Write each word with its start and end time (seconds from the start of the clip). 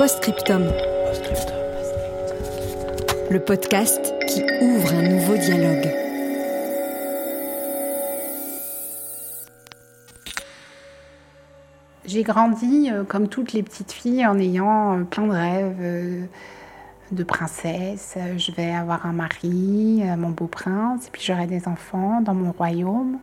Postscriptum. 0.00 0.62
Le 3.30 3.38
podcast 3.38 4.14
qui 4.26 4.42
ouvre 4.62 4.94
un 4.94 5.02
nouveau 5.02 5.36
dialogue. 5.36 5.92
J'ai 12.06 12.22
grandi 12.22 12.88
euh, 12.90 13.04
comme 13.04 13.28
toutes 13.28 13.52
les 13.52 13.62
petites 13.62 13.92
filles 13.92 14.26
en 14.26 14.38
ayant 14.38 15.00
euh, 15.00 15.04
plein 15.04 15.26
de 15.26 15.32
rêves 15.32 15.76
euh, 15.82 16.24
de 17.12 17.22
princesse. 17.22 18.16
Je 18.38 18.52
vais 18.52 18.70
avoir 18.70 19.04
un 19.04 19.12
mari, 19.12 20.02
mon 20.16 20.30
beau 20.30 20.46
prince, 20.46 21.08
et 21.08 21.10
puis 21.10 21.20
j'aurai 21.22 21.46
des 21.46 21.68
enfants 21.68 22.22
dans 22.22 22.32
mon 22.32 22.52
royaume. 22.52 23.18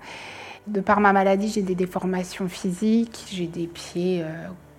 De 0.67 0.79
par 0.79 0.99
ma 0.99 1.11
maladie, 1.11 1.47
j'ai 1.47 1.63
des 1.63 1.73
déformations 1.73 2.47
physiques, 2.47 3.25
j'ai 3.31 3.47
des 3.47 3.65
pieds 3.65 4.23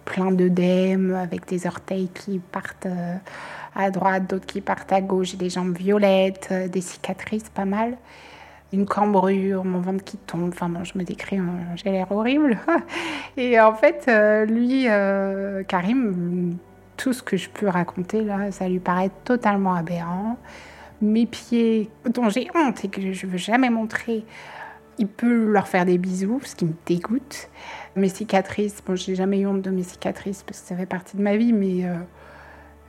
euh, 0.08 0.14
pleins 0.14 0.32
d'œdèmes 0.32 1.14
avec 1.14 1.46
des 1.46 1.66
orteils 1.66 2.08
qui 2.08 2.38
partent 2.38 2.86
euh, 2.86 3.16
à 3.74 3.90
droite, 3.90 4.28
d'autres 4.28 4.46
qui 4.46 4.60
partent 4.60 4.92
à 4.92 5.00
gauche, 5.00 5.36
des 5.36 5.50
jambes 5.50 5.76
violettes, 5.76 6.48
euh, 6.50 6.68
des 6.68 6.80
cicatrices 6.80 7.48
pas 7.48 7.64
mal 7.64 7.96
une 8.72 8.86
cambrure, 8.86 9.64
mon 9.64 9.80
ventre 9.80 10.04
qui 10.04 10.16
tombe. 10.16 10.50
Enfin 10.52 10.68
bon, 10.68 10.84
je 10.84 10.96
me 10.98 11.04
décris, 11.04 11.38
hein, 11.38 11.48
j'ai 11.76 11.90
l'air 11.90 12.10
horrible. 12.12 12.58
Et 13.36 13.58
en 13.60 13.74
fait, 13.74 14.04
euh, 14.08 14.44
lui, 14.44 14.84
euh, 14.88 15.62
Karim, 15.64 16.56
tout 16.96 17.12
ce 17.12 17.22
que 17.22 17.36
je 17.36 17.48
peux 17.48 17.68
raconter 17.68 18.22
là, 18.22 18.50
ça 18.50 18.68
lui 18.68 18.80
paraît 18.80 19.10
totalement 19.24 19.74
aberrant. 19.74 20.36
Mes 21.00 21.26
pieds, 21.26 21.90
dont 22.12 22.28
j'ai 22.28 22.48
honte 22.54 22.84
et 22.84 22.88
que 22.88 23.12
je 23.12 23.26
veux 23.26 23.38
jamais 23.38 23.70
montrer, 23.70 24.24
il 24.98 25.06
peut 25.06 25.46
leur 25.46 25.68
faire 25.68 25.86
des 25.86 25.96
bisous, 25.96 26.40
ce 26.42 26.56
qui 26.56 26.64
me 26.64 26.74
dégoûte. 26.86 27.48
Mes 27.98 28.08
cicatrices, 28.08 28.80
bon, 28.86 28.94
j'ai 28.94 29.16
jamais 29.16 29.40
eu 29.40 29.46
honte 29.48 29.62
de 29.62 29.70
mes 29.70 29.82
cicatrices 29.82 30.44
parce 30.44 30.60
que 30.60 30.66
ça 30.68 30.76
fait 30.76 30.86
partie 30.86 31.16
de 31.16 31.22
ma 31.22 31.36
vie, 31.36 31.52
mais 31.52 31.84
euh, 31.84 31.96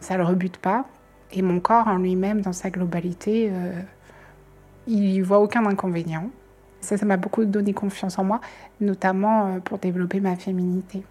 ça 0.01 0.17
le 0.17 0.23
rebute 0.23 0.57
pas. 0.57 0.85
Et 1.31 1.41
mon 1.41 1.59
corps 1.59 1.87
en 1.87 1.97
lui-même, 1.97 2.41
dans 2.41 2.53
sa 2.53 2.69
globalité, 2.69 3.49
euh, 3.51 3.81
il 4.85 5.09
y 5.09 5.19
voit 5.21 5.39
aucun 5.39 5.65
inconvénient. 5.65 6.29
Ça, 6.81 6.95
ça 6.95 7.07
m'a 7.07 7.17
beaucoup 7.17 7.43
donné 7.45 7.73
confiance 7.73 8.19
en 8.19 8.23
moi, 8.23 8.39
notamment 8.81 9.47
euh, 9.55 9.59
pour 9.59 9.79
développer 9.79 10.19
ma 10.19 10.35
féminité. 10.35 11.01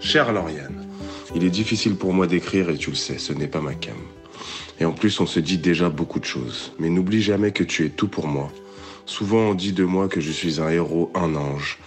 Chère 0.00 0.32
Lauriane, 0.34 0.77
il 1.34 1.44
est 1.44 1.50
difficile 1.50 1.96
pour 1.96 2.14
moi 2.14 2.26
d'écrire 2.26 2.70
et 2.70 2.76
tu 2.76 2.90
le 2.90 2.96
sais, 2.96 3.18
ce 3.18 3.32
n'est 3.32 3.48
pas 3.48 3.60
ma 3.60 3.74
cam. 3.74 3.96
Et 4.80 4.84
en 4.84 4.92
plus, 4.92 5.20
on 5.20 5.26
se 5.26 5.40
dit 5.40 5.58
déjà 5.58 5.88
beaucoup 5.88 6.20
de 6.20 6.24
choses. 6.24 6.72
Mais 6.78 6.88
n'oublie 6.88 7.22
jamais 7.22 7.52
que 7.52 7.64
tu 7.64 7.84
es 7.84 7.90
tout 7.90 8.08
pour 8.08 8.28
moi. 8.28 8.50
Souvent, 9.06 9.50
on 9.50 9.54
dit 9.54 9.72
de 9.72 9.84
moi 9.84 10.08
que 10.08 10.20
je 10.20 10.30
suis 10.30 10.60
un 10.60 10.68
héros, 10.68 11.10
un 11.14 11.34
ange. 11.34 11.78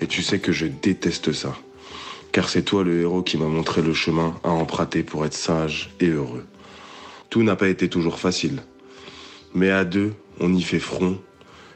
Et 0.00 0.06
tu 0.06 0.22
sais 0.22 0.38
que 0.38 0.52
je 0.52 0.66
déteste 0.66 1.32
ça. 1.32 1.54
Car 2.32 2.48
c'est 2.48 2.62
toi 2.62 2.84
le 2.84 3.00
héros 3.00 3.22
qui 3.22 3.36
m'a 3.36 3.46
montré 3.46 3.82
le 3.82 3.94
chemin 3.94 4.34
à 4.44 4.50
emprunter 4.50 5.02
pour 5.02 5.24
être 5.24 5.34
sage 5.34 5.90
et 6.00 6.08
heureux. 6.08 6.44
Tout 7.28 7.42
n'a 7.42 7.56
pas 7.56 7.68
été 7.68 7.88
toujours 7.88 8.18
facile. 8.18 8.62
Mais 9.54 9.70
à 9.70 9.84
deux, 9.84 10.14
on 10.40 10.52
y 10.54 10.62
fait 10.62 10.78
front. 10.80 11.18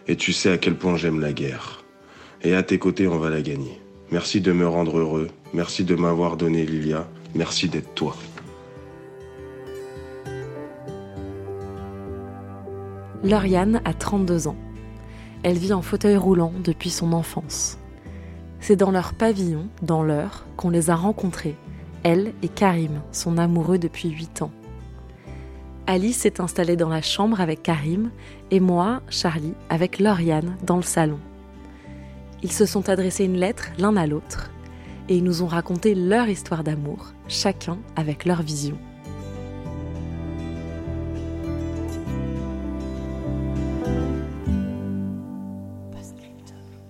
Et 0.09 0.17
tu 0.17 0.33
sais 0.33 0.51
à 0.51 0.59
quel 0.59 0.77
point 0.77 0.97
j'aime 0.97 1.21
la 1.21 1.33
guerre. 1.33 1.85
Et 2.43 2.55
à 2.55 2.63
tes 2.63 2.79
côtés, 2.79 3.07
on 3.07 3.19
va 3.19 3.31
la 3.31 3.43
gagner. 3.43 3.81
Merci 4.11 4.41
de 4.41 4.53
me 4.53 4.67
rendre 4.67 4.99
heureux. 4.99 5.29
Merci 5.55 5.85
de 5.85 5.95
m'avoir 5.95 6.37
donné 6.37 6.67
Lilia. 6.67 7.09
Merci 7.35 7.69
d'être 7.69 7.93
toi. 7.95 8.17
Lauriane 13.25 13.81
a 13.85 13.95
32 13.95 14.49
ans. 14.49 14.57
Elle 15.43 15.57
vit 15.57 15.73
en 15.73 15.83
fauteuil 15.83 16.17
roulant 16.17 16.53
depuis 16.63 16.91
son 16.91 17.13
enfance. 17.13 17.79
C'est 18.61 18.77
dans 18.77 18.91
leur 18.91 19.15
pavillon, 19.15 19.69
dans 19.83 20.03
l'heure, 20.03 20.45
qu'on 20.57 20.71
les 20.71 20.91
a 20.91 20.95
rencontrés, 20.95 21.57
elle 22.03 22.35
et 22.43 22.49
Karim, 22.49 23.01
son 23.13 23.39
amoureux 23.39 23.79
depuis 23.79 24.11
8 24.11 24.43
ans. 24.43 24.51
Alice 25.87 26.19
s'est 26.19 26.41
installée 26.41 26.77
dans 26.77 26.91
la 26.91 27.01
chambre 27.01 27.41
avec 27.41 27.63
Karim 27.63 28.11
et 28.51 28.61
moi, 28.61 29.01
Charlie, 29.09 29.55
avec 29.71 29.99
Lauriane 29.99 30.57
dans 30.63 30.77
le 30.77 30.83
salon. 30.83 31.19
Ils 32.43 32.53
se 32.53 32.67
sont 32.67 32.91
adressés 32.91 33.25
une 33.25 33.39
lettre 33.39 33.71
l'un 33.79 33.97
à 33.97 34.07
l'autre 34.07 34.51
et 35.09 35.17
ils 35.17 35.25
nous 35.25 35.43
ont 35.43 35.47
raconté 35.47 35.95
leur 35.95 36.29
histoire 36.29 36.63
d'amour, 36.63 37.14
chacun 37.29 37.79
avec 37.97 38.25
leur 38.25 38.43
vision. 38.43 38.79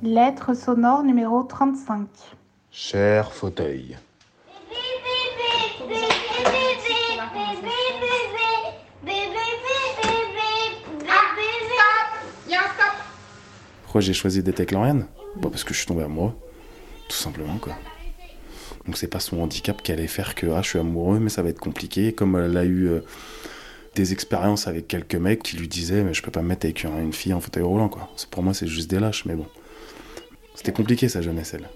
Lettre 0.03 0.55
sonore 0.55 1.03
numéro 1.03 1.43
35. 1.44 2.06
Cher 2.71 3.33
fauteuil. 3.33 3.97
Pourquoi 13.84 14.00
j'ai 14.00 14.12
choisi 14.12 14.41
avec 14.41 14.73
Lauriane? 14.73 15.06
Bah, 15.37 15.49
Parce 15.50 15.65
que 15.65 15.73
je 15.73 15.78
suis 15.78 15.87
tombé 15.87 16.03
amoureux. 16.03 16.33
Tout 17.09 17.17
simplement, 17.17 17.56
quoi. 17.59 17.75
Donc 18.87 18.97
c'est 18.97 19.07
pas 19.09 19.21
son 19.21 19.41
handicap 19.41 19.83
qui 19.83 19.93
allait 19.93 20.07
faire 20.07 20.35
que 20.35 20.47
ah, 20.49 20.62
je 20.62 20.69
suis 20.71 20.79
amoureux, 20.79 21.19
mais 21.19 21.31
ça 21.31 21.43
va 21.43 21.49
être 21.49 21.61
compliqué. 21.61 22.12
Comme 22.12 22.37
elle 22.37 22.57
a 22.57 22.65
eu 22.65 22.89
euh, 22.89 23.01
des 23.95 24.12
expériences 24.12 24.67
avec 24.67 24.89
quelques 24.89 25.15
mecs 25.15 25.43
qui 25.43 25.57
lui 25.57 25.69
disaient 25.69 26.03
mais 26.03 26.15
je 26.15 26.23
peux 26.23 26.31
pas 26.31 26.43
me 26.43 26.49
mettre 26.49 26.67
avec 26.67 26.85
un- 26.85 27.01
une 27.01 27.12
fille 27.12 27.33
en 27.33 27.41
fauteuil 27.41 27.62
roulant, 27.62 27.89
quoi. 27.89 28.11
Pour 28.31 28.43
moi, 28.43 28.53
c'est 28.55 28.67
juste 28.67 28.91
des 28.91 29.01
lâches, 29.01 29.25
mais 29.25 29.35
bon. 29.35 29.47
C'était 30.55 30.73
compliqué 30.73 31.09
sa 31.09 31.23
jeunesse, 31.23 31.55
elle. 31.55 31.69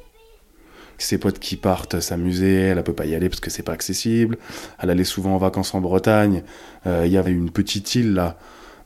Ses 1.00 1.18
potes 1.18 1.38
qui 1.38 1.56
partent 1.56 2.00
s'amuser, 2.00 2.54
elle, 2.54 2.78
elle 2.78 2.84
peut 2.84 2.92
pas 2.92 3.06
y 3.06 3.14
aller 3.14 3.28
parce 3.28 3.38
que 3.40 3.50
c'est 3.50 3.62
pas 3.62 3.72
accessible. 3.72 4.36
Elle 4.80 4.90
allait 4.90 5.04
souvent 5.04 5.34
en 5.34 5.38
vacances 5.38 5.72
en 5.74 5.80
Bretagne. 5.80 6.42
Euh, 6.86 7.04
Il 7.06 7.12
y 7.12 7.16
avait 7.16 7.30
une 7.30 7.50
petite 7.50 7.94
île 7.94 8.14
là, 8.14 8.36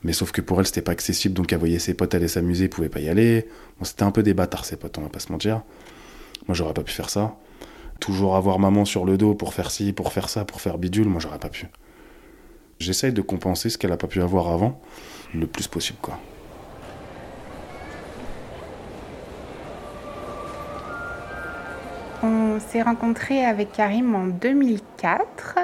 mais 0.03 0.13
sauf 0.13 0.31
que 0.31 0.41
pour 0.41 0.59
elle 0.59 0.67
c'était 0.67 0.83
pas 0.83 0.91
accessible, 0.91 1.33
donc 1.33 1.51
elle 1.53 1.57
voyait 1.59 1.79
ses 1.79 1.95
potes 1.95 2.13
aller 2.13 2.27
s'amuser, 2.27 2.65
elle 2.65 2.69
pouvait 2.69 2.89
pas 2.89 2.99
y 2.99 3.09
aller. 3.09 3.47
C'était 3.81 4.03
un 4.03 4.11
peu 4.11 4.21
des 4.21 4.35
bâtards 4.35 4.65
ses 4.65 4.75
potes, 4.75 4.95
on 4.99 5.01
va 5.01 5.09
pas 5.09 5.19
se 5.19 5.31
mentir. 5.31 5.63
Moi 6.47 6.53
j'aurais 6.53 6.73
pas 6.75 6.83
pu 6.83 6.91
faire 6.93 7.09
ça. 7.09 7.35
Toujours 8.03 8.35
avoir 8.35 8.59
maman 8.59 8.83
sur 8.83 9.05
le 9.05 9.17
dos 9.17 9.33
pour 9.33 9.53
faire 9.53 9.71
ci, 9.71 9.93
pour 9.93 10.11
faire 10.11 10.27
ça, 10.27 10.43
pour 10.43 10.59
faire 10.59 10.77
bidule, 10.77 11.07
moi 11.07 11.21
j'aurais 11.21 11.39
pas 11.39 11.47
pu. 11.47 11.67
J'essaye 12.77 13.13
de 13.13 13.21
compenser 13.21 13.69
ce 13.69 13.77
qu'elle 13.77 13.93
a 13.93 13.97
pas 13.97 14.07
pu 14.07 14.21
avoir 14.21 14.49
avant, 14.49 14.81
le 15.33 15.47
plus 15.47 15.69
possible 15.69 15.99
quoi. 16.01 16.19
On 22.23 22.59
s'est 22.59 22.81
rencontrés 22.81 23.45
avec 23.45 23.71
Karim 23.71 24.13
en 24.15 24.25
2004. 24.25 25.59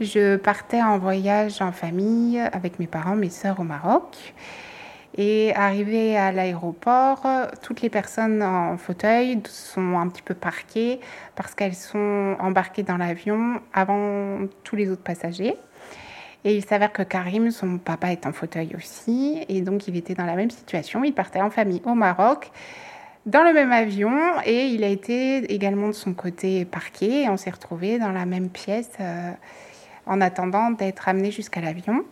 Je 0.00 0.36
partais 0.36 0.80
en 0.80 0.96
voyage 0.96 1.60
en 1.60 1.72
famille 1.72 2.38
avec 2.38 2.78
mes 2.78 2.86
parents, 2.86 3.16
mes 3.16 3.30
sœurs 3.30 3.58
au 3.58 3.64
Maroc. 3.64 4.32
Et 5.18 5.52
arrivé 5.54 6.16
à 6.16 6.30
l'aéroport, 6.30 7.26
toutes 7.62 7.82
les 7.82 7.90
personnes 7.90 8.42
en 8.42 8.76
fauteuil 8.76 9.40
sont 9.46 9.98
un 9.98 10.08
petit 10.08 10.22
peu 10.22 10.34
parquées 10.34 11.00
parce 11.34 11.54
qu'elles 11.54 11.74
sont 11.74 12.36
embarquées 12.38 12.84
dans 12.84 12.96
l'avion 12.96 13.60
avant 13.72 14.46
tous 14.62 14.76
les 14.76 14.88
autres 14.88 15.02
passagers. 15.02 15.56
Et 16.44 16.56
il 16.56 16.64
s'avère 16.64 16.92
que 16.92 17.02
Karim, 17.02 17.50
son 17.50 17.78
papa 17.78 18.12
est 18.12 18.24
en 18.24 18.32
fauteuil 18.32 18.74
aussi, 18.74 19.44
et 19.48 19.60
donc 19.60 19.88
il 19.88 19.96
était 19.96 20.14
dans 20.14 20.24
la 20.24 20.36
même 20.36 20.50
situation. 20.50 21.04
Il 21.04 21.12
partait 21.12 21.42
en 21.42 21.50
famille 21.50 21.82
au 21.84 21.94
Maroc, 21.94 22.50
dans 23.26 23.42
le 23.42 23.52
même 23.52 23.72
avion, 23.72 24.16
et 24.46 24.66
il 24.66 24.82
a 24.82 24.88
été 24.88 25.52
également 25.52 25.88
de 25.88 25.92
son 25.92 26.14
côté 26.14 26.64
parqué, 26.64 27.24
et 27.24 27.28
on 27.28 27.36
s'est 27.36 27.50
retrouvés 27.50 27.98
dans 27.98 28.12
la 28.12 28.24
même 28.24 28.48
pièce 28.48 28.90
euh, 29.00 29.32
en 30.06 30.22
attendant 30.22 30.70
d'être 30.70 31.08
amené 31.08 31.30
jusqu'à 31.30 31.60
l'avion. 31.60 32.04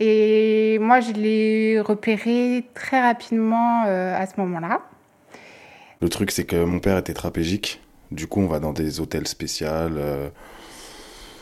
Et 0.00 0.78
moi, 0.80 1.00
je 1.00 1.12
l'ai 1.12 1.80
repéré 1.80 2.64
très 2.74 3.00
rapidement 3.00 3.84
euh, 3.86 4.16
à 4.16 4.26
ce 4.26 4.32
moment-là. 4.38 4.80
Le 6.00 6.08
truc 6.08 6.30
c'est 6.30 6.44
que 6.44 6.64
mon 6.64 6.80
père 6.80 6.98
était 6.98 7.14
trapégique, 7.14 7.80
Du 8.10 8.26
coup, 8.26 8.40
on 8.40 8.46
va 8.46 8.60
dans 8.60 8.72
des 8.72 9.00
hôtels 9.00 9.26
spéciaux. 9.26 9.66
euh, 9.68 10.28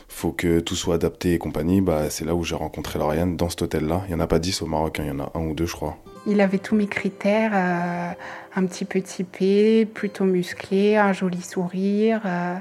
faut 0.08 0.30
que 0.30 0.60
tout 0.60 0.76
soit 0.76 0.96
adapté 0.96 1.32
et 1.34 1.38
compagnie. 1.38 1.80
Bah, 1.80 2.10
c'est 2.10 2.24
là 2.24 2.34
où 2.34 2.44
j'ai 2.44 2.54
rencontré 2.54 2.98
Lauriane, 2.98 3.36
dans 3.36 3.48
cet 3.48 3.62
hôtel-là. 3.62 4.02
Il 4.06 4.08
n'y 4.08 4.14
en 4.14 4.20
a 4.20 4.26
pas 4.26 4.38
10 4.38 4.62
au 4.62 4.66
Maroc, 4.66 5.00
hein, 5.00 5.04
il 5.06 5.08
y 5.08 5.10
en 5.10 5.20
a 5.20 5.32
un 5.34 5.40
ou 5.40 5.54
deux, 5.54 5.66
je 5.66 5.74
crois. 5.74 5.96
Il 6.26 6.40
avait 6.40 6.58
tous 6.58 6.76
mes 6.76 6.86
critères, 6.86 7.52
euh, 7.54 8.12
un 8.54 8.66
petit 8.66 8.84
peu 8.84 9.00
typé, 9.00 9.86
plutôt 9.86 10.24
musclé, 10.24 10.96
un 10.96 11.12
joli 11.12 11.40
sourire, 11.42 12.20
euh, 12.26 12.56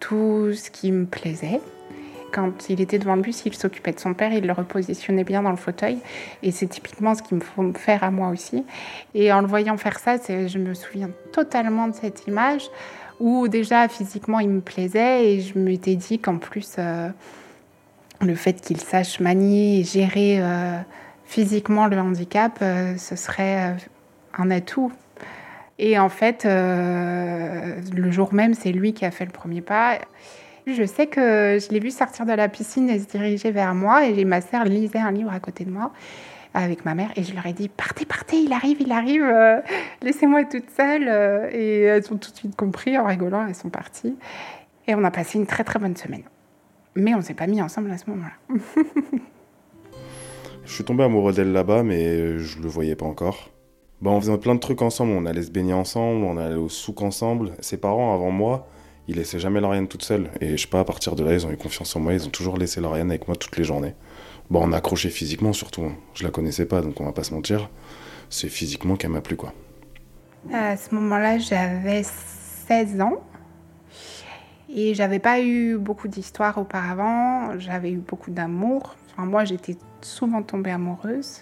tout 0.00 0.52
ce 0.52 0.70
qui 0.70 0.92
me 0.92 1.06
plaisait. 1.06 1.60
Quand 2.32 2.70
il 2.70 2.80
était 2.80 2.98
devant 2.98 3.14
le 3.14 3.22
bus, 3.22 3.42
il 3.44 3.54
s'occupait 3.54 3.92
de 3.92 4.00
son 4.00 4.14
père, 4.14 4.32
il 4.32 4.46
le 4.46 4.52
repositionnait 4.52 5.24
bien 5.24 5.42
dans 5.42 5.50
le 5.50 5.56
fauteuil. 5.56 5.98
Et 6.42 6.50
c'est 6.50 6.66
typiquement 6.66 7.14
ce 7.14 7.22
qu'il 7.22 7.36
me 7.36 7.42
faut 7.42 7.72
faire 7.74 8.02
à 8.02 8.10
moi 8.10 8.30
aussi. 8.30 8.64
Et 9.14 9.32
en 9.32 9.42
le 9.42 9.46
voyant 9.46 9.76
faire 9.76 9.98
ça, 9.98 10.16
je 10.16 10.58
me 10.58 10.72
souviens 10.74 11.10
totalement 11.32 11.88
de 11.88 11.94
cette 11.94 12.26
image 12.26 12.68
où 13.20 13.46
déjà 13.46 13.86
physiquement 13.88 14.40
il 14.40 14.48
me 14.48 14.60
plaisait 14.60 15.26
et 15.26 15.40
je 15.40 15.56
m'étais 15.58 15.94
dit 15.94 16.18
qu'en 16.18 16.38
plus 16.38 16.74
euh, 16.78 17.08
le 18.20 18.34
fait 18.34 18.60
qu'il 18.60 18.80
sache 18.80 19.20
manier 19.20 19.78
et 19.78 19.84
gérer 19.84 20.38
euh, 20.40 20.78
physiquement 21.24 21.86
le 21.86 21.98
handicap, 21.98 22.58
euh, 22.62 22.96
ce 22.96 23.14
serait 23.14 23.76
un 24.36 24.50
atout. 24.50 24.90
Et 25.78 25.98
en 25.98 26.08
fait, 26.08 26.44
le 26.44 28.10
jour 28.10 28.34
même, 28.34 28.54
c'est 28.54 28.70
lui 28.70 28.92
qui 28.92 29.04
a 29.04 29.10
fait 29.10 29.24
le 29.24 29.32
premier 29.32 29.62
pas. 29.62 29.98
Je 30.66 30.84
sais 30.84 31.08
que 31.08 31.58
je 31.58 31.72
l'ai 31.72 31.80
vu 31.80 31.90
sortir 31.90 32.24
de 32.24 32.32
la 32.32 32.48
piscine 32.48 32.88
et 32.88 32.98
se 33.00 33.06
diriger 33.06 33.50
vers 33.50 33.74
moi 33.74 34.06
et 34.06 34.24
ma 34.24 34.40
sœur 34.40 34.64
lisait 34.64 34.98
un 34.98 35.10
livre 35.10 35.32
à 35.32 35.40
côté 35.40 35.64
de 35.64 35.70
moi 35.70 35.92
avec 36.54 36.84
ma 36.84 36.94
mère 36.94 37.10
et 37.16 37.24
je 37.24 37.34
leur 37.34 37.46
ai 37.46 37.52
dit 37.52 37.68
partez, 37.68 38.04
partez, 38.04 38.36
il 38.36 38.52
arrive, 38.52 38.80
il 38.80 38.92
arrive, 38.92 39.24
euh, 39.24 39.60
laissez-moi 40.02 40.44
toute 40.44 40.70
seule. 40.70 41.08
euh, 41.08 41.48
et 41.50 41.82
elles 41.82 42.04
ont 42.12 42.16
tout 42.16 42.30
de 42.30 42.36
suite 42.36 42.54
compris 42.54 42.96
en 42.96 43.06
rigolant, 43.06 43.46
elles 43.46 43.54
sont 43.54 43.70
parties. 43.70 44.16
Et 44.86 44.94
on 44.94 45.02
a 45.04 45.10
passé 45.10 45.38
une 45.38 45.46
très 45.46 45.64
très 45.64 45.78
bonne 45.78 45.96
semaine. 45.96 46.24
Mais 46.94 47.14
on 47.14 47.18
ne 47.18 47.22
s'est 47.22 47.34
pas 47.34 47.46
mis 47.46 47.62
ensemble 47.62 47.90
à 47.90 47.98
ce 47.98 48.08
moment-là. 48.10 48.56
Je 50.64 50.72
suis 50.72 50.84
tombé 50.84 51.02
amoureux 51.02 51.32
d'elle 51.32 51.52
là-bas, 51.52 51.82
mais 51.82 52.38
je 52.38 52.62
le 52.62 52.68
voyais 52.68 52.94
pas 52.94 53.04
encore. 53.04 53.50
Bah, 54.00 54.10
on 54.10 54.20
faisait 54.20 54.38
plein 54.38 54.54
de 54.54 54.60
trucs 54.60 54.80
ensemble, 54.80 55.12
on 55.12 55.26
allait 55.26 55.42
se 55.42 55.50
baigner 55.50 55.72
ensemble, 55.72 56.24
on 56.24 56.36
allait 56.36 56.54
au 56.54 56.68
souk 56.68 57.02
ensemble. 57.02 57.52
Ses 57.60 57.78
parents, 57.78 58.14
avant 58.14 58.30
moi, 58.30 58.68
ils 59.08 59.16
laissaient 59.16 59.38
jamais 59.38 59.60
Lauriane 59.60 59.88
toute 59.88 60.04
seule. 60.04 60.30
Et 60.40 60.56
je 60.56 60.62
sais 60.62 60.68
pas, 60.68 60.80
à 60.80 60.84
partir 60.84 61.16
de 61.16 61.24
là, 61.24 61.32
ils 61.32 61.46
ont 61.46 61.50
eu 61.50 61.56
confiance 61.56 61.94
en 61.96 62.00
moi, 62.00 62.14
ils 62.14 62.26
ont 62.26 62.30
toujours 62.30 62.56
laissé 62.56 62.80
Lauriane 62.80 63.10
avec 63.10 63.26
moi 63.28 63.36
toutes 63.36 63.56
les 63.56 63.64
journées. 63.64 63.94
Bon, 64.50 64.60
on 64.64 64.72
a 64.72 64.76
accroché 64.78 65.10
physiquement 65.10 65.52
surtout. 65.52 65.82
hein. 65.84 65.96
Je 66.14 66.24
la 66.24 66.30
connaissais 66.30 66.66
pas, 66.66 66.82
donc 66.82 67.00
on 67.00 67.04
va 67.04 67.12
pas 67.12 67.24
se 67.24 67.32
mentir. 67.34 67.70
C'est 68.30 68.48
physiquement 68.48 68.96
qu'elle 68.96 69.10
m'a 69.10 69.20
plu, 69.20 69.36
quoi. 69.36 69.52
À 70.52 70.76
ce 70.76 70.94
moment-là, 70.94 71.38
j'avais 71.38 72.02
16 72.02 73.00
ans. 73.00 73.22
Et 74.74 74.94
j'avais 74.94 75.18
pas 75.18 75.40
eu 75.40 75.76
beaucoup 75.76 76.08
d'histoires 76.08 76.56
auparavant. 76.58 77.58
J'avais 77.58 77.90
eu 77.92 77.98
beaucoup 77.98 78.30
d'amour. 78.30 78.94
Enfin, 79.12 79.26
moi, 79.26 79.44
j'étais 79.44 79.76
souvent 80.00 80.42
tombée 80.42 80.70
amoureuse. 80.70 81.40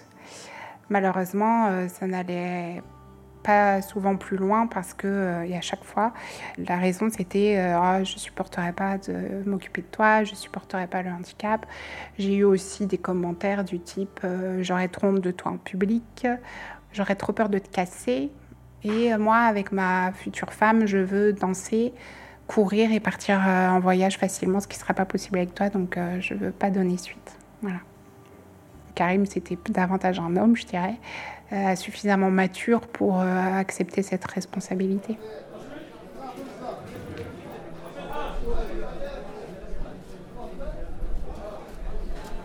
Malheureusement, 0.89 1.67
euh, 1.67 1.87
ça 1.87 2.07
n'allait 2.07 2.81
pas 3.41 3.81
souvent 3.81 4.15
plus 4.15 4.37
loin 4.37 4.67
parce 4.67 4.93
que 4.93 5.07
euh, 5.07 5.57
à 5.57 5.61
chaque 5.61 5.83
fois, 5.83 6.13
la 6.57 6.77
raison 6.77 7.09
c'était 7.09 7.57
euh, 7.57 7.77
Ah, 7.77 8.03
je 8.03 8.17
supporterais 8.17 8.73
pas 8.73 8.97
de 8.97 9.43
m'occuper 9.45 9.81
de 9.81 9.87
toi, 9.87 10.23
je 10.23 10.35
supporterais 10.35 10.87
pas 10.87 11.01
le 11.01 11.09
handicap. 11.09 11.65
J'ai 12.17 12.35
eu 12.35 12.43
aussi 12.43 12.85
des 12.85 12.97
commentaires 12.97 13.63
du 13.63 13.79
type 13.79 14.19
euh, 14.23 14.61
j'aurais 14.61 14.87
trop 14.87 15.07
honte 15.07 15.21
de 15.21 15.31
toi 15.31 15.51
en 15.51 15.57
public, 15.57 16.27
j'aurais 16.93 17.15
trop 17.15 17.33
peur 17.33 17.49
de 17.49 17.59
te 17.59 17.69
casser. 17.69 18.31
Et 18.83 19.15
moi, 19.15 19.37
avec 19.37 19.71
ma 19.71 20.11
future 20.11 20.51
femme, 20.53 20.87
je 20.87 20.97
veux 20.97 21.33
danser, 21.33 21.93
courir 22.47 22.91
et 22.91 22.99
partir 22.99 23.39
en 23.39 23.79
voyage 23.79 24.17
facilement, 24.17 24.59
ce 24.59 24.67
qui 24.67 24.75
ne 24.77 24.81
sera 24.81 24.95
pas 24.95 25.05
possible 25.05 25.37
avec 25.37 25.53
toi, 25.53 25.69
donc 25.69 25.99
je 26.19 26.33
ne 26.33 26.39
veux 26.39 26.51
pas 26.51 26.71
donner 26.71 26.97
suite. 26.97 27.37
Voilà. 27.61 27.77
Karim, 28.93 29.25
c'était 29.25 29.57
davantage 29.69 30.19
un 30.19 30.35
homme, 30.37 30.55
je 30.55 30.65
dirais, 30.65 30.95
euh, 31.53 31.75
suffisamment 31.75 32.31
mature 32.31 32.81
pour 32.81 33.19
euh, 33.19 33.59
accepter 33.59 34.03
cette 34.03 34.25
responsabilité. 34.25 35.17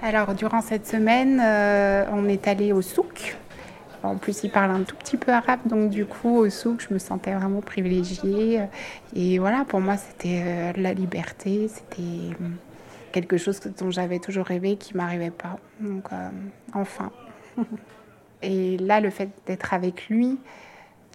Alors, 0.03 0.35
durant 0.35 0.61
cette 0.61 0.87
semaine, 0.87 1.41
euh, 1.45 2.05
on 2.13 2.29
est 2.29 2.47
allé 2.47 2.73
au 2.73 2.83
souk. 2.83 3.37
En 4.03 4.17
plus, 4.17 4.45
il 4.45 4.51
parle 4.51 4.71
un 4.71 4.83
tout 4.83 4.95
petit 4.95 5.17
peu 5.17 5.33
arabe, 5.33 5.61
donc 5.67 5.91
du 5.91 6.07
coup, 6.07 6.37
au 6.37 6.51
souk, 6.51 6.85
je 6.87 6.95
me 6.95 6.99
sentais 6.99 7.33
vraiment 7.33 7.61
privilégiée. 7.61 8.61
Et 9.17 9.39
voilà, 9.39 9.65
pour 9.67 9.81
moi, 9.81 9.97
c'était 9.97 10.73
la 10.77 10.95
liberté, 10.95 11.69
c'était 11.69 12.03
euh, 12.41 12.49
quelque 13.17 13.39
chose 13.39 13.61
dont 13.79 13.91
j'avais 13.91 14.19
toujours 14.19 14.45
rêvé 14.45 14.77
qui 14.77 14.95
m'arrivait 14.95 15.31
pas. 15.31 15.59
Donc, 15.81 16.13
euh, 16.13 16.29
enfin. 16.75 17.11
Et 18.43 18.77
là, 18.77 19.01
le 19.01 19.09
fait 19.09 19.31
d'être 19.47 19.73
avec 19.73 20.09
lui, 20.09 20.39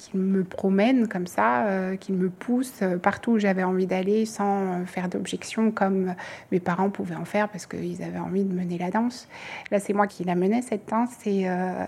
qu'il 0.01 0.19
me 0.19 0.43
promène 0.43 1.07
comme 1.07 1.27
ça, 1.27 1.65
euh, 1.65 1.95
qu'il 1.95 2.15
me 2.15 2.29
pousse 2.29 2.79
euh, 2.81 2.97
partout 2.97 3.33
où 3.33 3.39
j'avais 3.39 3.63
envie 3.63 3.85
d'aller 3.85 4.25
sans 4.25 4.83
faire 4.85 5.09
d'objection 5.09 5.69
comme 5.69 6.15
mes 6.51 6.59
parents 6.59 6.89
pouvaient 6.89 7.15
en 7.15 7.25
faire 7.25 7.49
parce 7.49 7.67
qu'ils 7.67 8.01
avaient 8.01 8.17
envie 8.17 8.43
de 8.43 8.53
mener 8.53 8.79
la 8.79 8.89
danse. 8.89 9.27
Là, 9.69 9.79
c'est 9.79 9.93
moi 9.93 10.07
qui 10.07 10.23
la 10.23 10.33
menais 10.33 10.63
cette 10.63 10.89
danse 10.89 11.11
et 11.27 11.47
euh, 11.47 11.85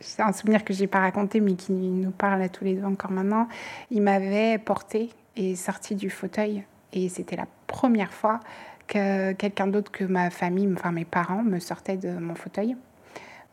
c'est 0.00 0.20
un 0.20 0.32
souvenir 0.32 0.64
que 0.64 0.74
j'ai 0.74 0.86
pas 0.86 1.00
raconté 1.00 1.40
mais 1.40 1.54
qui 1.54 1.72
nous 1.72 2.10
parle 2.10 2.42
à 2.42 2.50
tous 2.50 2.64
les 2.64 2.74
deux 2.74 2.84
encore 2.84 3.10
maintenant. 3.10 3.48
Il 3.90 4.02
m'avait 4.02 4.58
porté 4.58 5.08
et 5.34 5.56
sorti 5.56 5.94
du 5.94 6.10
fauteuil 6.10 6.62
et 6.92 7.08
c'était 7.08 7.36
la 7.36 7.46
première 7.66 8.12
fois 8.12 8.40
que 8.86 9.32
quelqu'un 9.32 9.66
d'autre 9.66 9.90
que 9.90 10.04
ma 10.04 10.30
famille, 10.30 10.68
enfin 10.72 10.92
mes 10.92 11.04
parents, 11.04 11.42
me 11.42 11.58
sortait 11.58 11.96
de 11.96 12.10
mon 12.10 12.34
fauteuil. 12.34 12.76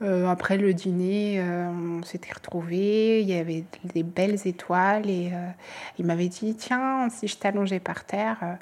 Euh, 0.02 0.28
après 0.28 0.58
le 0.58 0.74
dîner, 0.74 1.36
euh, 1.40 1.70
on 1.70 2.04
s'était 2.04 2.34
retrouvés, 2.34 3.22
il 3.22 3.30
y 3.30 3.38
avait 3.38 3.64
des 3.94 4.04
belles 4.04 4.40
étoiles 4.46 5.10
et 5.10 5.30
euh, 5.34 5.50
il 5.98 6.06
m'avait 6.06 6.28
dit 6.28 6.56
Tiens, 6.56 7.08
si 7.10 7.28
je 7.28 7.38
t'allongeais 7.38 7.80
par 7.80 8.04
terre. 8.04 8.58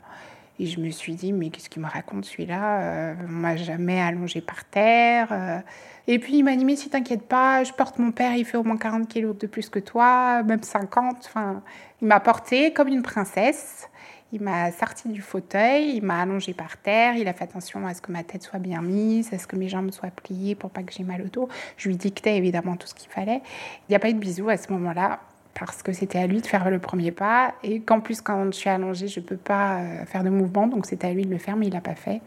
Et 0.60 0.68
je 0.68 0.80
me 0.80 0.90
suis 0.92 1.16
dit 1.16 1.34
Mais 1.34 1.50
qu'est-ce 1.50 1.70
qu'il 1.70 1.82
me 1.82 1.88
raconte 1.88 2.26
celui-là 2.26 3.16
On 3.28 3.32
m'a 3.32 3.56
jamais 3.56 4.00
allongé 4.00 4.42
par 4.42 4.66
terre. 4.66 5.64
Et 6.08 6.20
puis 6.20 6.38
il 6.38 6.44
m'a 6.44 6.56
dit 6.56 6.66
Mais 6.66 6.76
si 6.76 6.90
t'inquiète 6.90 7.24
pas, 7.24 7.64
je 7.64 7.74
porte 7.74 7.98
mon 7.98 8.12
père, 8.12 8.36
il 8.36 8.46
fait 8.46 8.58
au 8.58 8.64
moins 8.64 8.78
40 8.78 9.08
kilos 9.08 9.36
de 9.36 9.48
plus 9.48 9.70
que 9.70 9.80
toi, 9.80 10.44
même 10.44 10.62
50. 10.62 11.18
Enfin, 11.26 11.64
il 12.02 12.08
m'a 12.08 12.20
portée 12.20 12.74
comme 12.74 12.90
une 12.90 13.02
princesse. 13.02 13.90
Il 14.34 14.42
m'a 14.42 14.72
sorti 14.72 15.10
du 15.10 15.22
fauteuil, 15.22 15.98
il 15.98 16.04
m'a 16.04 16.22
allongé 16.22 16.54
par 16.54 16.78
terre, 16.78 17.16
il 17.16 17.28
a 17.28 17.34
fait 17.34 17.44
attention 17.44 17.86
à 17.86 17.94
ce 17.94 18.02
que 18.02 18.14
ma 18.14 18.24
tête 18.24 18.44
soit 18.44 18.60
bien 18.60 18.82
mise, 18.82 19.34
à 19.34 19.38
ce 19.38 19.46
que 19.46 19.58
mes 19.58 19.68
jambes 19.68 19.92
soient 19.92 20.10
pliées 20.10 20.56
pour 20.56 20.70
pas 20.70 20.84
que 20.84 20.94
j'ai 20.94 21.04
mal 21.04 21.22
au 21.22 21.28
dos. 21.28 21.50
Je 21.76 21.90
lui 21.90 21.98
dictais 21.98 22.38
évidemment 22.38 22.78
tout 22.78 22.88
ce 22.88 22.96
qu'il 22.96 23.10
fallait. 23.10 23.42
Il 23.90 23.92
n'y 23.92 23.96
a 23.96 24.00
pas 24.00 24.10
eu 24.10 24.14
de 24.14 24.20
bisous 24.20 24.48
à 24.48 24.56
ce 24.56 24.72
moment-là 24.72 25.20
parce 25.54 25.84
que 25.84 25.92
c'était 25.92 26.20
à 26.20 26.28
lui 26.28 26.42
de 26.42 26.48
faire 26.48 26.70
le 26.70 26.80
premier 26.80 27.12
pas 27.12 27.56
et 27.62 27.82
qu'en 27.82 28.00
plus 28.00 28.22
quand 28.22 28.46
je 28.46 28.58
suis 28.58 28.70
allongée, 28.70 29.10
je 29.10 29.20
peux 29.20 29.36
pas 29.36 29.80
euh, 29.80 30.06
faire 30.06 30.24
de 30.24 30.30
mouvement, 30.30 30.68
donc 30.68 30.86
c'était 30.86 31.08
à 31.08 31.14
lui 31.14 31.26
de 31.26 31.32
le 31.32 31.38
faire, 31.38 31.58
mais 31.58 31.68
il 31.68 31.74
l'a 31.74 31.82
pas 31.82 31.96
fait. 31.96 32.22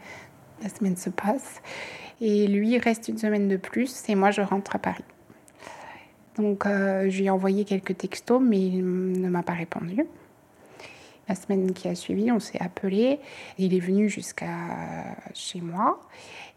La 0.61 0.69
semaine 0.69 0.97
se 0.97 1.09
passe 1.09 1.61
et 2.21 2.45
lui 2.45 2.77
reste 2.77 3.07
une 3.07 3.17
semaine 3.17 3.47
de 3.47 3.57
plus 3.57 4.07
et 4.09 4.13
moi 4.13 4.29
je 4.29 4.41
rentre 4.41 4.75
à 4.75 4.79
Paris. 4.79 5.03
Donc 6.37 6.67
euh, 6.67 7.09
je 7.09 7.17
lui 7.17 7.25
ai 7.25 7.29
envoyé 7.31 7.65
quelques 7.65 7.97
textos, 7.97 8.41
mais 8.43 8.59
il 8.59 9.21
ne 9.21 9.27
m'a 9.27 9.41
pas 9.41 9.53
répondu. 9.53 10.05
La 11.27 11.35
semaine 11.35 11.73
qui 11.73 11.87
a 11.87 11.95
suivi, 11.95 12.31
on 12.31 12.39
s'est 12.39 12.61
appelé. 12.61 13.19
Il 13.57 13.73
est 13.73 13.79
venu 13.79 14.09
jusqu'à 14.09 15.15
chez 15.33 15.59
moi. 15.59 15.99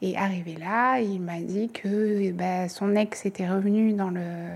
Et 0.02 0.16
arrivé 0.16 0.56
là, 0.56 1.00
il 1.00 1.20
m'a 1.20 1.40
dit 1.40 1.70
que 1.70 2.30
ben, 2.32 2.68
son 2.68 2.94
ex 2.94 3.25
était 3.25 3.48
revenu 3.48 3.94
dans 3.94 4.10
le, 4.10 4.48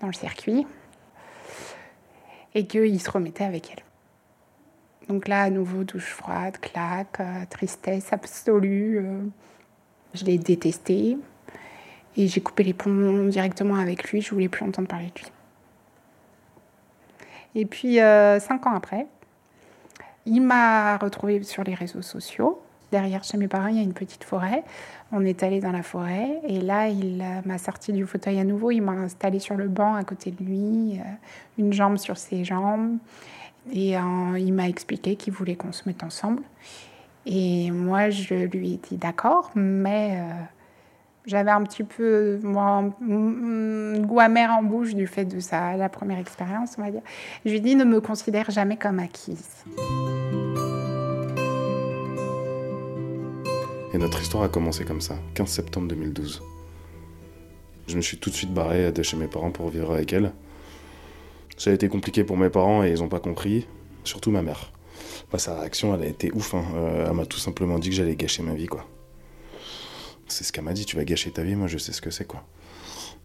dans 0.00 0.06
le 0.06 0.12
circuit 0.12 0.66
et 2.54 2.66
qu'il 2.66 3.00
se 3.00 3.10
remettait 3.10 3.44
avec 3.44 3.70
elle. 3.70 3.84
Donc 5.08 5.28
là, 5.28 5.42
à 5.42 5.50
nouveau, 5.50 5.84
douche 5.84 6.10
froide, 6.10 6.58
claque, 6.60 7.20
euh, 7.20 7.44
tristesse 7.48 8.12
absolue. 8.12 8.98
euh. 8.98 9.20
je 10.14 10.24
l'ai 10.24 10.38
détesté. 10.38 11.16
Et 12.16 12.26
j'ai 12.26 12.40
coupé 12.40 12.64
les 12.64 12.74
ponts 12.74 13.26
directement 13.26 13.76
avec 13.76 14.10
lui. 14.10 14.20
Je 14.20 14.30
voulais 14.34 14.48
plus 14.48 14.64
entendre 14.64 14.88
parler 14.88 15.10
de 15.14 15.20
lui. 15.20 15.28
Et 17.54 17.64
puis, 17.64 18.00
euh, 18.00 18.38
cinq 18.40 18.66
ans 18.66 18.74
après, 18.74 19.06
il 20.26 20.40
m'a 20.40 20.96
retrouvée 20.98 21.42
sur 21.42 21.64
les 21.64 21.74
réseaux 21.74 22.02
sociaux. 22.02 22.60
Derrière 22.92 23.22
chez 23.24 23.36
mes 23.36 23.48
parents, 23.48 23.66
il 23.66 23.76
y 23.76 23.80
a 23.80 23.82
une 23.82 23.92
petite 23.92 24.24
forêt. 24.24 24.64
On 25.12 25.24
est 25.24 25.42
allé 25.42 25.60
dans 25.60 25.72
la 25.72 25.82
forêt 25.82 26.40
et 26.46 26.60
là, 26.60 26.88
il 26.88 27.20
euh, 27.20 27.40
m'a 27.44 27.58
sorti 27.58 27.92
du 27.92 28.06
fauteuil 28.06 28.38
à 28.38 28.44
nouveau. 28.44 28.70
Il 28.70 28.82
m'a 28.82 28.92
installé 28.92 29.38
sur 29.38 29.56
le 29.56 29.68
banc 29.68 29.94
à 29.94 30.04
côté 30.04 30.30
de 30.30 30.42
lui, 30.42 30.98
euh, 30.98 31.02
une 31.58 31.72
jambe 31.72 31.98
sur 31.98 32.16
ses 32.16 32.44
jambes. 32.44 32.96
Et 33.70 33.96
il 34.38 34.52
m'a 34.54 34.66
expliqué 34.66 35.16
qu'il 35.16 35.34
voulait 35.34 35.54
qu'on 35.54 35.72
se 35.72 35.82
mette 35.84 36.02
ensemble. 36.02 36.42
Et 37.26 37.70
moi, 37.70 38.08
je 38.08 38.32
lui 38.32 38.72
ai 38.72 38.76
dit 38.78 38.96
d'accord, 38.96 39.50
mais 39.54 40.22
J'avais 41.28 41.50
un 41.50 41.62
petit 41.62 41.84
peu 41.84 42.40
moi, 42.42 42.90
un 43.02 43.98
goût 43.98 44.18
amer 44.18 44.50
en 44.50 44.62
bouche 44.62 44.94
du 44.94 45.06
fait 45.06 45.26
de 45.26 45.40
sa, 45.40 45.76
la 45.76 45.90
première 45.90 46.18
expérience, 46.18 46.76
on 46.78 46.82
va 46.82 46.90
dire. 46.90 47.02
Je 47.44 47.50
lui 47.50 47.60
dis 47.60 47.76
ne 47.76 47.84
me 47.84 48.00
considère 48.00 48.50
jamais 48.50 48.78
comme 48.78 48.98
acquise. 48.98 49.46
Et 53.92 53.98
notre 53.98 54.22
histoire 54.22 54.44
a 54.44 54.48
commencé 54.48 54.86
comme 54.86 55.02
ça, 55.02 55.16
15 55.34 55.50
septembre 55.50 55.88
2012. 55.88 56.42
Je 57.88 57.96
me 57.96 58.00
suis 58.00 58.16
tout 58.16 58.30
de 58.30 58.34
suite 58.34 58.54
barré 58.54 58.90
de 58.90 59.02
chez 59.02 59.18
mes 59.18 59.28
parents 59.28 59.50
pour 59.50 59.68
vivre 59.68 59.92
avec 59.92 60.14
elle. 60.14 60.32
Ça 61.58 61.68
a 61.68 61.74
été 61.74 61.88
compliqué 61.88 62.24
pour 62.24 62.38
mes 62.38 62.48
parents 62.48 62.84
et 62.84 62.90
ils 62.90 63.00
n'ont 63.00 63.08
pas 63.08 63.20
compris, 63.20 63.66
surtout 64.02 64.30
ma 64.30 64.40
mère. 64.40 64.72
Bah, 65.30 65.38
sa 65.38 65.60
réaction, 65.60 65.94
elle 65.94 66.04
a 66.04 66.06
été 66.06 66.32
ouf. 66.32 66.54
Hein. 66.54 66.64
Euh, 66.74 67.06
elle 67.06 67.14
m'a 67.14 67.26
tout 67.26 67.38
simplement 67.38 67.78
dit 67.78 67.90
que 67.90 67.96
j'allais 67.96 68.16
gâcher 68.16 68.42
ma 68.42 68.54
vie, 68.54 68.66
quoi. 68.66 68.86
C'est 70.28 70.44
ce 70.44 70.52
qu'elle 70.52 70.64
m'a 70.64 70.72
dit, 70.72 70.84
tu 70.84 70.96
vas 70.96 71.04
gâcher 71.04 71.30
ta 71.30 71.42
vie, 71.42 71.56
moi 71.56 71.66
je 71.68 71.78
sais 71.78 71.92
ce 71.92 72.00
que 72.00 72.10
c'est, 72.10 72.26
quoi. 72.26 72.44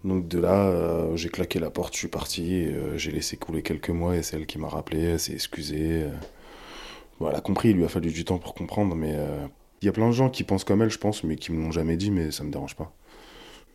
Donc 0.04 0.28
de 0.28 0.40
là, 0.40 0.68
euh, 0.68 1.16
j'ai 1.16 1.30
claqué 1.30 1.60
la 1.60 1.70
porte, 1.70 1.94
je 1.94 2.00
suis 2.00 2.08
parti, 2.08 2.66
euh, 2.66 2.98
j'ai 2.98 3.12
laissé 3.12 3.38
couler 3.38 3.62
quelques 3.62 3.90
mois 3.90 4.16
et 4.18 4.24
c'est 4.24 4.36
elle 4.36 4.46
qui 4.46 4.58
m'a 4.60 4.68
rappelé, 4.68 5.02
elle 5.02 5.20
s'est 5.20 5.34
excusée. 5.34 6.06
Bon, 7.20 7.30
elle 7.30 7.36
a 7.36 7.42
compris, 7.42 7.70
il 7.70 7.78
lui 7.78 7.86
a 7.86 7.90
fallu 7.90 8.12
du 8.12 8.26
temps 8.26 8.38
pour 8.38 8.54
comprendre, 8.54 8.96
mais 8.96 9.18
il 9.82 9.86
y 9.86 9.90
a 9.90 9.92
plein 9.92 10.08
de 10.08 10.14
gens 10.14 10.30
qui 10.30 10.44
pensent 10.44 10.64
comme 10.64 10.82
elle, 10.82 10.90
je 10.90 10.98
pense, 10.98 11.24
mais 11.24 11.36
qui 11.36 11.52
me 11.52 11.64
l'ont 11.64 11.72
jamais 11.72 11.98
dit, 11.98 12.12
mais 12.12 12.32
ça 12.32 12.44
me 12.44 12.52
dérange 12.52 12.76
pas. 12.76 12.92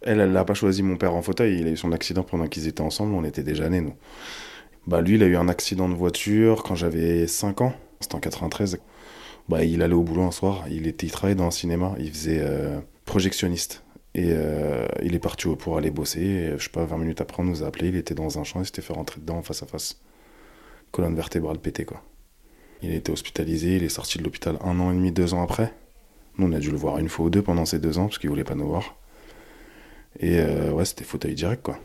Elle, 0.03 0.21
elle 0.21 0.33
n'a 0.33 0.45
pas 0.45 0.55
choisi 0.55 0.83
mon 0.83 0.97
père 0.97 1.15
en 1.15 1.23
fauteuil, 1.23 1.59
il 1.61 1.67
a 1.67 1.71
eu 1.71 1.77
son 1.77 1.93
accident 1.93 2.23
pendant 2.23 2.47
qu'ils 2.47 2.69
étaient 2.69 2.83
ensemble, 2.83 3.15
on 3.15 3.25
était 3.25 3.43
déjà 3.43 3.69
nés, 3.69 3.81
nous. 3.81 3.95
Bah 4.87 5.03
lui, 5.03 5.17
il 5.17 5.23
a 5.23 5.27
eu 5.27 5.37
un 5.37 5.49
accident 5.49 5.89
de 5.89 5.95
voiture 5.95 6.63
quand 6.63 6.75
j'avais 6.75 7.27
5 7.27 7.61
ans, 7.61 7.75
c'était 8.01 8.15
en 8.15 8.21
93. 8.21 8.79
Bah 9.49 9.65
il 9.65 9.83
allait 9.83 9.95
au 9.95 10.03
boulot 10.03 10.23
un 10.23 10.31
soir, 10.31 10.65
il, 10.71 10.87
était, 10.87 11.07
il 11.07 11.11
travaillait 11.11 11.37
dans 11.37 11.47
un 11.47 11.51
cinéma, 11.51 11.95
il 11.99 12.11
faisait 12.11 12.41
euh, 12.41 12.79
projectionniste. 13.09 13.83
Et 14.15 14.29
euh, 14.29 14.87
il 15.03 15.15
est 15.15 15.19
parti 15.19 15.49
pour 15.57 15.77
aller 15.77 15.91
bosser, 15.91 16.21
et, 16.21 16.59
je 16.59 16.65
sais 16.65 16.71
pas, 16.71 16.85
20 16.85 16.99
minutes 16.99 17.21
après 17.21 17.43
on 17.43 17.47
nous 17.47 17.63
a 17.63 17.67
appelé, 17.67 17.89
il 17.89 17.97
était 17.97 18.15
dans 18.15 18.39
un 18.39 18.45
champ, 18.45 18.61
il 18.61 18.67
s'était 18.67 18.83
fait 18.83 18.93
rentrer 18.93 19.21
dedans 19.21 19.43
face 19.43 19.63
à 19.63 19.67
face. 19.67 20.01
Colonne 20.93 21.15
vertébrale 21.15 21.59
pétée 21.59 21.85
quoi. 21.85 22.03
Il 22.83 22.91
a 22.91 22.95
été 22.95 23.11
hospitalisé, 23.11 23.77
il 23.77 23.83
est 23.83 23.89
sorti 23.89 24.19
de 24.19 24.25
l'hôpital 24.25 24.59
un 24.63 24.79
an 24.79 24.93
et 24.93 24.95
demi, 24.95 25.11
deux 25.11 25.35
ans 25.35 25.43
après. 25.43 25.75
Nous, 26.37 26.47
on 26.47 26.53
a 26.53 26.61
dû 26.61 26.71
le 26.71 26.77
voir 26.77 26.99
une 26.99 27.09
fois 27.09 27.27
ou 27.27 27.31
deux 27.31 27.43
pendant 27.43 27.65
ces 27.65 27.81
deux 27.81 27.99
ans, 27.99 28.07
parce 28.07 28.19
qu'il 28.19 28.31
voulait 28.31 28.45
pas 28.45 28.55
nous 28.55 28.69
voir. 28.69 28.97
Et 30.21 30.39
euh, 30.39 30.71
ouais, 30.71 30.85
c'était 30.85 31.05
fauteuil 31.05 31.35
direct, 31.35 31.63
quoi. 31.63 31.79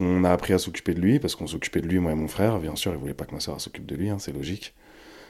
On 0.00 0.24
a 0.24 0.30
appris 0.30 0.54
à 0.54 0.58
s'occuper 0.58 0.94
de 0.94 1.00
lui, 1.00 1.18
parce 1.18 1.36
qu'on 1.36 1.46
s'occupait 1.46 1.82
de 1.82 1.86
lui, 1.86 1.98
moi 1.98 2.12
et 2.12 2.14
mon 2.14 2.28
frère. 2.28 2.58
Bien 2.58 2.74
sûr, 2.74 2.92
il 2.92 2.98
voulait 2.98 3.14
pas 3.14 3.26
que 3.26 3.34
ma 3.34 3.40
soeur 3.40 3.60
s'occupe 3.60 3.84
de 3.84 3.94
lui, 3.94 4.08
hein, 4.08 4.18
c'est 4.18 4.32
logique. 4.32 4.74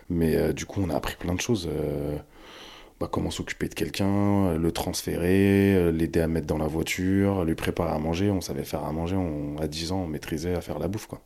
Mais 0.09 0.37
euh, 0.37 0.53
du 0.53 0.65
coup, 0.65 0.81
on 0.81 0.91
a 0.91 0.95
appris 0.95 1.17
plein 1.17 1.35
de 1.35 1.41
choses. 1.41 1.69
Bah, 3.03 3.09
comment 3.11 3.31
s'occuper 3.31 3.69
de 3.69 3.75
quelqu'un, 3.75 4.57
le 4.57 4.71
transférer, 4.71 5.91
l'aider 5.91 6.21
à 6.21 6.29
mettre 6.29 6.47
dans 6.47 6.59
la 6.59 6.69
voiture, 6.69 7.45
lui 7.45 7.57
préparer 7.57 7.91
à 7.91 7.99
manger. 7.99 8.31
On 8.31 8.41
savait 8.41 8.63
faire 8.63 8.85
à 8.85 8.93
manger, 8.93 9.17
à 9.61 9.67
10 9.67 9.91
ans, 9.91 10.03
on 10.05 10.07
maîtrisait 10.07 10.55
à 10.55 10.61
faire 10.61 10.79
la 10.79 10.87
bouffe, 10.87 11.09
quoi. 11.09 11.21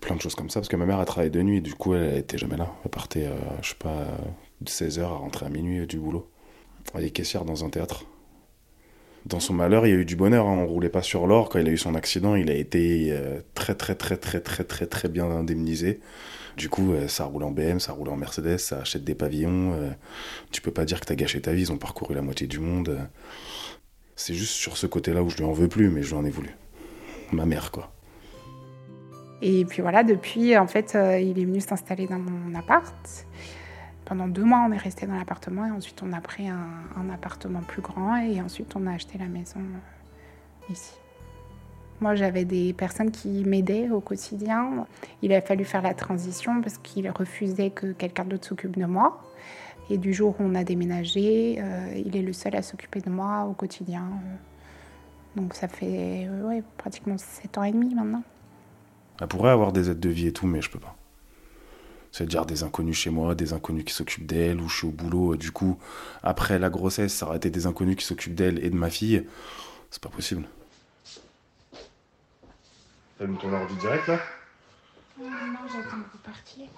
Plein 0.00 0.16
de 0.16 0.22
choses 0.22 0.34
comme 0.34 0.48
ça, 0.48 0.60
parce 0.60 0.68
que 0.68 0.76
ma 0.76 0.86
mère 0.86 1.00
a 1.00 1.04
travaillé 1.04 1.30
de 1.30 1.42
nuit, 1.42 1.60
du 1.60 1.74
coup, 1.74 1.94
elle 1.94 2.16
était 2.16 2.38
jamais 2.38 2.56
là. 2.56 2.72
Elle 2.82 2.90
partait, 2.90 3.28
je 3.60 3.68
sais 3.68 3.74
pas, 3.78 4.06
de 4.62 4.70
16h 4.70 5.02
à 5.02 5.08
rentrer 5.08 5.44
à 5.44 5.50
minuit 5.50 5.86
du 5.86 5.98
boulot. 5.98 6.30
Elle 6.94 7.04
est 7.04 7.10
caissière 7.10 7.44
dans 7.44 7.64
un 7.64 7.68
théâtre. 7.68 8.04
Dans 9.26 9.40
son 9.40 9.54
malheur, 9.54 9.86
il 9.86 9.90
y 9.90 9.92
a 9.92 9.96
eu 9.96 10.04
du 10.04 10.16
bonheur. 10.16 10.46
Hein. 10.46 10.58
On 10.58 10.66
roulait 10.66 10.90
pas 10.90 11.02
sur 11.02 11.26
l'or. 11.26 11.48
Quand 11.48 11.58
il 11.58 11.66
a 11.66 11.70
eu 11.70 11.78
son 11.78 11.94
accident, 11.94 12.34
il 12.34 12.50
a 12.50 12.54
été 12.54 13.08
euh, 13.10 13.40
très, 13.54 13.74
très, 13.74 13.94
très, 13.94 14.18
très, 14.18 14.40
très, 14.40 14.64
très, 14.64 14.86
très 14.86 15.08
bien 15.08 15.24
indemnisé. 15.30 16.00
Du 16.58 16.68
coup, 16.68 16.92
euh, 16.92 17.08
ça 17.08 17.24
roule 17.24 17.42
en 17.42 17.50
BM, 17.50 17.80
ça 17.80 17.92
roule 17.92 18.10
en 18.10 18.16
Mercedes, 18.16 18.58
ça 18.58 18.80
achète 18.80 19.02
des 19.02 19.14
pavillons. 19.14 19.72
Euh. 19.72 19.90
tu 20.50 20.60
peux 20.60 20.70
pas 20.70 20.84
dire 20.84 21.00
que 21.00 21.06
tu 21.06 21.12
as 21.12 21.16
gâché 21.16 21.40
ta 21.40 21.52
vie. 21.52 21.62
Ils 21.62 21.72
ont 21.72 21.78
parcouru 21.78 22.14
la 22.14 22.20
moitié 22.20 22.46
du 22.46 22.58
monde. 22.58 22.98
C'est 24.14 24.34
juste 24.34 24.52
sur 24.52 24.76
ce 24.76 24.86
côté-là 24.86 25.22
où 25.22 25.30
je 25.30 25.38
lui 25.38 25.44
en 25.44 25.52
veux 25.52 25.68
plus, 25.68 25.88
mais 25.88 26.02
je 26.02 26.10
lui 26.10 26.16
en 26.16 26.24
ai 26.26 26.30
voulu. 26.30 26.50
Ma 27.32 27.46
mère, 27.46 27.70
quoi. 27.70 27.92
Et 29.40 29.64
puis 29.64 29.80
voilà, 29.80 30.04
depuis, 30.04 30.56
en 30.56 30.66
fait, 30.66 30.92
il 30.94 31.38
est 31.38 31.44
venu 31.44 31.60
s'installer 31.60 32.06
dans 32.06 32.18
mon 32.18 32.54
appart. 32.54 32.94
Pendant 34.04 34.28
deux 34.28 34.44
mois, 34.44 34.64
on 34.68 34.72
est 34.72 34.78
resté 34.78 35.06
dans 35.06 35.16
l'appartement 35.16 35.66
et 35.66 35.70
ensuite 35.70 36.02
on 36.02 36.12
a 36.12 36.20
pris 36.20 36.48
un, 36.48 37.10
appartement 37.12 37.60
plus 37.60 37.80
grand 37.80 38.16
et 38.16 38.40
ensuite 38.42 38.74
on 38.76 38.86
a 38.86 38.92
acheté 38.92 39.16
la 39.18 39.26
maison 39.26 39.60
euh, 39.60 40.72
ici. 40.72 40.94
Moi, 42.00 42.14
j'avais 42.14 42.44
des 42.44 42.72
personnes 42.72 43.10
qui 43.10 43.44
m'aidaient 43.44 43.88
au 43.88 44.00
quotidien. 44.00 44.86
Il 45.22 45.32
a 45.32 45.40
fallu 45.40 45.64
faire 45.64 45.80
la 45.80 45.94
transition 45.94 46.60
parce 46.60 46.76
qu'il 46.76 47.08
refusait 47.08 47.70
que 47.70 47.92
quelqu'un 47.92 48.24
d'autre 48.24 48.46
s'occupe 48.46 48.76
de 48.76 48.84
moi. 48.84 49.22
Et 49.90 49.96
du 49.96 50.12
jour 50.12 50.34
où 50.38 50.42
on 50.42 50.54
a 50.54 50.64
déménagé, 50.64 51.56
euh, 51.60 52.02
il 52.04 52.16
est 52.16 52.22
le 52.22 52.32
seul 52.32 52.56
à 52.56 52.62
s'occuper 52.62 53.00
de 53.00 53.10
moi 53.10 53.46
au 53.48 53.52
quotidien. 53.52 54.04
Donc 55.36 55.54
ça 55.54 55.68
fait 55.68 56.28
pratiquement 56.76 57.16
sept 57.16 57.56
ans 57.58 57.64
et 57.64 57.72
demi 57.72 57.94
maintenant. 57.94 58.22
Elle 59.20 59.28
pourrait 59.28 59.50
avoir 59.50 59.72
des 59.72 59.90
aides 59.90 60.00
de 60.00 60.08
vie 60.08 60.28
et 60.28 60.32
tout, 60.32 60.46
mais 60.46 60.60
je 60.60 60.70
peux 60.70 60.78
pas. 60.78 60.96
C'est-à-dire 62.14 62.46
des 62.46 62.62
inconnus 62.62 62.96
chez 62.96 63.10
moi, 63.10 63.34
des 63.34 63.54
inconnus 63.54 63.84
qui 63.84 63.92
s'occupent 63.92 64.26
d'elle, 64.26 64.60
ou 64.60 64.68
je 64.68 64.76
suis 64.76 64.86
au 64.86 64.92
boulot. 64.92 65.34
Du 65.34 65.50
coup, 65.50 65.80
après 66.22 66.60
la 66.60 66.70
grossesse, 66.70 67.12
ça 67.12 67.26
aurait 67.26 67.38
été 67.38 67.50
des 67.50 67.66
inconnus 67.66 67.96
qui 67.96 68.04
s'occupent 68.04 68.36
d'elle 68.36 68.64
et 68.64 68.70
de 68.70 68.76
ma 68.76 68.88
fille. 68.88 69.26
C'est 69.90 70.00
pas 70.00 70.10
possible. 70.10 70.44
T'as 73.18 73.26
mis 73.26 73.36
ton 73.36 73.52
ordi 73.52 73.74
direct 73.74 74.06
là? 74.06 74.20
Non, 75.18 75.26
non, 75.28 75.58
j'attends 75.66 75.96
que 76.02 76.12
vous 76.12 76.18
partiez. 76.22 76.70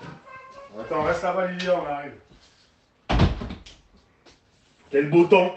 Attends, 0.81 1.03
reste 1.03 1.23
là-bas, 1.23 1.53
Lily, 1.53 1.69
on 1.69 1.85
arrive. 1.85 2.15
Quel 4.91 5.11
beau 5.11 5.27
temps 5.27 5.55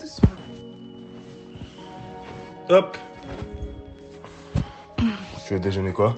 Doucement. 0.00 0.28
Hop 2.70 2.96
Tu 5.46 5.52
veux 5.52 5.60
déjeuner 5.60 5.92
quoi? 5.92 6.16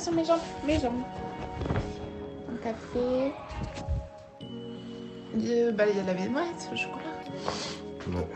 Attention 0.00 0.16
mes 0.16 0.24
jambes, 0.24 0.40
mes 0.66 0.78
jambes. 0.78 1.02
Un 2.50 2.56
café. 2.62 3.34
De, 5.34 5.72
bah, 5.72 5.84
il 5.90 5.96
y 5.96 5.98
a 5.98 6.02
de 6.02 6.06
la 6.06 6.14
baignoire, 6.14 6.44
au 6.72 6.76
chocolat. 6.76 7.04
Ouais. 8.08 8.26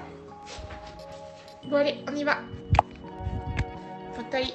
Bon 1.70 1.76
allez, 1.76 2.04
on 2.06 2.14
y 2.14 2.22
va. 2.22 2.36
Fauteuil. 4.12 4.52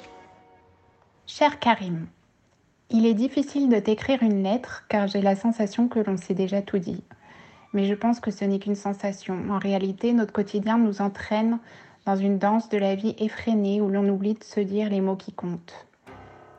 Cher 1.25 1.57
Karim, 1.57 2.05
il 2.91 3.07
est 3.07 3.15
difficile 3.15 3.69
de 3.69 3.79
t'écrire 3.79 4.21
une 4.21 4.43
lettre 4.43 4.85
car 4.87 5.07
j'ai 5.07 5.23
la 5.23 5.35
sensation 5.35 5.87
que 5.87 5.97
l'on 5.97 6.15
s'est 6.15 6.35
déjà 6.35 6.61
tout 6.61 6.77
dit. 6.77 7.03
Mais 7.73 7.85
je 7.85 7.95
pense 7.95 8.19
que 8.19 8.29
ce 8.29 8.45
n'est 8.45 8.59
qu'une 8.59 8.75
sensation. 8.75 9.49
En 9.49 9.57
réalité, 9.57 10.13
notre 10.13 10.33
quotidien 10.33 10.77
nous 10.77 11.01
entraîne 11.01 11.57
dans 12.05 12.15
une 12.15 12.37
danse 12.37 12.69
de 12.69 12.77
la 12.77 12.93
vie 12.93 13.15
effrénée 13.17 13.81
où 13.81 13.89
l'on 13.89 14.07
oublie 14.09 14.35
de 14.35 14.43
se 14.43 14.59
dire 14.59 14.91
les 14.91 15.01
mots 15.01 15.15
qui 15.15 15.33
comptent. 15.33 15.88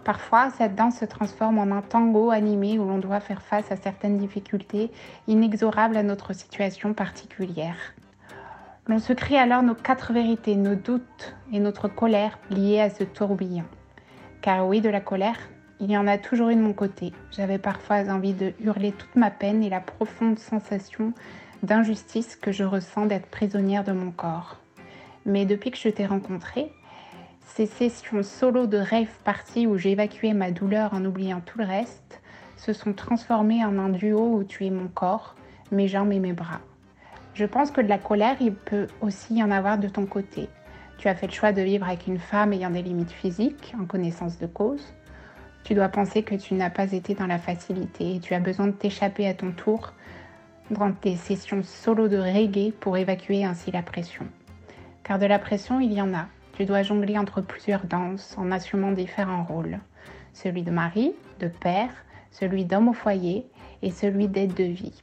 Parfois, 0.04 0.50
cette 0.50 0.75
danse 0.75 0.99
se 0.99 1.04
transforme 1.04 1.59
en 1.59 1.76
un 1.76 1.83
tango 1.83 2.30
animé 2.30 2.78
où 2.78 2.85
l'on 2.85 2.99
doit 2.99 3.21
faire 3.21 3.42
face 3.42 3.71
à 3.71 3.76
certaines 3.76 4.19
difficultés 4.19 4.90
inexorables 5.28 5.97
à 5.97 6.02
notre 6.02 6.33
situation 6.33 6.95
particulière. 6.95 7.76
L'on 8.87 8.99
se 8.99 9.12
crie 9.12 9.37
alors 9.37 9.62
nos 9.62 9.75
quatre 9.75 10.12
vérités, 10.12 10.57
nos 10.57 10.75
doutes 10.75 11.37
et 11.52 11.61
notre 11.61 11.87
colère 11.87 12.38
liées 12.50 12.80
à 12.80 12.90
ce 12.90 13.04
tourbillon. 13.04 13.64
Car 14.40 14.66
oui, 14.66 14.80
de 14.80 14.88
la 14.88 15.00
colère, 15.00 15.38
il 15.80 15.90
y 15.90 15.97
en 15.97 16.07
a 16.07 16.19
toujours 16.19 16.49
eu 16.49 16.57
de 16.57 16.61
mon 16.61 16.73
côté. 16.73 17.12
J'avais 17.30 17.59
parfois 17.59 18.09
envie 18.09 18.35
de 18.35 18.54
hurler 18.61 18.92
toute 18.92 19.16
ma 19.16 19.30
peine 19.30 19.62
et 19.62 19.71
la 19.71 19.80
profonde 19.80 20.38
sensation 20.38 21.12
d'injustice 21.62 22.37
que 22.37 22.52
je 22.52 22.64
ressens 22.64 23.07
d'être 23.07 23.26
prisonnière 23.26 23.85
de 23.85 23.92
mon 23.92 24.11
corps. 24.11 24.57
Mais 25.26 25.45
depuis 25.45 25.71
que 25.71 25.78
je 25.78 25.90
t'ai 25.90 26.07
rencontré, 26.07 26.73
ces 27.54 27.66
sessions 27.66 28.23
solo 28.23 28.66
de 28.66 28.78
rêve 28.78 29.11
party 29.25 29.66
où 29.66 29.76
j'évacuais 29.76 30.35
ma 30.35 30.52
douleur 30.52 30.95
en 30.95 31.04
oubliant 31.04 31.40
tout 31.45 31.59
le 31.59 31.64
reste 31.64 32.23
se 32.57 32.73
sont 32.73 32.92
transformées 32.92 33.64
en 33.64 33.76
un 33.78 33.88
duo 33.88 34.37
où 34.37 34.45
tu 34.45 34.66
es 34.66 34.71
mon 34.71 34.87
corps, 34.87 35.35
mes 35.73 35.88
jambes 35.88 36.12
et 36.12 36.21
mes 36.21 36.33
bras. 36.33 36.61
Je 37.35 37.45
pense 37.45 37.71
que 37.71 37.80
de 37.80 37.88
la 37.88 37.99
colère, 37.99 38.37
il 38.40 38.54
peut 38.54 38.87
aussi 39.00 39.35
y 39.35 39.42
en 39.42 39.50
avoir 39.50 39.78
de 39.78 39.88
ton 39.88 40.07
côté. 40.07 40.49
Tu 40.99 41.09
as 41.09 41.14
fait 41.14 41.26
le 41.26 41.33
choix 41.33 41.52
de 41.52 41.62
vivre 41.62 41.87
avec 41.87 42.07
une 42.07 42.19
femme 42.19 42.52
ayant 42.52 42.71
des 42.71 42.83
limites 42.83 43.11
physiques, 43.11 43.75
en 43.80 43.85
connaissance 43.85 44.38
de 44.38 44.47
cause. 44.47 44.95
Tu 45.64 45.75
dois 45.75 45.88
penser 45.88 46.23
que 46.23 46.35
tu 46.35 46.54
n'as 46.54 46.71
pas 46.71 46.92
été 46.92 47.14
dans 47.14 47.26
la 47.26 47.38
facilité 47.38 48.16
et 48.16 48.21
tu 48.21 48.35
as 48.35 48.40
besoin 48.40 48.69
de 48.69 48.73
t'échapper 48.73 49.26
à 49.26 49.35
ton 49.35 49.50
tour 49.50 49.92
dans 50.71 50.92
tes 50.92 51.16
sessions 51.16 51.62
solo 51.64 52.07
de 52.07 52.19
reggae 52.19 52.73
pour 52.73 52.97
évacuer 52.97 53.45
ainsi 53.45 53.73
la 53.73 53.83
pression. 53.83 54.26
Car 55.02 55.19
de 55.19 55.26
la 55.26 55.38
pression, 55.38 55.80
il 55.80 55.92
y 55.92 56.00
en 56.00 56.14
a, 56.14 56.26
tu 56.60 56.66
dois 56.66 56.82
jongler 56.82 57.16
entre 57.16 57.40
plusieurs 57.40 57.86
danses 57.86 58.34
en 58.36 58.52
assumant 58.52 58.92
différents 58.92 59.44
rôles. 59.44 59.80
Celui 60.34 60.62
de 60.62 60.70
mari, 60.70 61.14
de 61.38 61.48
père, 61.48 61.88
celui 62.30 62.66
d'homme 62.66 62.88
au 62.88 62.92
foyer 62.92 63.46
et 63.80 63.90
celui 63.90 64.28
d'aide 64.28 64.52
de 64.52 64.64
vie. 64.64 65.02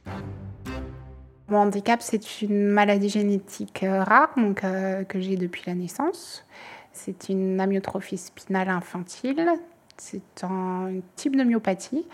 Mon 1.48 1.58
handicap, 1.58 2.00
c'est 2.00 2.42
une 2.42 2.68
maladie 2.68 3.08
génétique 3.08 3.82
euh, 3.82 4.04
rare 4.04 4.30
euh, 4.62 5.02
que 5.02 5.18
j'ai 5.18 5.36
depuis 5.36 5.64
la 5.66 5.74
naissance. 5.74 6.46
C'est 6.92 7.28
une 7.28 7.58
amyotrophie 7.58 8.18
spinale 8.18 8.68
infantile. 8.68 9.50
C'est 9.96 10.44
un 10.44 10.92
type 11.16 11.34
de 11.34 11.42
myopathie 11.42 12.06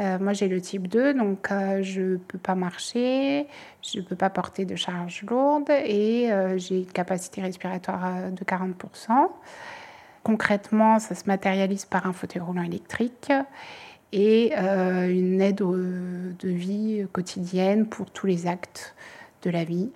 Euh, 0.00 0.18
moi, 0.20 0.32
j'ai 0.32 0.48
le 0.48 0.60
type 0.60 0.86
2, 0.86 1.14
donc 1.14 1.50
euh, 1.50 1.82
je 1.82 2.00
ne 2.00 2.16
peux 2.16 2.38
pas 2.38 2.54
marcher, 2.54 3.46
je 3.82 3.98
ne 3.98 4.04
peux 4.04 4.16
pas 4.16 4.30
porter 4.30 4.64
de 4.64 4.76
charge 4.76 5.22
lourde 5.22 5.70
et 5.70 6.30
j'ai 6.56 6.78
une 6.78 6.86
capacité 6.86 7.40
respiratoire 7.42 8.30
de 8.30 8.44
40%. 8.44 8.74
Concrètement, 10.22 10.98
ça 10.98 11.14
se 11.14 11.24
matérialise 11.26 11.84
par 11.84 12.06
un 12.06 12.12
fauteuil 12.12 12.42
roulant 12.42 12.62
électrique 12.62 13.32
et 14.12 14.54
une 14.54 15.40
aide 15.40 15.56
de 15.58 16.48
vie 16.48 17.06
quotidienne 17.12 17.86
pour 17.86 18.10
tous 18.10 18.26
les 18.26 18.46
actes 18.46 18.94
de 19.42 19.50
la 19.50 19.64
vie. 19.64 19.90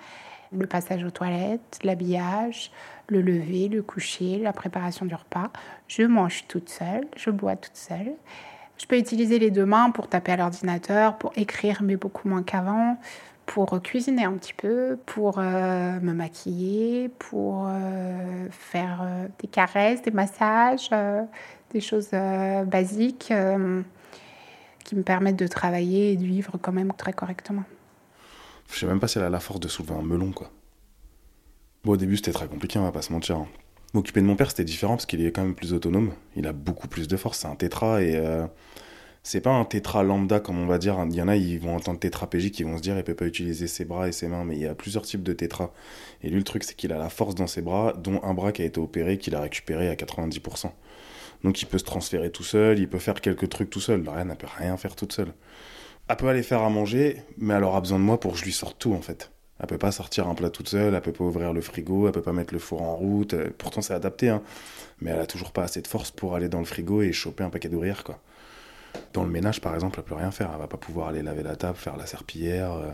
Le 0.53 0.67
passage 0.67 1.05
aux 1.05 1.11
toilettes, 1.11 1.79
l'habillage, 1.83 2.73
le 3.09 3.21
lever, 3.21 3.69
le 3.69 3.83
coucher, 3.83 4.39
la 4.39 4.53
préparation 4.53 5.07
du 5.07 5.15
repas. 5.15 5.51
Je 5.89 6.03
mange 6.03 6.47
toute 6.49 6.69
seule, 6.69 7.07
je 7.17 7.31
bois 7.31 7.57
toute 7.57 7.77
seule. 7.77 8.15
Je 8.79 8.87
peux 8.87 8.99
utiliser 8.99 9.39
les 9.39 9.51
deux 9.51 9.67
mains 9.67 9.91
pour 9.91 10.09
taper 10.09 10.33
à 10.33 10.37
l'ordinateur, 10.37 11.17
pour 11.19 11.33
écrire, 11.37 11.83
mais 11.83 11.97
beaucoup 11.97 12.29
moins 12.29 12.43
qu'avant, 12.43 12.99
pour 13.47 13.81
cuisiner 13.83 14.25
un 14.25 14.33
petit 14.35 14.55
peu, 14.55 14.99
pour 15.07 15.39
euh, 15.39 16.01
me 16.01 16.13
maquiller, 16.13 17.09
pour 17.19 17.67
euh, 17.69 18.49
faire 18.51 19.01
euh, 19.03 19.29
des 19.41 19.49
caresses, 19.49 20.03
des 20.03 20.11
massages, 20.11 20.91
des 21.71 21.81
choses 21.81 22.11
basiques 22.11 23.33
qui 24.85 24.97
me 24.97 25.03
permettent 25.03 25.39
de 25.39 25.47
travailler 25.47 26.13
et 26.13 26.17
de 26.17 26.25
vivre 26.25 26.59
quand 26.61 26.73
même 26.73 26.93
très 26.93 27.13
correctement. 27.13 27.65
Je 28.71 28.79
sais 28.79 28.87
même 28.87 29.01
pas 29.01 29.09
si 29.09 29.19
elle 29.19 29.25
a 29.25 29.31
la 29.31 29.41
force 29.41 29.61
de 29.61 29.69
soulever 29.69 29.95
un 29.95 30.03
melon, 30.03 30.33
quoi. 30.33 30.51
Bon, 31.85 31.93
au 31.93 31.97
début, 31.97 32.17
c'était 32.17 32.33
très 32.33 32.47
compliqué, 32.47 32.79
on 32.79 32.85
va 32.85 32.93
pas 32.93 33.03
se 33.03 33.13
mentir. 33.13 33.37
Hein. 33.37 33.49
M'occuper 33.95 34.23
de 34.23 34.27
mon 34.27 34.37
père, 34.37 34.51
c'était 34.51 34.65
différent 34.65 34.95
parce 34.95 35.05
qu'il 35.05 35.25
est 35.25 35.33
quand 35.33 35.43
même 35.43 35.55
plus 35.55 35.75
autonome. 35.75 36.13
Il 36.35 36.47
a 36.47 36.55
beaucoup 36.55 36.89
plus 36.89 37.09
de 37.09 37.17
force. 37.17 37.41
C'est 37.41 37.49
un 37.49 37.57
tétra 37.57 38.03
et 38.03 38.17
euh, 38.17 38.47
c'est 39.23 39.43
pas 39.43 39.51
un 39.51 39.67
tétra 39.67 40.03
lambda 40.03 40.41
comme 40.41 40.59
on 40.59 40.67
va 40.67 40.79
dire. 40.79 40.97
Il 41.11 41.15
y 41.15 41.21
en 41.21 41.29
a, 41.29 41.37
ils 41.37 41.61
vont 41.61 41.77
entendre 41.77 41.99
tétrapégique, 41.99 42.59
ils 42.59 42.65
vont 42.67 42.79
se 42.79 42.83
dire, 42.83 42.97
il 42.97 43.05
peut 43.05 43.15
pas 43.15 43.27
utiliser 43.27 43.67
ses 43.67 43.85
bras 43.85 44.09
et 44.09 44.13
ses 44.13 44.29
mains. 44.29 44.45
Mais 44.45 44.57
il 44.57 44.63
y 44.63 44.67
a 44.67 44.75
plusieurs 44.75 45.03
types 45.03 45.23
de 45.23 45.35
tétra. 45.35 45.75
Et 46.23 46.31
lui, 46.31 46.39
le 46.39 46.45
truc, 46.45 46.65
c'est 46.65 46.75
qu'il 46.75 46.93
a 46.93 46.99
la 46.99 47.11
force 47.11 47.35
dans 47.35 47.47
ses 47.47 47.61
bras, 47.61 47.93
dont 47.93 48.23
un 48.23 48.33
bras 48.33 48.53
qui 48.53 48.63
a 48.63 48.65
été 48.65 48.81
opéré, 48.81 49.19
qu'il 49.19 49.35
a 49.35 49.41
récupéré 49.43 49.91
à 49.91 49.95
90%. 49.95 50.71
Donc 51.45 51.61
il 51.61 51.67
peut 51.67 51.79
se 51.79 51.85
transférer 51.85 52.31
tout 52.31 52.45
seul, 52.45 52.79
il 52.79 52.89
peut 52.89 52.99
faire 52.99 53.21
quelques 53.21 53.49
trucs 53.49 53.69
tout 53.69 53.81
seul. 53.81 54.09
Rien, 54.09 54.29
elle 54.31 54.37
peut 54.37 54.47
rien 54.59 54.77
faire 54.77 54.97
toute 54.97 55.13
seule. 55.13 55.35
Elle 56.09 56.17
peut 56.17 56.29
aller 56.29 56.43
faire 56.43 56.63
à 56.63 56.71
manger, 56.71 57.23
mais 57.37 57.55
elle 57.55 57.65
aura 57.65 57.81
besoin 57.81 57.99
de 57.99 58.05
moi 58.05 58.19
pour 58.19 58.33
que 58.33 58.39
je 58.39 58.45
lui 58.45 58.53
sorte 58.53 58.79
tout 58.79 58.95
en 58.95 59.03
fait. 59.03 59.32
Elle 59.63 59.69
peut 59.69 59.79
pas 59.79 59.93
sortir 59.93 60.27
un 60.27 60.35
plat 60.35 60.51
toute 60.51 60.69
seule, 60.69 60.95
elle 60.95 61.01
peut 61.01 61.13
pas 61.13 61.23
ouvrir 61.23 61.53
le 61.53 61.61
frigo, 61.61 62.07
elle 62.09 62.13
peut 62.13 62.21
pas 62.21 62.33
mettre 62.33 62.53
le 62.53 62.59
four 62.59 62.83
en 62.83 62.97
route. 62.97 63.35
Euh, 63.35 63.51
pourtant, 63.57 63.81
c'est 63.81 63.95
adapté, 63.95 64.29
hein. 64.29 64.43
Mais 65.01 65.11
elle 65.13 65.21
a 65.21 65.27
toujours 65.27 65.53
pas 65.53 65.63
assez 65.63 65.81
de 65.81 65.87
force 65.87 66.11
pour 66.11 66.35
aller 66.35 66.49
dans 66.49 66.59
le 66.59 66.65
frigo 66.65 67.01
et 67.01 67.13
choper 67.13 67.45
un 67.45 67.51
paquet 67.51 67.69
d'ouvrières, 67.69 68.03
quoi. 68.03 68.19
Dans 69.13 69.23
le 69.23 69.31
ménage, 69.31 69.61
par 69.61 69.75
exemple, 69.75 70.01
elle 70.01 70.05
peut 70.05 70.17
rien 70.17 70.33
faire. 70.33 70.51
Elle 70.53 70.59
va 70.59 70.67
pas 70.67 70.77
pouvoir 70.77 71.09
aller 71.09 71.23
laver 71.23 71.45
la 71.45 71.57
table, 71.57 71.79
faire 71.79 71.97
la 71.97 72.07
serpillière, 72.07 72.73
euh, 72.73 72.91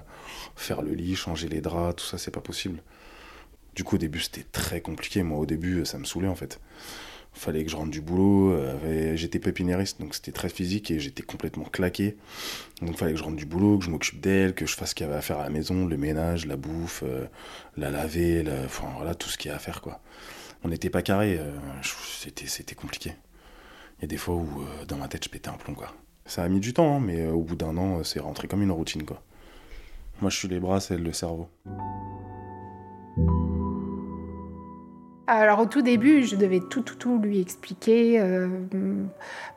faire 0.57 0.83
le 0.83 0.93
lit, 0.93 1.17
changer 1.17 1.49
les 1.49 1.61
draps, 1.63 1.97
tout 2.03 2.09
ça, 2.09 2.19
c'est 2.19 2.31
pas 2.31 2.41
possible. 2.41 2.83
Du 3.75 3.83
coup, 3.83 3.97
au 3.97 3.99
début, 3.99 4.21
c'était 4.21 4.47
très 4.53 4.81
compliqué. 4.83 5.23
Moi, 5.23 5.39
au 5.39 5.47
début, 5.47 5.85
ça 5.87 5.99
me 5.99 6.05
saoulait, 6.05 6.29
en 6.29 6.37
fait 6.37 6.61
fallait 7.39 7.65
que 7.65 7.71
je 7.71 7.77
rentre 7.77 7.91
du 7.91 8.01
boulot. 8.01 8.53
Euh, 8.53 9.17
j'étais 9.17 9.39
pépinériste, 9.39 10.01
donc 10.01 10.15
c'était 10.15 10.33
très 10.33 10.49
physique 10.49 10.91
et 10.91 11.01
j'étais 11.01 11.23
complètement 11.23 11.65
claqué. 11.65 12.17
Donc 12.81 12.91
il 12.91 12.97
fallait 12.97 13.13
que 13.13 13.19
je 13.19 13.25
rentre 13.25 13.37
du 13.37 13.47
boulot, 13.47 13.79
que 13.79 13.85
je 13.85 13.91
m'occupe 13.91 14.21
d'elle, 14.21 14.55
que 14.55 14.67
je 14.67 14.75
fasse 14.75 14.91
ce 14.91 14.95
qu'il 14.95 15.07
y 15.07 15.09
avait 15.09 15.19
à 15.19 15.23
faire 15.23 15.39
à 15.39 15.45
la 15.45 15.51
maison, 15.51 15.87
le 15.87 15.97
ménage, 15.97 16.47
la 16.47 16.57
bouffe, 16.57 17.03
euh, 17.07 17.27
la 17.77 17.91
laver, 17.91 18.45
enfin 18.65 18.89
voilà, 18.97 19.15
tout 19.15 19.29
ce 19.29 19.39
qu'il 19.39 19.51
y 19.51 19.53
a 19.53 19.57
à 19.57 19.59
faire 19.59 19.81
quoi. 19.81 20.01
On 20.65 20.69
n'était 20.69 20.91
pas 20.91 21.03
carré, 21.03 21.39
euh, 21.39 21.57
c'était 21.83 22.75
compliqué. 22.75 23.15
Il 23.99 24.03
y 24.03 24.05
a 24.05 24.09
des 24.09 24.17
fois 24.17 24.35
où 24.35 24.65
dans 24.87 24.97
ma 24.97 25.09
tête 25.09 25.25
je 25.25 25.29
pétais 25.29 25.49
un 25.49 25.57
plomb 25.57 25.75
quoi. 25.75 25.95
Ça 26.27 26.43
a 26.43 26.49
mis 26.49 26.61
du 26.61 26.73
temps, 26.73 26.97
hein, 26.97 27.01
mais 27.01 27.27
au 27.27 27.43
bout 27.43 27.57
d'un 27.57 27.77
an, 27.79 28.05
c'est 28.05 28.21
rentré 28.21 28.49
comme 28.49 28.63
une 28.63 28.71
routine 28.71 29.05
quoi. 29.05 29.23
Moi 30.21 30.31
je 30.31 30.37
suis 30.37 30.49
les 30.49 30.61
bras, 30.61 30.81
c'est 30.81 30.99
le 30.99 31.13
cerveau. 31.13 31.49
Alors 35.31 35.59
au 35.59 35.67
tout 35.67 35.83
début, 35.83 36.25
je 36.25 36.37
devais 36.37 36.61
tout, 36.71 36.81
tout, 36.81 36.95
tout 36.95 37.19
lui 37.19 37.39
expliquer. 37.39 38.19
Euh, 38.19 38.49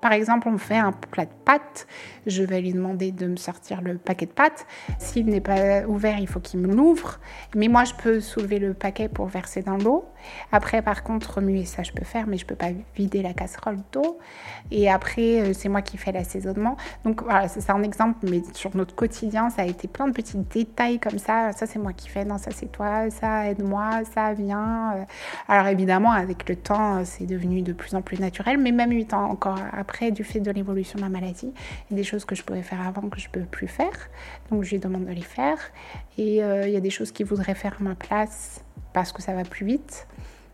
par 0.01 0.11
exemple, 0.11 0.49
on 0.49 0.57
fait 0.57 0.75
un 0.75 0.91
plat 0.91 1.23
de 1.23 1.31
pâtes. 1.45 1.87
Je 2.27 2.43
vais 2.43 2.59
lui 2.59 2.73
demander 2.73 3.13
de 3.13 3.25
me 3.25 3.37
sortir 3.37 3.81
le 3.81 3.97
paquet 3.97 4.25
de 4.25 4.31
pâtes. 4.31 4.67
S'il 4.99 5.27
n'est 5.27 5.39
pas 5.39 5.83
ouvert, 5.87 6.19
il 6.19 6.27
faut 6.27 6.41
qu'il 6.41 6.59
me 6.59 6.67
l'ouvre. 6.67 7.21
Mais 7.55 7.69
moi, 7.69 7.85
je 7.85 7.93
peux 7.93 8.19
soulever 8.19 8.59
le 8.59 8.73
paquet 8.73 9.07
pour 9.07 9.27
verser 9.27 9.61
dans 9.61 9.77
l'eau. 9.77 10.03
Après, 10.51 10.81
par 10.81 11.03
contre, 11.03 11.35
remuer 11.35 11.63
ça, 11.63 11.83
je 11.83 11.93
peux 11.93 12.03
faire, 12.03 12.27
mais 12.27 12.37
je 12.37 12.45
peux 12.45 12.55
pas 12.55 12.71
vider 12.95 13.21
la 13.21 13.33
casserole 13.33 13.77
d'eau. 13.93 14.19
Et 14.71 14.89
après, 14.89 15.39
euh, 15.39 15.53
c'est 15.53 15.69
moi 15.69 15.81
qui 15.81 15.97
fais 15.97 16.11
l'assaisonnement. 16.11 16.75
Donc 17.05 17.23
voilà, 17.23 17.47
c'est 17.47 17.69
un 17.69 17.81
exemple, 17.81 18.19
mais 18.29 18.41
sur 18.53 18.75
notre 18.75 18.93
quotidien, 18.93 19.49
ça 19.49 19.61
a 19.61 19.65
été 19.65 19.87
plein 19.87 20.07
de 20.07 20.13
petits 20.13 20.37
détails 20.37 20.99
comme 20.99 21.17
ça. 21.17 21.53
Ça, 21.53 21.65
c'est 21.65 21.79
moi 21.79 21.93
qui 21.93 22.09
fais. 22.09 22.25
Non, 22.25 22.37
ça, 22.37 22.51
c'est 22.51 22.71
toi. 22.71 23.09
Ça, 23.09 23.47
aide-moi. 23.47 24.01
Ça, 24.13 24.33
vient. 24.33 24.95
Euh, 24.97 25.03
alors 25.61 25.73
évidemment, 25.73 26.11
avec 26.11 26.49
le 26.49 26.55
temps, 26.55 27.05
c'est 27.05 27.27
devenu 27.27 27.61
de 27.61 27.71
plus 27.71 27.93
en 27.93 28.01
plus 28.01 28.19
naturel, 28.19 28.57
mais 28.57 28.71
même 28.71 28.89
huit 28.89 29.13
ans 29.13 29.29
encore 29.29 29.59
après, 29.73 30.09
du 30.09 30.23
fait 30.23 30.39
de 30.39 30.49
l'évolution 30.49 30.97
de 30.97 31.03
la 31.03 31.09
maladie, 31.09 31.53
il 31.53 31.91
y 31.91 31.93
a 31.93 31.97
des 31.97 32.03
choses 32.03 32.25
que 32.25 32.33
je 32.33 32.41
pouvais 32.41 32.63
faire 32.63 32.81
avant 32.81 33.09
que 33.09 33.19
je 33.19 33.27
ne 33.27 33.31
peux 33.31 33.41
plus 33.41 33.67
faire. 33.67 33.93
Donc 34.49 34.63
je 34.63 34.71
lui 34.71 34.79
demande 34.79 35.05
de 35.05 35.11
les 35.11 35.21
faire. 35.21 35.59
Et 36.17 36.43
euh, 36.43 36.67
il 36.67 36.73
y 36.73 36.77
a 36.77 36.79
des 36.79 36.89
choses 36.89 37.11
qu'il 37.11 37.27
voudrait 37.27 37.53
faire 37.53 37.75
à 37.79 37.83
ma 37.83 37.93
place 37.93 38.63
parce 38.91 39.11
que 39.11 39.21
ça 39.21 39.35
va 39.35 39.43
plus 39.43 39.67
vite. 39.67 40.07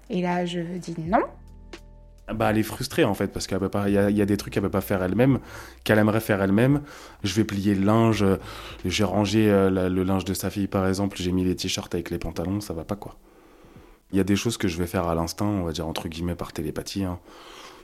Et 0.10 0.22
là, 0.22 0.46
je 0.46 0.60
dis 0.60 0.96
non. 1.00 1.24
Bah, 2.34 2.50
elle 2.52 2.58
est 2.58 2.63
frustrée 2.63 3.06
en 3.06 3.13
fait 3.13 3.28
parce 3.28 3.48
qu'il 3.48 3.58
y, 3.58 4.22
a 4.22 4.26
des 4.26 4.36
trucs 4.36 4.54
qu'elle 4.54 4.63
peut 4.63 4.70
pas 4.70 4.82
faire 4.82 5.02
elle-même, 5.02 5.39
qu'elle 5.86 6.00
aimerait 6.00 6.20
faire 6.20 6.41
elle-même. 6.41 6.82
Je 7.24 7.34
vais 7.34 7.46
plier 7.46 7.76
le 7.76 7.86
linge, 7.86 8.26
j'ai 8.84 9.06
rangé 9.06 9.50
euh, 9.50 9.70
le 9.88 10.04
linge 10.04 10.26
de 10.26 10.34
sa 10.34 10.50
fille 10.50 10.67
par 10.67 10.86
exemple, 10.86 11.15
j'ai 11.17 11.32
mis 11.32 11.46
les 11.46 11.56
t-shirts 11.56 11.96
avec 11.96 12.10
les 12.10 12.17
pantalons, 12.17 12.60
ça 12.60 12.74
va 12.74 12.84
pas 12.84 12.98
quoi. 12.98 13.15
Il 14.12 14.17
y 14.17 14.22
a 14.22 14.24
des 14.24 14.36
choses 14.36 14.58
que 14.58 14.67
je 14.67 14.78
vais 14.78 14.88
faire 14.88 15.08
à 15.08 15.15
l'instinct, 15.15 15.46
on 15.46 15.63
va 15.63 15.72
dire 15.72 15.88
entre 15.88 16.08
guillemets 16.08 16.36
par 16.36 16.54
télépathie. 16.54 17.04
Hein. 17.04 17.20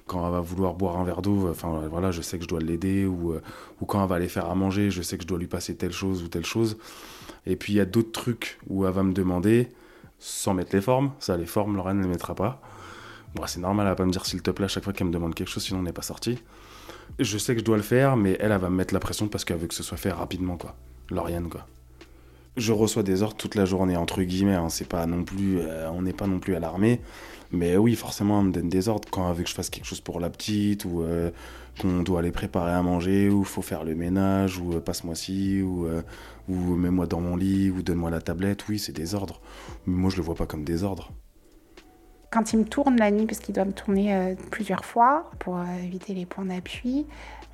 Quand 0.06 0.26
elle 0.26 0.32
va 0.32 0.42
vouloir 0.42 0.74
boire 0.74 0.98
un 0.98 1.04
verre 1.04 1.22
d'eau, 1.22 1.50
enfin 1.50 1.82
voilà, 1.90 2.12
je 2.12 2.22
sais 2.22 2.38
que 2.38 2.44
je 2.44 2.50
dois 2.50 2.60
l'aider, 2.60 3.06
ou, 3.06 3.34
euh, 3.34 3.42
ou 3.82 3.86
quand 3.86 4.02
elle 4.02 4.10
va 4.10 4.16
aller 4.16 4.28
faire 4.28 4.50
à 4.50 4.56
manger, 4.56 4.92
je 4.92 5.02
sais 5.02 5.18
que 5.18 5.24
je 5.24 5.28
dois 5.28 5.38
lui 5.38 5.48
passer 5.48 5.76
telle 5.76 5.94
chose 5.94 6.24
ou 6.24 6.28
telle 6.28 6.46
chose. 6.46 6.78
Et 7.46 7.56
puis 7.56 7.74
il 7.74 7.76
y 7.78 7.80
a 7.80 7.86
d'autres 7.86 8.12
trucs 8.12 8.60
où 8.68 8.86
elle 8.86 8.94
va 8.94 9.04
me 9.04 9.14
demander, 9.14 9.70
sans 10.20 10.54
mettre 10.54 10.76
les 10.76 10.82
formes, 10.82 11.12
ça 11.20 11.38
les 11.38 11.46
formes, 11.46 11.76
Lorraine 11.76 11.98
ne 11.98 12.04
les 12.04 12.10
mettra 12.10 12.36
pas. 12.36 12.62
Bon, 13.36 13.44
c'est 13.48 13.60
normal, 13.60 13.86
elle 13.86 13.92
va 13.92 13.96
pas 13.96 14.06
me 14.06 14.12
dire 14.12 14.26
s'il 14.26 14.42
te 14.42 14.52
plaît 14.52 14.66
à 14.66 14.70
chaque 14.70 14.84
fois 14.84 14.94
qu'elle 14.94 15.08
me 15.08 15.14
demande 15.14 15.36
quelque 15.36 15.50
chose, 15.50 15.64
sinon 15.64 15.80
on 15.80 15.84
n'est 15.84 15.94
pas 15.94 16.02
sorti. 16.04 16.42
Je 17.20 17.38
sais 17.38 17.54
que 17.54 17.60
je 17.60 17.66
dois 17.66 17.78
le 17.78 17.84
faire, 17.84 18.16
mais 18.16 18.38
elle, 18.40 18.52
elle 18.52 18.62
va 18.62 18.70
me 18.70 18.76
mettre 18.76 18.94
la 18.94 19.00
pression 19.00 19.28
parce 19.28 19.46
qu'elle 19.46 19.58
veut 19.58 19.68
que 19.68 19.74
ce 19.74 19.84
soit 19.84 19.98
fait 19.98 20.12
rapidement, 20.12 20.58
quoi. 20.58 20.76
Lauriane, 21.10 21.50
quoi 21.50 21.66
je 22.58 22.72
reçois 22.72 23.04
des 23.04 23.24
ordres 23.24 23.36
toute 23.38 23.56
la 23.56 23.66
journée 23.66 23.98
entre 23.98 24.22
guillemets. 24.22 24.56
Hein. 24.56 24.70
C'est 24.70 24.88
pas 24.88 25.06
non 25.06 25.24
plus, 25.24 25.60
euh, 25.60 25.90
on 25.92 26.02
n'est 26.04 26.14
pas 26.14 26.28
non 26.28 26.40
plus 26.40 26.56
à 26.56 26.60
l'armée, 26.60 27.02
mais 27.52 27.78
oui, 27.78 27.96
forcément, 27.96 28.40
on 28.40 28.44
me 28.44 28.52
donne 28.52 28.70
des 28.70 28.90
ordres 28.90 29.08
quand 29.12 29.30
elle 29.30 29.38
veut 29.38 29.44
que 29.44 29.50
je 29.50 29.56
fasse 29.56 29.70
quelque 29.70 29.86
chose 29.86 30.02
pour 30.02 30.20
la 30.20 30.30
petite 30.30 30.86
ou 30.86 31.02
euh, 31.02 31.32
qu'on 31.82 32.04
doit 32.04 32.20
aller 32.20 32.32
préparer 32.32 32.72
à 32.74 32.82
manger 32.82 33.30
ou 33.30 33.44
faut 33.44 33.62
faire 33.62 33.84
le 33.84 33.96
ménage 33.96 34.60
ou 34.60 34.74
euh, 34.74 34.80
passe-moi 34.80 35.16
ci 35.16 35.62
ou 35.62 35.88
ou 36.50 36.76
mets-moi 36.76 37.08
dans 37.08 37.22
mon 37.22 37.36
lit 37.36 37.70
ou 37.72 37.82
donne-moi 37.82 38.10
la 38.10 38.22
tablette. 38.22 38.68
Oui, 38.68 38.80
c'est 38.80 38.92
des 38.92 39.16
ordres. 39.16 39.40
Moi, 39.86 40.10
je 40.10 40.18
le 40.18 40.24
vois 40.24 40.36
pas 40.36 40.46
comme 40.46 40.64
des 40.66 40.84
ordres. 40.84 41.12
Quand 42.34 42.52
il 42.52 42.60
me 42.60 42.66
tourne 42.66 42.98
la 42.98 43.12
nuit, 43.12 43.28
parce 43.28 43.38
qu'il 43.38 43.54
doit 43.54 43.66
me 43.66 43.74
tourner 43.74 44.36
plusieurs 44.50 44.86
fois 44.86 45.30
pour 45.38 45.60
éviter 45.84 46.16
les 46.16 46.26
points 46.26 46.46
d'appui, 46.46 47.06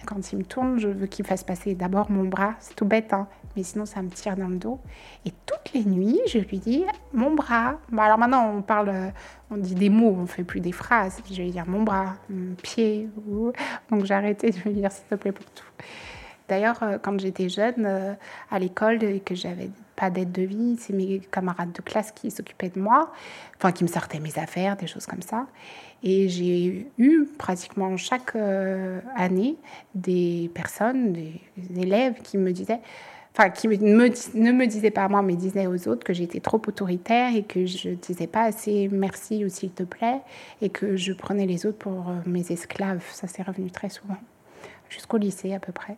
quand 0.06 0.32
il 0.32 0.40
me 0.40 0.44
tourne, 0.46 0.80
je 0.80 0.88
veux 0.88 1.06
qu'il 1.06 1.26
fasse 1.26 1.44
passer 1.44 1.76
d'abord 1.76 2.10
mon 2.10 2.24
bras. 2.24 2.54
C'est 2.62 2.76
tout 2.76 2.86
bête, 2.86 3.12
hein 3.12 3.28
mais 3.56 3.64
sinon 3.64 3.86
ça 3.86 4.02
me 4.02 4.10
tire 4.10 4.38
dans 4.38 4.48
le 4.48 4.56
dos. 4.56 4.80
Et 5.26 5.34
toutes 5.46 5.74
les 5.74 5.84
nuits, 5.84 6.22
je 6.28 6.38
lui 6.38 6.60
dis 6.60 6.86
mon 7.14 7.36
bras. 7.36 7.78
Bon, 7.92 8.02
alors 8.02 8.18
maintenant, 8.18 8.54
on 8.56 8.62
parle, 8.62 9.12
on 9.52 9.58
dit 9.58 9.76
des 9.76 9.90
mots, 9.90 10.16
on 10.18 10.28
fait 10.28 10.46
plus 10.46 10.62
des 10.62 10.72
phrases. 10.72 11.22
Je 11.30 11.42
lui 11.42 11.52
dire 11.52 11.68
mon 11.68 11.84
bras, 11.84 12.16
mon 12.30 12.56
pied. 12.56 13.10
Donc 13.90 14.06
j'ai 14.06 14.14
arrêté 14.14 14.52
de 14.52 14.58
lui 14.60 14.74
dire 14.74 14.92
s'il 14.92 15.06
te 15.06 15.16
plaît 15.16 15.34
pour 15.34 15.46
tout. 15.48 15.66
D'ailleurs, 16.50 16.82
euh, 16.82 16.98
quand 17.02 17.18
j'étais 17.20 17.48
jeune 17.48 17.86
euh, 17.86 18.14
à 18.50 18.60
l'école 18.60 19.04
et 19.04 19.20
que 19.20 19.36
j'avais 19.36 19.70
pas 19.96 20.10
d'aide 20.10 20.32
de 20.32 20.42
vie, 20.42 20.78
c'est 20.80 20.94
mes 20.94 21.20
camarades 21.20 21.72
de 21.72 21.82
classe 21.82 22.12
qui 22.12 22.32
s'occupaient 22.32 22.70
de 22.70 22.80
moi, 22.80 23.12
enfin 23.58 23.72
qui 23.72 23.84
me 23.84 23.90
sortaient 23.90 24.20
mes 24.20 24.38
affaires, 24.40 24.76
des 24.76 24.88
choses 24.88 25.06
comme 25.06 25.22
ça. 25.22 25.46
Et 26.02 26.28
j'ai 26.28 26.88
eu 26.98 27.26
pratiquement 27.38 27.96
chaque 27.98 28.36
euh, 28.36 29.00
année 29.16 29.58
des 29.94 30.50
personnes, 30.56 31.14
des 31.14 31.40
élèves 31.78 32.22
qui 32.24 32.38
me 32.38 32.52
disaient 32.52 32.80
enfin 33.38 33.52
qui 33.52 33.68
ne 33.68 34.52
me 34.52 34.66
disaient 34.66 34.90
pas 34.90 35.04
à 35.04 35.08
moi, 35.08 35.22
mais 35.22 35.36
disaient 35.36 35.68
aux 35.68 35.88
autres 35.88 36.04
que 36.04 36.14
j'étais 36.14 36.40
trop 36.40 36.62
autoritaire 36.66 37.36
et 37.36 37.44
que 37.44 37.66
je 37.66 37.90
disais 37.90 38.28
pas 38.28 38.44
assez 38.44 38.90
merci 38.92 39.46
ou 39.46 39.50
s'il 39.50 39.72
te 39.72 39.84
plaît 39.84 40.22
et 40.62 40.70
que 40.70 40.98
je 40.98 41.14
prenais 41.14 41.46
les 41.46 41.66
autres 41.68 41.78
pour 41.78 42.12
mes 42.26 42.52
esclaves. 42.52 43.04
Ça 43.12 43.28
s'est 43.28 43.44
revenu 43.44 43.70
très 43.70 43.90
souvent, 43.90 44.18
jusqu'au 44.90 45.18
lycée 45.18 45.54
à 45.54 45.60
peu 45.60 45.72
près. 45.72 45.96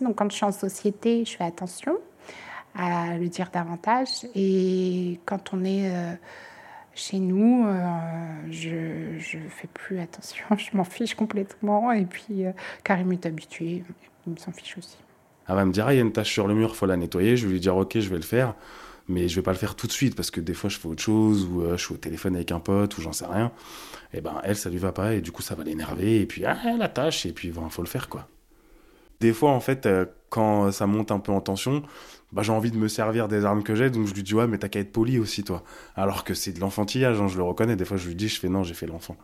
Donc 0.00 0.16
quand 0.16 0.30
je 0.30 0.36
suis 0.36 0.44
en 0.44 0.52
société, 0.52 1.24
je 1.24 1.36
fais 1.36 1.44
attention 1.44 1.96
à 2.74 3.16
le 3.18 3.28
dire 3.28 3.50
davantage 3.52 4.26
et 4.34 5.20
quand 5.26 5.54
on 5.54 5.64
est 5.64 5.94
euh, 5.94 6.14
Chez 6.96 7.18
nous, 7.18 7.66
euh, 7.66 7.80
je, 8.50 9.18
je 9.18 9.38
fais 9.48 9.66
plus 9.72 9.98
attention, 9.98 10.44
je 10.56 10.76
m'en 10.76 10.84
fiche 10.84 11.14
complètement. 11.14 11.90
Et 11.90 12.04
puis, 12.04 12.46
euh, 12.46 12.52
Karim 12.84 13.12
est 13.12 13.26
habitué, 13.26 13.82
il 14.26 14.38
s'en 14.38 14.52
fiche 14.52 14.78
aussi. 14.78 14.96
Elle 15.48 15.56
va 15.56 15.64
me 15.64 15.72
dire, 15.72 15.86
ah, 15.86 15.92
il 15.92 15.96
y 15.96 15.98
a 15.98 16.02
une 16.02 16.12
tache 16.12 16.32
sur 16.32 16.46
le 16.46 16.54
mur, 16.54 16.76
faut 16.76 16.86
la 16.86 16.96
nettoyer. 16.96 17.36
Je 17.36 17.46
vais 17.46 17.54
lui 17.54 17.60
dire, 17.60 17.76
ok, 17.76 17.98
je 17.98 18.08
vais 18.08 18.16
le 18.16 18.22
faire, 18.22 18.54
mais 19.08 19.28
je 19.28 19.34
vais 19.34 19.42
pas 19.42 19.50
le 19.50 19.58
faire 19.58 19.74
tout 19.74 19.88
de 19.88 19.92
suite 19.92 20.14
parce 20.14 20.30
que 20.30 20.40
des 20.40 20.54
fois, 20.54 20.70
je 20.70 20.78
fais 20.78 20.86
autre 20.86 21.02
chose 21.02 21.46
ou 21.46 21.62
euh, 21.62 21.76
je 21.76 21.84
suis 21.84 21.94
au 21.94 21.98
téléphone 21.98 22.36
avec 22.36 22.52
un 22.52 22.60
pote 22.60 22.96
ou 22.96 23.02
j'en 23.02 23.12
sais 23.12 23.26
rien. 23.26 23.50
Et 24.12 24.20
ben, 24.20 24.40
elle, 24.44 24.56
ça 24.56 24.70
lui 24.70 24.78
va 24.78 24.92
pas 24.92 25.14
et 25.14 25.20
du 25.20 25.32
coup, 25.32 25.42
ça 25.42 25.56
va 25.56 25.64
l'énerver. 25.64 26.20
Et 26.20 26.26
puis, 26.26 26.44
ah, 26.46 26.56
la 26.78 26.88
tâche, 26.88 27.26
et 27.26 27.32
puis, 27.32 27.48
il 27.48 27.70
faut 27.70 27.82
le 27.82 27.88
faire, 27.88 28.08
quoi. 28.08 28.28
Des 29.20 29.32
fois, 29.32 29.50
en 29.50 29.60
fait, 29.60 29.86
euh, 29.86 30.06
quand 30.28 30.72
ça 30.72 30.86
monte 30.86 31.12
un 31.12 31.18
peu 31.18 31.32
en 31.32 31.40
tension, 31.40 31.82
bah, 32.32 32.42
j'ai 32.42 32.52
envie 32.52 32.70
de 32.70 32.76
me 32.76 32.88
servir 32.88 33.28
des 33.28 33.44
armes 33.44 33.62
que 33.62 33.74
j'ai, 33.74 33.90
donc 33.90 34.06
je 34.06 34.14
lui 34.14 34.22
dis, 34.22 34.34
ouais, 34.34 34.46
mais 34.46 34.58
t'as 34.58 34.68
qu'à 34.68 34.80
être 34.80 34.92
poli 34.92 35.18
aussi, 35.18 35.44
toi. 35.44 35.62
Alors 35.94 36.24
que 36.24 36.34
c'est 36.34 36.52
de 36.52 36.60
l'enfantillage, 36.60 37.20
hein, 37.20 37.28
je 37.28 37.36
le 37.36 37.44
reconnais. 37.44 37.76
Des 37.76 37.84
fois, 37.84 37.96
je 37.96 38.08
lui 38.08 38.16
dis, 38.16 38.28
je 38.28 38.40
fais 38.40 38.48
non, 38.48 38.64
j'ai 38.64 38.74
fait 38.74 38.86
l'enfant. 38.86 39.16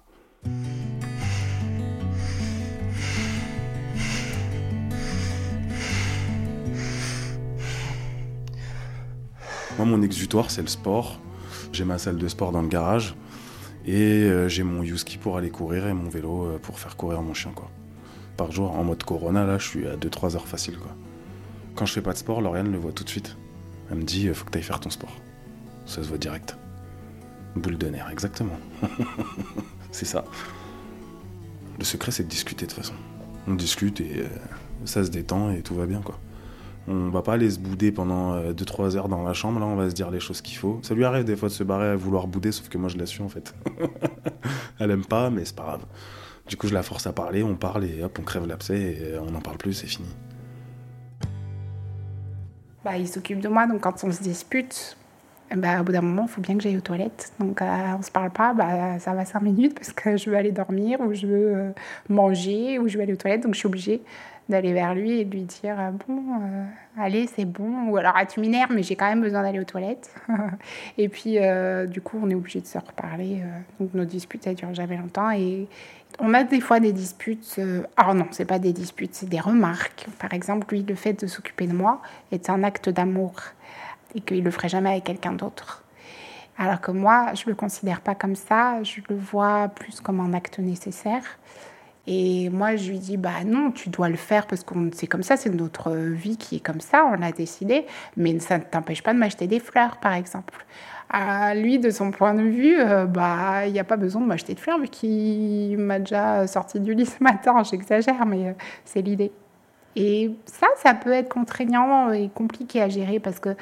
Moi, 9.77 9.87
mon 9.87 10.03
exutoire, 10.03 10.51
c'est 10.51 10.63
le 10.63 10.69
sport. 10.69 11.21
J'ai 11.73 11.85
ma 11.85 11.99
salle 11.99 12.19
de 12.19 12.29
sport 12.29 12.53
dans 12.53 12.63
le 12.63 12.69
garage. 12.69 13.15
Et 13.87 14.25
euh, 14.25 14.49
j'ai 14.49 14.63
mon 14.63 14.83
Yuski 14.83 15.19
pour 15.19 15.37
aller 15.37 15.51
courir 15.51 15.87
et 15.87 15.95
mon 15.95 16.09
vélo 16.09 16.45
euh, 16.45 16.59
pour 16.59 16.79
faire 16.79 16.97
courir 16.97 17.23
mon 17.23 17.35
chien, 17.35 17.53
quoi. 17.55 17.71
Par 18.41 18.53
jour, 18.53 18.75
en 18.75 18.85
mode 18.85 19.05
Corona, 19.05 19.45
là, 19.45 19.59
je 19.59 19.69
suis 19.69 19.87
à 19.87 19.97
2-3 19.97 20.35
heures 20.35 20.49
facile, 20.49 20.79
quoi. 20.79 20.93
Quand 21.75 21.85
je 21.85 21.93
fais 21.93 22.01
pas 22.01 22.15
de 22.15 22.17
sport, 22.17 22.41
Lauriane 22.41 22.73
le 22.73 22.79
voit 22.79 22.91
tout 22.91 23.05
de 23.05 23.09
suite. 23.11 23.37
Elle 23.91 23.99
me 23.99 24.03
dit, 24.03 24.33
faut 24.33 24.47
que 24.47 24.51
t'ailles 24.51 24.63
faire 24.63 24.81
ton 24.81 24.89
sport. 24.89 25.15
Ça 25.85 26.03
se 26.03 26.09
voit 26.09 26.17
direct. 26.17 26.57
Boule 27.55 27.77
de 27.77 27.89
nerf, 27.89 28.09
exactement. 28.09 28.59
c'est 29.91 30.07
ça. 30.07 30.25
Le 31.79 31.85
secret, 31.85 32.13
c'est 32.13 32.23
de 32.23 32.31
discuter 32.31 32.65
de 32.65 32.71
toute 32.71 32.81
façon. 32.81 32.95
On 33.47 33.53
discute 33.57 34.01
et 34.01 34.21
euh, 34.21 34.29
ça 34.87 35.05
se 35.05 35.11
détend 35.11 35.51
et 35.51 35.61
tout 35.61 35.75
va 35.75 35.85
bien, 35.85 36.01
quoi. 36.01 36.19
On 36.89 37.11
va 37.11 37.21
pas 37.21 37.35
aller 37.35 37.51
se 37.51 37.59
bouder 37.59 37.93
pendant 37.93 38.41
2-3 38.41 38.97
heures 38.97 39.11
dans 39.11 39.23
la 39.23 39.35
chambre, 39.35 39.61
là, 39.61 39.67
on 39.67 39.77
va 39.77 39.91
se 39.91 39.95
dire 39.95 40.11
les 40.11 40.19
choses 40.19 40.41
qu'il 40.41 40.57
faut. 40.57 40.81
Ça 40.81 40.95
lui 40.95 41.05
arrive 41.05 41.25
des 41.25 41.37
fois 41.37 41.51
de 41.51 41.55
se 41.55 41.63
barrer 41.63 41.89
à 41.89 41.97
vouloir 41.97 42.27
bouder, 42.27 42.53
sauf 42.53 42.71
que 42.71 42.79
moi 42.79 42.89
je 42.89 42.97
la 42.97 43.05
suis 43.05 43.23
en 43.23 43.29
fait. 43.29 43.55
Elle 44.79 44.93
aime 44.93 45.05
pas, 45.05 45.29
mais 45.29 45.45
c'est 45.45 45.55
pas 45.55 45.65
grave. 45.65 45.85
Du 46.51 46.57
coup, 46.57 46.67
je 46.67 46.75
la 46.75 46.83
force 46.83 47.07
à 47.07 47.13
parler, 47.13 47.45
on 47.45 47.55
parle 47.55 47.85
et 47.85 48.03
hop, 48.03 48.19
on 48.21 48.25
crève 48.25 48.45
l'abcès 48.45 48.77
et 48.77 49.19
on 49.21 49.31
n'en 49.31 49.41
parle 49.41 49.57
plus, 49.57 49.73
c'est 49.73 49.87
fini. 49.87 50.09
Bah, 52.85 52.97
il 52.99 53.07
s'occupe 53.07 53.39
de 53.39 53.47
moi, 53.47 53.69
donc 53.69 53.83
quand 53.83 54.03
on 54.03 54.11
se 54.11 54.21
dispute, 54.21 54.97
bah, 55.55 55.81
au 55.81 55.85
bout 55.85 55.93
d'un 55.93 56.01
moment, 56.01 56.25
il 56.27 56.29
faut 56.29 56.41
bien 56.41 56.57
que 56.57 56.63
j'aille 56.65 56.77
aux 56.77 56.81
toilettes. 56.81 57.33
Donc, 57.39 57.63
euh, 57.63 57.67
on 57.97 58.03
se 58.03 58.11
parle 58.11 58.33
pas, 58.33 58.53
bah, 58.53 58.99
ça 58.99 59.15
va 59.15 59.25
5 59.25 59.43
minutes 59.43 59.77
parce 59.77 59.93
que 59.93 60.17
je 60.17 60.29
veux 60.29 60.37
aller 60.37 60.51
dormir 60.51 61.01
ou 61.01 61.15
je 61.15 61.29
veux 61.29 61.57
euh, 61.57 61.71
manger 62.09 62.81
ou 62.81 62.89
je 62.89 62.97
veux 62.97 63.05
aller 63.05 63.13
aux 63.13 63.17
toilettes. 63.17 63.45
Donc, 63.45 63.55
je 63.55 63.61
suis 63.61 63.69
obligée 63.69 64.03
d'aller 64.51 64.73
vers 64.73 64.95
lui 64.95 65.21
et 65.21 65.25
de 65.25 65.31
lui 65.31 65.43
dire 65.43 65.77
euh, 65.79 65.91
Bon, 66.07 66.21
euh, 66.43 66.65
allez, 66.99 67.27
c'est 67.27 67.47
bon. 67.47 67.89
Ou 67.89 67.97
alors, 67.97 68.13
ah, 68.17 68.27
tu 68.27 68.41
m'énerves, 68.41 68.73
mais 68.75 68.83
j'ai 68.83 68.97
quand 68.97 69.09
même 69.09 69.23
besoin 69.23 69.43
d'aller 69.43 69.61
aux 69.61 69.65
toilettes. 69.65 70.13
et 70.99 71.09
puis, 71.09 71.39
euh, 71.39 71.87
du 71.87 72.01
coup, 72.03 72.19
on 72.23 72.29
est 72.29 72.35
obligé 72.35 72.61
de 72.61 72.67
se 72.67 72.79
reparler. 72.79 73.43
donc, 73.79 73.95
nos 73.95 74.05
disputes, 74.05 74.47
elles 74.47 74.57
durent 74.57 74.75
jamais 74.75 74.97
longtemps. 74.97 75.31
Et 75.31 75.69
on 76.21 76.35
a 76.35 76.45
des 76.45 76.61
fois 76.61 76.81
des 76.81 76.93
disputes. 76.93 77.61
alors, 77.97 78.15
non, 78.15 78.27
c'est 78.31 78.45
pas 78.45 78.59
des 78.59 78.73
disputes, 78.73 79.15
c'est 79.15 79.29
des 79.29 79.41
remarques. 79.41 80.07
Par 80.19 80.33
exemple, 80.33 80.67
lui, 80.75 80.83
le 80.83 80.95
fait 80.95 81.15
de 81.15 81.27
s'occuper 81.27 81.67
de 81.67 81.75
moi 81.75 82.01
est 82.31 82.51
un 82.51 82.63
acte 82.63 82.89
d'amour 82.89 83.35
et 84.15 84.21
qu'il 84.21 84.43
le 84.43 84.51
ferait 84.51 84.69
jamais 84.69 84.91
avec 84.91 85.05
quelqu'un 85.05 85.33
d'autre. 85.33 85.85
Alors 86.59 86.81
que 86.81 86.91
moi, 86.91 87.33
je 87.35 87.49
le 87.49 87.55
considère 87.55 88.01
pas 88.03 88.15
comme 88.15 88.37
ça, 88.37 88.83
je 88.83 89.01
le 89.09 89.17
vois 89.17 89.69
plus 89.69 90.01
comme 90.01 90.21
un 90.21 90.35
acte 90.35 90.59
nécessaire. 90.59 91.23
Et 92.07 92.51
moi, 92.51 92.77
je 92.77 92.91
lui 92.91 92.99
dis, 92.99 93.17
bah 93.17 93.45
non, 93.47 93.71
tu 93.71 93.89
dois 93.89 94.09
le 94.09 94.17
faire 94.17 94.47
parce 94.47 94.63
que 94.65 94.75
c'est 94.93 95.07
comme 95.07 95.23
ça, 95.23 95.37
c'est 95.37 95.51
notre 95.51 95.93
vie 95.93 96.37
qui 96.37 96.57
est 96.57 96.61
comme 96.61 96.81
ça, 96.81 97.05
on 97.05 97.15
l'a 97.15 97.33
décidé, 97.33 97.87
mais 98.17 98.39
ça 98.41 98.59
ne 98.59 98.65
t'empêche 98.65 99.03
pas 99.03 99.15
de 99.15 99.19
m'acheter 99.19 99.47
des 99.47 99.61
fleurs, 99.61 99.99
par 99.99 100.13
exemple. 100.15 100.67
Lui, 101.55 101.79
de 101.81 101.91
son 101.91 102.13
point 102.13 102.35
de 102.35 102.43
vue, 102.43 102.79
euh, 102.79 103.05
bah 103.07 103.67
il 103.67 103.73
n'y 103.73 103.81
a 103.81 103.85
pas 103.85 103.97
besoin 103.97 104.23
de 104.23 104.27
m'acheter 104.27 104.55
de 104.55 104.61
fleurs 104.61 104.79
vu 104.79 104.89
qu'il 104.89 105.77
m'a 105.79 105.99
déjà 105.99 106.47
sorti 106.47 106.79
du 106.79 106.95
lit 106.95 107.07
ce 107.07 107.21
matin, 107.23 107.63
j'exagère, 107.65 108.25
mais 108.27 108.49
euh, 108.49 108.53
c'est 108.85 109.03
l'idée. 109.03 109.33
Et 109.97 110.31
ça, 110.47 110.69
ça 110.77 110.95
peut 110.95 111.13
être 111.13 111.29
contraignant 111.29 112.13
et 112.13 112.29
compliqué 112.29 112.81
à 112.81 112.89
gérer 112.89 113.19
parce 113.19 113.41
que 113.41 113.57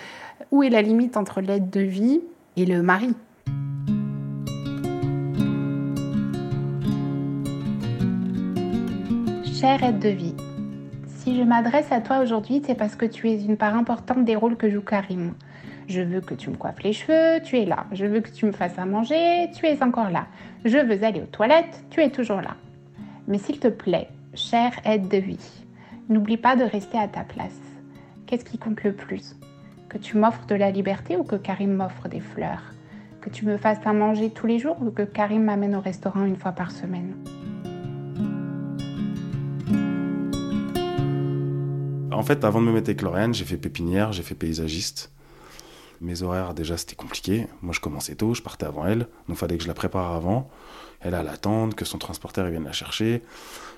où 0.51 0.63
est 0.63 0.69
la 0.69 0.83
limite 0.83 1.17
entre 1.17 1.41
l'aide 1.41 1.71
de 1.71 1.81
vie 1.81 2.21
et 2.57 2.67
le 2.67 2.83
mari? 2.83 3.15
Chère 9.59 9.83
aide 9.83 9.99
de 9.99 10.11
vie, 10.11 10.37
si 11.07 11.37
je 11.37 11.43
m'adresse 11.43 11.91
à 11.91 12.01
toi 12.01 12.21
aujourd'hui, 12.21 12.63
c'est 12.65 12.75
parce 12.75 12.95
que 12.95 13.05
tu 13.05 13.29
es 13.29 13.43
une 13.43 13.57
part 13.57 13.75
importante 13.75 14.25
des 14.25 14.37
rôles 14.37 14.57
que 14.57 14.71
joue 14.71 14.81
Karim. 14.81 15.35
Je 15.89 16.03
veux 16.03 16.21
que 16.21 16.35
tu 16.35 16.51
me 16.51 16.57
coiffes 16.57 16.83
les 16.83 16.93
cheveux, 16.93 17.43
tu 17.43 17.57
es 17.57 17.65
là. 17.65 17.87
Je 17.93 18.05
veux 18.05 18.21
que 18.21 18.29
tu 18.29 18.45
me 18.45 18.53
fasses 18.53 18.79
à 18.79 18.85
manger, 18.85 19.51
tu 19.55 19.65
es 19.65 19.83
encore 19.83 20.11
là. 20.11 20.27
Je 20.67 20.77
veux 20.77 21.03
aller 21.03 21.23
aux 21.23 21.33
toilettes, 21.33 21.83
tu 21.89 22.03
es 22.03 22.11
toujours 22.11 22.43
là. 22.43 22.57
Mais 23.27 23.39
s'il 23.39 23.59
te 23.59 23.69
plaît, 23.69 24.09
chère 24.35 24.73
aide 24.85 25.09
de 25.09 25.17
vie, 25.17 25.65
n'oublie 26.11 26.37
pas 26.37 26.57
de 26.57 26.65
rester 26.65 26.99
à 26.99 27.09
ta 27.09 27.23
place. 27.23 27.59
Qu'est-ce 28.27 28.45
qui 28.45 28.59
compte 28.59 28.85
le 28.85 28.93
plus? 28.93 29.35
Que 29.89 29.97
tu 29.97 30.19
m'offres 30.19 30.45
de 30.45 30.55
la 30.55 30.71
liberté 30.71 31.17
ou 31.17 31.25
que 31.25 31.37
Karim 31.37 31.73
m'offre 31.73 32.07
des 32.09 32.21
fleurs? 32.21 32.75
Que 33.23 33.31
tu 33.31 33.47
me 33.47 33.57
fasses 33.57 33.87
à 33.87 33.95
manger 33.95 34.29
tous 34.29 34.47
les 34.47 34.59
jours 34.59 34.77
ou 34.83 34.91
que 34.91 35.05
Karim 35.05 35.45
m'amène 35.45 35.75
au 35.75 35.81
restaurant 35.81 36.27
une 36.27 36.37
fois 36.37 36.53
par 36.53 36.71
semaine? 36.71 37.15
En 42.13 42.23
fait, 42.23 42.45
avant 42.45 42.61
de 42.61 42.67
me 42.67 42.73
mettre 42.73 42.91
avec 42.91 43.01
Lauriane, 43.01 43.33
j'ai 43.33 43.47
fait 43.47 43.57
pépinière, 43.57 44.13
j'ai 44.13 44.23
fait 44.23 44.35
paysagiste. 44.35 45.11
Mes 46.01 46.23
horaires, 46.23 46.55
déjà, 46.55 46.77
c'était 46.77 46.95
compliqué. 46.95 47.47
Moi, 47.63 47.73
je 47.73 47.81
commençais 47.81 48.15
tôt, 48.15 48.35
je 48.35 48.43
partais 48.43 48.67
avant 48.67 48.87
elle. 48.87 49.09
Donc, 49.29 49.37
fallait 49.37 49.57
que 49.57 49.65
je 49.65 49.69
la 49.69 49.75
prépare 49.75 50.13
avant. 50.13 50.49
Elle 51.01 51.15
à 51.15 51.23
l'attendre, 51.23 51.75
que 51.75 51.85
son 51.85 51.99
transporteur 51.99 52.49
vienne 52.49 52.65
la 52.65 52.73
chercher. 52.73 53.23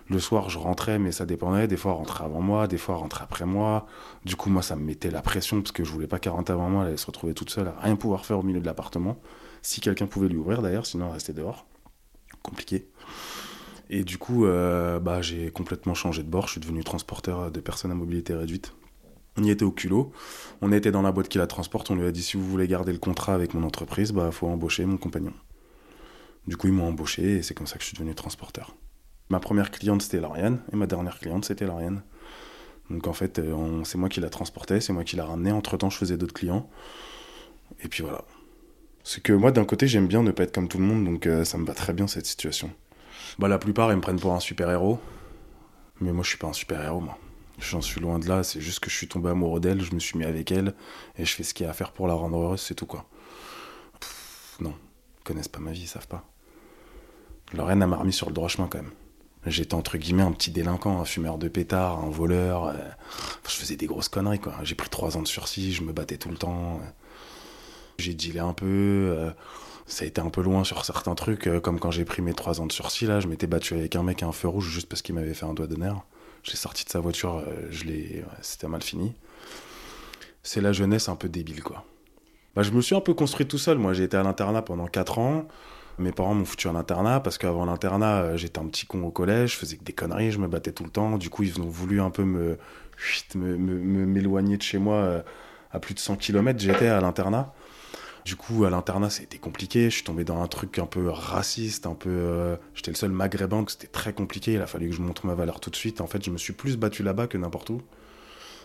Le 0.08 0.18
soir, 0.18 0.50
je 0.50 0.58
rentrais, 0.58 0.98
mais 0.98 1.12
ça 1.12 1.24
dépendait. 1.24 1.68
Des 1.68 1.76
fois, 1.76 1.98
elle 2.00 2.24
avant 2.24 2.40
moi, 2.40 2.66
des 2.66 2.78
fois, 2.78 2.96
elle 2.96 3.02
rentrait 3.02 3.24
après 3.24 3.46
moi. 3.46 3.86
Du 4.24 4.36
coup, 4.36 4.50
moi, 4.50 4.62
ça 4.62 4.76
me 4.76 4.84
mettait 4.84 5.10
la 5.10 5.22
pression 5.22 5.60
parce 5.62 5.72
que 5.72 5.84
je 5.84 5.92
voulais 5.92 6.08
pas 6.08 6.18
qu'elle 6.18 6.32
rentre 6.32 6.50
avant 6.50 6.68
moi. 6.68 6.82
Elle 6.82 6.88
allait 6.88 6.96
se 6.96 7.06
retrouver 7.06 7.32
toute 7.32 7.50
seule 7.50 7.68
à 7.68 7.74
rien 7.80 7.96
pouvoir 7.96 8.26
faire 8.26 8.38
au 8.38 8.42
milieu 8.42 8.60
de 8.60 8.66
l'appartement. 8.66 9.18
Si 9.62 9.80
quelqu'un 9.80 10.06
pouvait 10.06 10.28
lui 10.28 10.36
ouvrir, 10.36 10.62
d'ailleurs, 10.62 10.86
sinon, 10.86 11.06
elle 11.06 11.12
restait 11.12 11.32
dehors. 11.32 11.66
Compliqué. 12.42 12.88
Et 13.88 14.04
du 14.04 14.18
coup, 14.18 14.46
euh, 14.46 15.00
bah, 15.00 15.22
j'ai 15.22 15.50
complètement 15.50 15.94
changé 15.94 16.22
de 16.22 16.28
bord. 16.28 16.46
Je 16.46 16.52
suis 16.52 16.60
devenu 16.60 16.82
transporteur 16.84 17.50
de 17.50 17.60
personnes 17.60 17.90
à 17.90 17.94
mobilité 17.94 18.34
réduite. 18.34 18.72
On 19.36 19.44
y 19.44 19.50
était 19.50 19.64
au 19.64 19.70
culot. 19.70 20.12
On 20.60 20.72
était 20.72 20.90
dans 20.90 21.02
la 21.02 21.12
boîte 21.12 21.28
qui 21.28 21.38
la 21.38 21.46
transporte. 21.46 21.90
On 21.90 21.94
lui 21.94 22.06
a 22.06 22.12
dit 22.12 22.22
si 22.22 22.36
vous 22.36 22.44
voulez 22.44 22.66
garder 22.66 22.92
le 22.92 22.98
contrat 22.98 23.34
avec 23.34 23.54
mon 23.54 23.62
entreprise, 23.62 24.12
bah 24.12 24.30
faut 24.30 24.48
embaucher 24.48 24.84
mon 24.84 24.96
compagnon. 24.96 25.32
Du 26.46 26.56
coup, 26.56 26.66
ils 26.66 26.72
m'ont 26.72 26.88
embauché 26.88 27.36
et 27.36 27.42
c'est 27.42 27.54
comme 27.54 27.66
ça 27.66 27.76
que 27.76 27.82
je 27.82 27.88
suis 27.88 27.96
devenu 27.96 28.14
transporteur. 28.14 28.74
Ma 29.28 29.38
première 29.38 29.70
cliente 29.70 30.02
c'était 30.02 30.20
Lauriane 30.20 30.58
et 30.72 30.76
ma 30.76 30.86
dernière 30.86 31.18
cliente 31.18 31.44
c'était 31.44 31.66
Lauriane. 31.66 32.02
Donc 32.90 33.06
en 33.06 33.12
fait, 33.12 33.38
euh, 33.38 33.84
c'est 33.84 33.98
moi 33.98 34.08
qui 34.08 34.20
la 34.20 34.30
transportais, 34.30 34.80
c'est 34.80 34.92
moi 34.92 35.04
qui 35.04 35.16
la 35.16 35.24
ramenais. 35.24 35.52
Entre 35.52 35.76
temps, 35.76 35.90
je 35.90 35.96
faisais 35.96 36.16
d'autres 36.16 36.34
clients. 36.34 36.68
Et 37.84 37.88
puis 37.88 38.02
voilà. 38.02 38.24
C'est 39.04 39.22
que 39.22 39.32
moi, 39.32 39.52
d'un 39.52 39.64
côté, 39.64 39.86
j'aime 39.86 40.08
bien 40.08 40.22
ne 40.22 40.30
pas 40.30 40.42
être 40.42 40.54
comme 40.54 40.68
tout 40.68 40.78
le 40.78 40.84
monde, 40.84 41.04
donc 41.04 41.26
euh, 41.26 41.44
ça 41.44 41.56
me 41.56 41.64
va 41.64 41.72
très 41.72 41.92
bien 41.92 42.06
cette 42.06 42.26
situation. 42.26 42.70
Bah, 43.38 43.48
la 43.48 43.58
plupart, 43.58 43.92
ils 43.92 43.96
me 43.96 44.00
prennent 44.00 44.20
pour 44.20 44.34
un 44.34 44.40
super-héros. 44.40 44.98
Mais 46.00 46.12
moi, 46.12 46.22
je 46.22 46.30
suis 46.30 46.38
pas 46.38 46.48
un 46.48 46.52
super-héros, 46.52 47.00
moi. 47.00 47.18
J'en 47.60 47.80
suis 47.80 48.00
loin 48.00 48.18
de 48.18 48.28
là, 48.28 48.42
c'est 48.42 48.60
juste 48.60 48.80
que 48.80 48.90
je 48.90 48.96
suis 48.96 49.08
tombé 49.08 49.30
amoureux 49.30 49.60
d'elle, 49.60 49.82
je 49.82 49.94
me 49.94 50.00
suis 50.00 50.18
mis 50.18 50.24
avec 50.24 50.50
elle, 50.50 50.74
et 51.18 51.24
je 51.24 51.34
fais 51.34 51.42
ce 51.42 51.52
qu'il 51.52 51.64
y 51.64 51.66
a 51.66 51.70
à 51.70 51.74
faire 51.74 51.92
pour 51.92 52.08
la 52.08 52.14
rendre 52.14 52.38
heureuse, 52.38 52.60
c'est 52.60 52.74
tout, 52.74 52.86
quoi. 52.86 53.06
non, 54.60 54.74
ils 55.18 55.24
connaissent 55.24 55.48
pas 55.48 55.60
ma 55.60 55.72
vie, 55.72 55.82
ils 55.82 55.88
savent 55.88 56.08
pas. 56.08 56.24
Lorraine, 57.52 57.84
m'a 57.84 57.96
remis 57.96 58.12
sur 58.12 58.28
le 58.28 58.32
droit 58.32 58.48
chemin, 58.48 58.68
quand 58.68 58.78
même. 58.78 58.92
J'étais 59.46 59.74
entre 59.74 59.96
guillemets 59.96 60.22
un 60.22 60.32
petit 60.32 60.50
délinquant, 60.50 61.00
un 61.00 61.04
fumeur 61.04 61.38
de 61.38 61.48
pétard, 61.48 62.04
un 62.04 62.10
voleur. 62.10 62.66
Euh, 62.66 62.74
je 63.48 63.54
faisais 63.54 63.76
des 63.76 63.86
grosses 63.86 64.08
conneries, 64.08 64.38
quoi. 64.38 64.54
J'ai 64.62 64.74
pris 64.74 64.90
trois 64.90 65.16
ans 65.16 65.22
de 65.22 65.28
sursis, 65.28 65.72
je 65.72 65.82
me 65.82 65.92
battais 65.92 66.18
tout 66.18 66.28
le 66.28 66.36
temps. 66.36 66.80
J'ai 67.98 68.14
dealé 68.14 68.40
un 68.40 68.52
peu. 68.52 68.66
Euh, 68.66 69.30
ça 69.86 70.04
a 70.04 70.08
été 70.08 70.20
un 70.20 70.30
peu 70.30 70.42
loin 70.42 70.62
sur 70.62 70.84
certains 70.84 71.14
trucs, 71.14 71.46
euh, 71.46 71.58
comme 71.58 71.80
quand 71.80 71.90
j'ai 71.90 72.04
pris 72.04 72.22
mes 72.22 72.34
trois 72.34 72.60
ans 72.60 72.66
de 72.66 72.72
sursis, 72.72 73.06
là, 73.06 73.18
je 73.20 73.28
m'étais 73.28 73.46
battu 73.46 73.74
avec 73.74 73.96
un 73.96 74.02
mec 74.02 74.22
à 74.22 74.26
un 74.26 74.32
feu 74.32 74.48
rouge 74.48 74.68
juste 74.68 74.88
parce 74.88 75.02
qu'il 75.02 75.14
m'avait 75.14 75.34
fait 75.34 75.46
un 75.46 75.54
doigt 75.54 75.66
d'honneur. 75.66 76.04
J'ai 76.42 76.56
sorti 76.56 76.84
de 76.84 76.90
sa 76.90 77.00
voiture, 77.00 77.36
euh, 77.38 77.66
je 77.70 77.84
l'ai, 77.84 78.24
c'était 78.40 78.68
mal 78.68 78.82
fini. 78.82 79.14
C'est 80.42 80.60
la 80.60 80.72
jeunesse 80.72 81.08
un 81.08 81.16
peu 81.16 81.28
débile, 81.28 81.62
quoi. 81.62 81.84
Bah, 82.54 82.62
je 82.62 82.70
me 82.70 82.80
suis 82.80 82.94
un 82.94 83.00
peu 83.00 83.14
construit 83.14 83.46
tout 83.46 83.58
seul. 83.58 83.78
Moi, 83.78 83.92
j'ai 83.92 84.04
été 84.04 84.16
à 84.16 84.22
l'internat 84.22 84.62
pendant 84.62 84.86
4 84.86 85.18
ans. 85.18 85.46
Mes 85.98 86.12
parents 86.12 86.34
m'ont 86.34 86.46
foutu 86.46 86.66
à 86.68 86.72
l'internat 86.72 87.20
parce 87.20 87.36
qu'avant 87.36 87.66
l'internat, 87.66 88.22
euh, 88.22 88.36
j'étais 88.36 88.58
un 88.58 88.66
petit 88.66 88.86
con 88.86 89.02
au 89.02 89.10
collège, 89.10 89.52
je 89.52 89.56
faisais 89.56 89.76
que 89.76 89.84
des 89.84 89.92
conneries, 89.92 90.30
je 90.30 90.38
me 90.38 90.48
battais 90.48 90.72
tout 90.72 90.84
le 90.84 90.90
temps. 90.90 91.18
Du 91.18 91.28
coup, 91.28 91.42
ils 91.42 91.60
ont 91.60 91.68
voulu 91.68 92.00
un 92.00 92.10
peu 92.10 92.24
me 92.24 92.58
m'éloigner 93.34 94.56
de 94.56 94.62
chez 94.62 94.78
moi 94.78 95.22
à 95.72 95.80
plus 95.80 95.94
de 95.94 96.00
100 96.00 96.16
km. 96.16 96.58
J'étais 96.58 96.88
à 96.88 97.00
l'internat. 97.00 97.54
Du 98.24 98.36
coup, 98.36 98.64
à 98.64 98.70
l'internat, 98.70 99.10
c'était 99.10 99.38
compliqué. 99.38 99.84
Je 99.84 99.94
suis 99.96 100.04
tombé 100.04 100.24
dans 100.24 100.42
un 100.42 100.46
truc 100.46 100.78
un 100.78 100.86
peu 100.86 101.08
raciste, 101.08 101.86
un 101.86 101.94
peu. 101.94 102.10
euh, 102.10 102.56
J'étais 102.74 102.90
le 102.90 102.96
seul 102.96 103.10
maghrébin, 103.10 103.64
que 103.64 103.72
c'était 103.72 103.86
très 103.86 104.12
compliqué. 104.12 104.52
Il 104.54 104.60
a 104.60 104.66
fallu 104.66 104.90
que 104.90 104.94
je 104.96 105.02
montre 105.02 105.26
ma 105.26 105.34
valeur 105.34 105.58
tout 105.60 105.70
de 105.70 105.76
suite. 105.76 106.00
En 106.00 106.06
fait, 106.06 106.24
je 106.24 106.30
me 106.30 106.38
suis 106.38 106.52
plus 106.52 106.76
battu 106.76 107.02
là-bas 107.02 107.26
que 107.26 107.38
n'importe 107.38 107.70
où. 107.70 107.80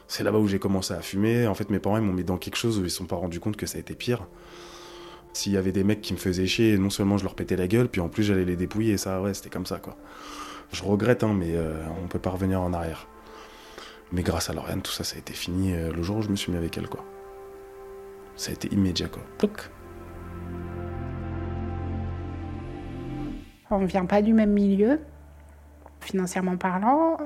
C'est 0.07 0.23
là-bas 0.23 0.37
où 0.37 0.47
j'ai 0.47 0.59
commencé 0.59 0.93
à 0.93 1.01
fumer. 1.01 1.47
En 1.47 1.55
fait, 1.55 1.69
mes 1.69 1.79
parents 1.79 1.97
ils 1.97 2.03
m'ont 2.03 2.13
mis 2.13 2.23
dans 2.23 2.37
quelque 2.37 2.57
chose 2.57 2.77
où 2.79 2.83
ils 2.83 2.91
se 2.91 2.97
sont 2.97 3.05
pas 3.05 3.15
rendus 3.15 3.39
compte 3.39 3.57
que 3.57 3.65
ça 3.65 3.77
a 3.77 3.81
été 3.81 3.95
pire. 3.95 4.27
S'il 5.33 5.53
y 5.53 5.57
avait 5.57 5.71
des 5.71 5.83
mecs 5.83 6.01
qui 6.01 6.13
me 6.13 6.17
faisaient 6.19 6.47
chier, 6.47 6.77
non 6.77 6.89
seulement 6.89 7.17
je 7.17 7.23
leur 7.23 7.33
pétais 7.33 7.55
la 7.55 7.67
gueule, 7.67 7.89
puis 7.89 8.01
en 8.01 8.07
plus 8.07 8.23
j'allais 8.23 8.45
les 8.45 8.55
dépouiller. 8.55 8.93
Et 8.93 8.97
ça, 8.97 9.21
ouais, 9.21 9.33
c'était 9.33 9.49
comme 9.49 9.65
ça, 9.65 9.77
quoi. 9.79 9.97
Je 10.71 10.83
regrette, 10.83 11.23
hein, 11.23 11.33
mais 11.33 11.55
euh, 11.55 11.73
on 12.03 12.07
peut 12.07 12.19
pas 12.19 12.29
revenir 12.29 12.61
en 12.61 12.71
arrière. 12.73 13.07
Mais 14.11 14.21
grâce 14.21 14.49
à 14.49 14.53
Lauriane, 14.53 14.81
tout 14.81 14.91
ça, 14.91 15.03
ça 15.03 15.15
a 15.15 15.19
été 15.19 15.33
fini 15.33 15.73
euh, 15.73 15.91
le 15.91 16.03
jour 16.03 16.17
où 16.17 16.21
je 16.21 16.29
me 16.29 16.35
suis 16.35 16.51
mis 16.51 16.57
avec 16.57 16.77
elle, 16.77 16.87
quoi. 16.87 17.03
Ça 18.35 18.51
a 18.51 18.53
été 18.53 18.67
immédiat, 18.73 19.07
quoi. 19.07 19.23
On 23.71 23.79
ne 23.79 23.85
vient 23.87 24.05
pas 24.05 24.21
du 24.21 24.33
même 24.33 24.51
milieu, 24.51 24.99
financièrement 26.01 26.57
parlant. 26.57 27.17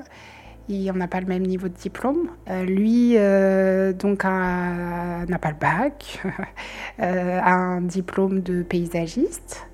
Et 0.68 0.88
on 0.90 0.94
n'a 0.94 1.08
pas 1.08 1.20
le 1.20 1.26
même 1.26 1.42
niveau 1.42 1.68
de 1.68 1.74
diplôme. 1.74 2.28
Euh, 2.48 2.64
lui, 2.64 3.14
euh, 3.16 3.92
donc, 3.92 4.24
a- 4.24 5.24
n'a 5.26 5.38
pas 5.38 5.50
le 5.50 5.56
bac, 5.56 6.20
euh, 7.00 7.40
a 7.40 7.52
un 7.52 7.80
diplôme 7.80 8.40
de 8.40 8.62
paysagiste. 8.62 9.66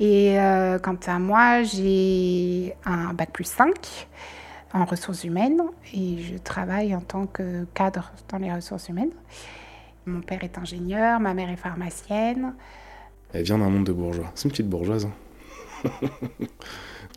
Et 0.00 0.40
euh, 0.40 0.78
quant 0.80 0.96
à 1.06 1.20
moi, 1.20 1.62
j'ai 1.62 2.74
un 2.84 3.14
bac 3.14 3.30
plus 3.32 3.44
5 3.44 4.08
en 4.72 4.84
ressources 4.86 5.22
humaines 5.22 5.62
et 5.94 6.18
je 6.18 6.36
travaille 6.36 6.96
en 6.96 7.00
tant 7.00 7.26
que 7.26 7.64
cadre 7.74 8.10
dans 8.28 8.38
les 8.38 8.52
ressources 8.52 8.88
humaines. 8.88 9.12
Mon 10.06 10.20
père 10.20 10.44
est 10.44 10.58
ingénieur, 10.58 11.20
ma 11.20 11.34
mère 11.34 11.50
est 11.50 11.56
pharmacienne. 11.56 12.54
Elle 13.32 13.42
vient 13.44 13.58
d'un 13.58 13.70
monde 13.70 13.86
de 13.86 13.92
bourgeois. 13.92 14.30
C'est 14.34 14.44
une 14.44 14.50
petite 14.50 14.68
bourgeoise. 14.68 15.06
hein. 15.06 15.90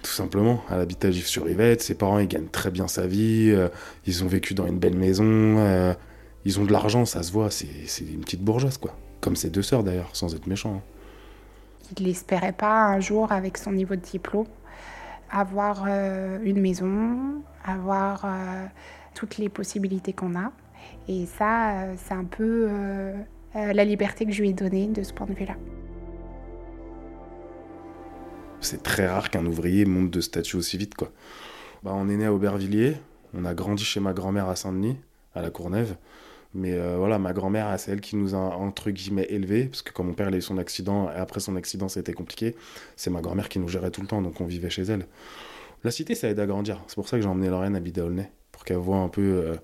Tout 0.04 0.12
simplement. 0.12 0.62
Elle 0.70 0.80
habite 0.80 1.04
à 1.06 1.12
Gif-sur-Yvette. 1.12 1.82
Ses 1.82 1.96
parents, 1.96 2.20
ils 2.20 2.28
gagnent 2.28 2.48
très 2.48 2.72
bien 2.72 2.88
sa 2.88 3.08
vie. 3.08 3.50
euh, 3.52 3.70
ils 4.06 4.24
ont 4.24 4.28
vécu 4.28 4.54
dans 4.54 4.68
une 4.68 4.80
belle 4.80 4.96
maison. 4.98 5.26
euh, 5.26 5.94
ils 6.46 6.60
ont 6.60 6.66
de 6.66 6.72
l'argent, 6.72 7.06
ça 7.06 7.24
se 7.24 7.32
voit. 7.32 7.50
C'est 7.52 7.68
une 8.02 8.22
petite 8.22 8.42
bourgeoise, 8.42 8.78
quoi. 8.78 8.96
Comme 9.22 9.36
ses 9.36 9.50
deux 9.50 9.62
sœurs, 9.64 9.84
d'ailleurs, 9.84 10.10
sans 10.16 10.34
être 10.36 10.48
méchant. 10.48 10.76
hein. 10.78 10.82
Il 11.98 12.06
l'espérait 12.06 12.54
pas 12.54 12.86
un 12.86 13.00
jour 13.00 13.32
avec 13.32 13.58
son 13.58 13.72
niveau 13.72 13.96
de 13.96 14.02
diplôme 14.02 14.46
avoir 15.30 15.84
euh, 15.88 16.40
une 16.44 16.62
maison, 16.62 17.42
avoir 17.66 18.26
toutes 19.14 19.38
les 19.38 19.50
possibilités 19.50 20.14
qu'on 20.14 20.36
a. 20.36 20.52
Et 21.10 21.26
ça, 21.26 21.84
euh, 21.84 21.94
c'est 21.96 22.14
un 22.14 22.26
peu 22.26 22.68
euh, 22.70 23.14
euh, 23.56 23.74
la 23.74 23.86
liberté 23.86 24.26
que 24.26 24.32
je 24.32 24.42
lui 24.42 24.50
ai 24.50 24.54
donnée 24.54 24.88
de 24.88 25.04
ce 25.04 25.14
point 25.14 25.26
de 25.26 25.34
vue-là. 25.34 25.56
C'est 28.60 28.84
très 28.84 29.08
rare 29.08 29.30
qu'un 29.30 29.46
ouvrier 29.46 29.86
monte 29.86 30.12
de 30.12 30.20
statut 30.20 30.58
aussi 30.58 30.78
vite, 30.78 30.96
quoi. 30.96 31.12
Bah, 31.84 31.92
on 31.94 32.10
est 32.10 32.18
né 32.18 32.26
à 32.26 32.34
Aubervilliers. 32.34 32.98
On 33.34 33.46
a 33.46 33.54
grandi 33.54 33.86
chez 33.86 34.00
ma 34.00 34.14
grand-mère 34.14 34.50
à 34.50 34.56
Saint-Denis, 34.56 34.98
à 35.34 35.42
la 35.42 35.50
Courneuve. 35.50 35.96
Mais 36.54 36.76
voilà, 36.96 37.20
ma 37.20 37.34
grand-mère, 37.34 37.78
c'est 37.78 37.92
elle 37.92 38.02
qui 38.02 38.16
nous 38.16 38.34
a, 38.34 38.38
entre 38.38 38.90
guillemets, 38.90 39.28
élevés. 39.30 39.66
Parce 39.66 39.84
que 39.84 39.92
quand 39.92 40.04
mon 40.04 40.14
père 40.14 40.30
a 40.30 40.32
eu 40.32 40.42
son 40.42 40.58
accident, 40.58 41.12
et 41.12 41.16
après 41.16 41.40
son 41.40 41.56
accident, 41.56 41.88
c'était 41.88 42.14
compliqué. 42.14 42.56
C'est 42.96 43.12
ma 43.12 43.22
grand-mère 43.22 43.48
qui 43.48 43.60
nous 43.60 43.68
gérait 43.68 43.92
tout 43.92 44.02
le 44.02 44.08
temps, 44.08 44.24
donc 44.24 44.42
on 44.42 44.46
vivait 44.46 44.72
chez 44.72 44.84
elle. 44.84 45.06
La 45.84 45.92
cité, 45.92 46.16
ça 46.16 46.30
aide 46.30 46.40
à 46.40 46.48
grandir. 46.48 46.82
C'est 46.88 46.96
pour 46.96 47.08
ça 47.08 47.18
que 47.18 47.22
j'ai 47.22 47.30
emmené 47.30 47.50
Lorraine 47.50 47.76
à 47.76 48.04
Aulnay. 48.04 48.32
Pour 48.52 48.64
qu'elle 48.64 48.78
voit 48.78 48.98
un 48.98 49.10
peu 49.10 49.58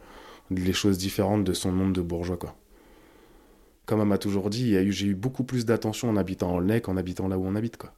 les 0.51 0.73
choses 0.73 0.97
différentes 0.97 1.43
de 1.43 1.53
son 1.53 1.71
monde 1.71 1.93
de 1.93 2.01
bourgeois, 2.01 2.37
quoi. 2.37 2.55
Comme 3.85 3.99
elle 3.99 4.07
m'a 4.07 4.17
toujours 4.17 4.49
dit, 4.49 4.75
j'ai 4.91 5.07
eu 5.07 5.15
beaucoup 5.15 5.43
plus 5.43 5.65
d'attention 5.65 6.09
en 6.09 6.15
habitant 6.15 6.51
à 6.51 6.57
Aulnay 6.57 6.79
qu'en 6.79 6.95
habitant 6.95 7.27
là 7.27 7.37
où 7.37 7.45
on 7.45 7.55
habite, 7.55 7.77
quoi 7.77 7.93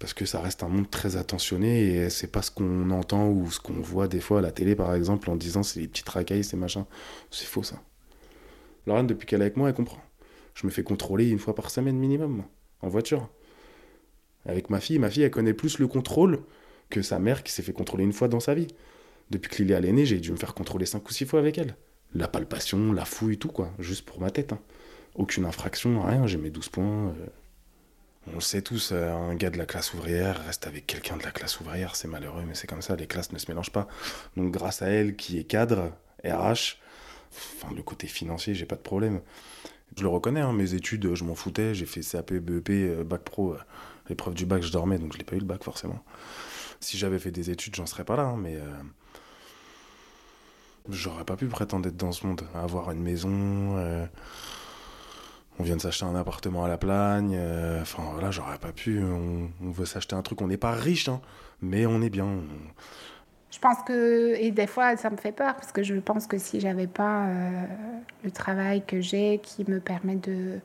parce 0.00 0.14
que 0.14 0.24
ça 0.24 0.40
reste 0.40 0.62
un 0.62 0.68
monde 0.68 0.90
très 0.90 1.16
attentionné 1.16 1.94
et 1.94 2.10
c'est 2.10 2.26
pas 2.26 2.40
ce 2.40 2.50
qu'on 2.50 2.90
entend 2.90 3.28
ou 3.28 3.50
ce 3.50 3.60
qu'on 3.60 3.74
voit 3.74 4.08
des 4.08 4.20
fois 4.20 4.38
à 4.38 4.40
la 4.40 4.50
télé 4.50 4.74
par 4.74 4.94
exemple 4.94 5.30
en 5.30 5.36
disant 5.36 5.62
c'est 5.62 5.78
les 5.78 5.88
petites 5.88 6.08
racailles, 6.08 6.42
c'est 6.42 6.56
machin. 6.56 6.86
C'est 7.30 7.46
faux 7.46 7.62
ça. 7.62 7.82
Lorraine, 8.86 9.06
depuis 9.06 9.26
qu'elle 9.26 9.42
est 9.42 9.44
avec 9.44 9.58
moi, 9.58 9.68
elle 9.68 9.74
comprend. 9.74 10.00
Je 10.54 10.66
me 10.66 10.72
fais 10.72 10.82
contrôler 10.82 11.28
une 11.28 11.38
fois 11.38 11.54
par 11.54 11.70
semaine 11.70 11.98
minimum, 11.98 12.44
en 12.80 12.88
voiture. 12.88 13.28
Avec 14.46 14.70
ma 14.70 14.80
fille, 14.80 14.98
ma 14.98 15.10
fille, 15.10 15.22
elle 15.22 15.30
connaît 15.30 15.52
plus 15.52 15.78
le 15.78 15.86
contrôle 15.86 16.40
que 16.88 17.02
sa 17.02 17.18
mère 17.18 17.42
qui 17.42 17.52
s'est 17.52 17.62
fait 17.62 17.74
contrôler 17.74 18.04
une 18.04 18.14
fois 18.14 18.28
dans 18.28 18.40
sa 18.40 18.54
vie. 18.54 18.68
Depuis 19.30 19.48
que 19.50 19.62
Lily 19.62 19.88
est 19.88 19.92
née, 19.92 20.06
j'ai 20.06 20.18
dû 20.18 20.32
me 20.32 20.36
faire 20.36 20.54
contrôler 20.54 20.86
cinq 20.86 21.08
ou 21.08 21.12
six 21.12 21.24
fois 21.24 21.38
avec 21.40 21.58
elle. 21.58 21.76
La 22.14 22.26
palpation, 22.28 22.92
la 22.92 23.04
fouille, 23.04 23.38
tout 23.38 23.48
quoi, 23.48 23.72
juste 23.78 24.04
pour 24.04 24.20
ma 24.20 24.30
tête. 24.30 24.52
hein. 24.52 24.60
Aucune 25.14 25.44
infraction, 25.44 26.02
rien, 26.02 26.26
j'ai 26.26 26.38
mes 26.38 26.50
12 26.50 26.68
points. 26.68 27.08
euh, 27.08 27.26
on 28.30 28.34
le 28.34 28.40
sait 28.40 28.62
tous, 28.62 28.90
euh, 28.92 29.12
un 29.12 29.34
gars 29.34 29.50
de 29.50 29.58
la 29.58 29.66
classe 29.66 29.94
ouvrière 29.94 30.44
reste 30.44 30.66
avec 30.66 30.86
quelqu'un 30.86 31.16
de 31.16 31.22
la 31.22 31.30
classe 31.30 31.58
ouvrière, 31.60 31.96
c'est 31.96 32.08
malheureux, 32.08 32.42
mais 32.46 32.54
c'est 32.54 32.66
comme 32.66 32.82
ça, 32.82 32.94
les 32.96 33.06
classes 33.06 33.32
ne 33.32 33.38
se 33.38 33.50
mélangent 33.50 33.72
pas. 33.72 33.88
Donc 34.36 34.52
grâce 34.52 34.82
à 34.82 34.88
elle, 34.88 35.16
qui 35.16 35.38
est 35.38 35.44
cadre, 35.44 35.92
RH, 36.24 36.76
enfin 37.32 37.74
le 37.74 37.82
côté 37.82 38.06
financier, 38.06 38.54
j'ai 38.54 38.66
pas 38.66 38.76
de 38.76 38.82
problème. 38.82 39.20
Je 39.96 40.02
le 40.02 40.08
reconnais, 40.08 40.40
hein, 40.40 40.52
mes 40.52 40.74
études, 40.74 41.14
je 41.14 41.24
m'en 41.24 41.34
foutais, 41.34 41.74
j'ai 41.74 41.86
fait 41.86 42.02
CAP, 42.02 42.34
BEP, 42.34 42.70
euh, 42.70 43.04
bac 43.04 43.22
pro, 43.22 43.56
l'épreuve 44.08 44.34
du 44.34 44.46
bac, 44.46 44.62
je 44.62 44.70
dormais, 44.70 44.98
donc 44.98 45.12
je 45.12 45.18
l'ai 45.18 45.24
pas 45.24 45.36
eu 45.36 45.40
le 45.40 45.44
bac 45.46 45.64
forcément. 45.64 46.04
Si 46.80 46.98
j'avais 46.98 47.18
fait 47.18 47.30
des 47.32 47.50
études, 47.50 47.74
j'en 47.74 47.86
serais 47.86 48.04
pas 48.04 48.16
là, 48.16 48.24
hein, 48.24 48.36
mais 48.38 48.58
j'aurais 50.88 51.24
pas 51.24 51.36
pu 51.36 51.46
prétendre 51.46 51.88
être 51.88 51.96
dans 51.96 52.12
ce 52.12 52.26
monde, 52.26 52.42
avoir 52.54 52.90
une 52.90 53.02
maison. 53.02 53.30
euh, 53.76 54.06
on 55.58 55.62
vient 55.62 55.76
de 55.76 55.82
s'acheter 55.82 56.06
un 56.06 56.14
appartement 56.14 56.64
à 56.64 56.68
la 56.68 56.78
Plagne. 56.78 57.34
euh, 57.36 57.82
Enfin 57.82 58.02
voilà, 58.12 58.30
j'aurais 58.30 58.58
pas 58.58 58.72
pu. 58.72 59.02
On, 59.02 59.50
veut 59.70 59.84
s'acheter 59.84 60.16
un 60.16 60.22
truc. 60.22 60.40
On 60.40 60.46
n'est 60.46 60.56
pas 60.56 60.72
riche, 60.72 61.08
hein, 61.08 61.20
mais 61.60 61.86
on 61.86 62.00
est 62.00 62.10
bien. 62.10 62.26
Je 63.50 63.58
pense 63.58 63.78
que, 63.86 64.34
et 64.36 64.52
des 64.52 64.66
fois, 64.66 64.96
ça 64.96 65.10
me 65.10 65.16
fait 65.16 65.32
peur 65.32 65.54
parce 65.56 65.72
que 65.72 65.82
je 65.82 65.96
pense 65.96 66.26
que 66.26 66.38
si 66.38 66.60
j'avais 66.60 66.86
pas 66.86 67.26
euh, 67.26 67.64
le 68.24 68.30
travail 68.30 68.82
que 68.86 69.00
j'ai 69.00 69.38
qui 69.42 69.68
me 69.68 69.80
permet 69.80 70.16
de, 70.16 70.60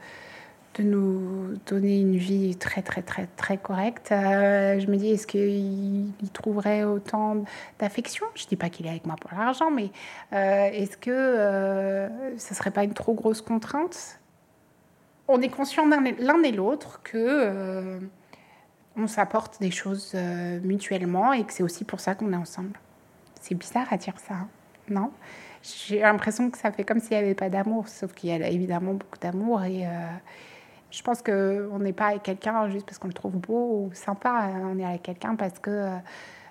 de 0.76 0.84
nous 0.84 1.56
donner 1.66 2.00
une 2.00 2.18
vie 2.18 2.56
très, 2.58 2.82
très, 2.82 3.02
très, 3.02 3.28
très 3.38 3.58
correcte, 3.58 4.12
euh, 4.12 4.80
je 4.80 4.88
me 4.88 4.98
dis, 4.98 5.12
est-ce 5.12 5.26
qu'il 5.26 6.10
il 6.22 6.30
trouverait 6.34 6.84
autant 6.84 7.44
d'affection? 7.80 8.26
Je 8.36 8.46
dis 8.46 8.56
pas 8.58 8.70
qu'il 8.70 8.86
est 8.86 8.90
avec 8.90 9.06
moi 9.06 9.16
pour 9.20 9.32
l'argent, 9.38 9.72
mais 9.72 9.90
euh, 10.34 10.70
est-ce 10.74 10.98
que 10.98 11.12
euh, 11.12 12.38
ce 12.38 12.54
serait 12.54 12.72
pas 12.72 12.84
une 12.84 12.94
trop 12.94 13.14
grosse 13.14 13.42
contrainte? 13.42 14.20
On 15.28 15.42
est 15.42 15.50
conscient 15.50 15.88
l'un 15.88 16.44
et- 16.44 16.52
l'autre 16.52 17.02
que. 17.04 17.18
euh, 17.18 18.00
on 18.98 19.08
s'apporte 19.08 19.60
des 19.60 19.72
choses 19.72 20.16
mutuellement 20.64 21.34
et 21.34 21.44
que 21.44 21.52
c'est 21.52 21.64
aussi 21.64 21.84
pour 21.84 22.00
ça 22.00 22.16
qu'on 22.16 22.32
est 22.32 22.38
ensemble. 22.38 22.80
C'est 23.42 23.56
bizarre 23.56 23.88
à 23.92 23.98
dire 23.98 24.18
ça, 24.26 24.36
hein, 24.36 24.48
non? 24.90 25.12
J'ai 25.62 26.00
l'impression 26.00 26.50
que 26.50 26.58
ça 26.58 26.72
fait 26.72 26.86
comme 26.86 27.00
s'il 27.02 27.18
n'y 27.18 27.24
avait 27.24 27.36
pas 27.36 27.50
d'amour, 27.50 27.90
sauf 27.90 28.14
qu'il 28.14 28.30
y 28.30 28.34
a 28.34 28.48
évidemment 28.48 28.94
beaucoup 28.94 29.18
d'amour 29.20 29.64
et 29.64 29.86
je 30.96 31.04
pense 31.04 31.22
qu'on 31.22 31.80
n'est 31.80 31.94
pas 31.94 32.08
avec 32.08 32.24
quelqu'un 32.24 32.70
juste 32.70 32.86
parce 32.86 33.00
qu'on 33.00 33.08
le 33.08 33.14
trouve 33.14 33.38
beau 33.38 33.88
ou 33.88 33.92
sympa, 33.94 34.50
on 34.64 34.80
est 34.80 34.86
avec 34.86 35.04
quelqu'un 35.04 35.36
parce 35.36 35.60
que 35.60 35.70
euh, 35.70 35.98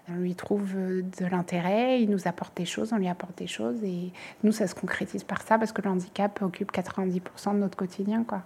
on 0.09 0.16
lui 0.16 0.35
trouve 0.35 0.70
euh, 0.76 1.02
de 1.18 1.24
l'intérêt, 1.24 2.02
il 2.02 2.11
nous 2.11 2.28
apporte 2.28 2.54
des 2.57 2.66
choses, 2.66 2.92
on 2.92 2.98
lui 2.98 3.09
apporte 3.09 3.38
des 3.38 3.46
choses 3.46 3.83
et 3.83 4.12
nous 4.42 4.52
ça 4.52 4.66
se 4.66 4.74
concrétise 4.74 5.24
par 5.24 5.40
ça 5.42 5.59
parce 5.59 5.72
que 5.72 5.80
le 5.80 5.88
handicap 5.88 6.42
occupe 6.42 6.72
90% 6.72 7.54
de 7.54 7.59
notre 7.59 7.76
quotidien 7.76 8.22
quoi. 8.24 8.42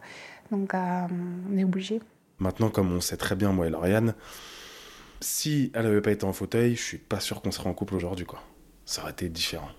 Donc 0.52 0.72
euh, 0.72 1.06
on 1.52 1.56
est 1.56 1.64
obligé. 1.64 2.00
Maintenant, 2.38 2.70
comme 2.70 2.92
on 2.92 3.00
sait 3.00 3.16
très 3.16 3.34
bien, 3.34 3.50
moi 3.50 3.66
et 3.66 3.70
Lauriane, 3.70 4.14
si 5.20 5.72
elle 5.74 5.86
avait 5.86 6.00
pas 6.00 6.12
été 6.12 6.24
en 6.24 6.32
fauteuil, 6.32 6.76
je 6.76 6.82
suis 6.82 6.98
pas 6.98 7.18
sûr 7.18 7.42
qu'on 7.42 7.50
serait 7.50 7.68
en 7.68 7.74
couple 7.74 7.96
aujourd'hui, 7.96 8.24
quoi. 8.24 8.40
Ça 8.84 9.02
aurait 9.02 9.10
été 9.10 9.28
différent. 9.28 9.70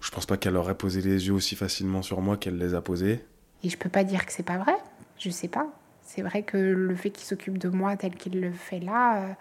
Je 0.00 0.12
pense 0.12 0.26
pas 0.26 0.36
qu'elle 0.36 0.56
aurait 0.56 0.76
posé 0.76 1.02
les 1.02 1.26
yeux 1.26 1.32
aussi 1.32 1.56
facilement 1.56 2.02
sur 2.02 2.20
moi 2.20 2.36
qu'elle 2.36 2.56
les 2.56 2.74
a 2.74 2.80
posés. 2.80 3.24
Et 3.64 3.68
je 3.68 3.76
peux 3.76 3.88
pas 3.88 4.04
dire 4.04 4.24
que 4.24 4.32
c'est 4.32 4.44
pas 4.44 4.58
vrai. 4.58 4.76
Je 5.18 5.30
sais 5.30 5.48
pas. 5.48 5.66
C'est 6.02 6.22
vrai 6.22 6.42
que 6.42 6.56
le 6.56 6.94
fait 6.94 7.10
qu'il 7.10 7.26
s'occupe 7.26 7.58
de 7.58 7.68
moi 7.68 7.96
tel 7.96 8.14
qu'il 8.14 8.40
le 8.40 8.52
fait 8.52 8.80
là 8.80 9.22
euh, 9.22 9.32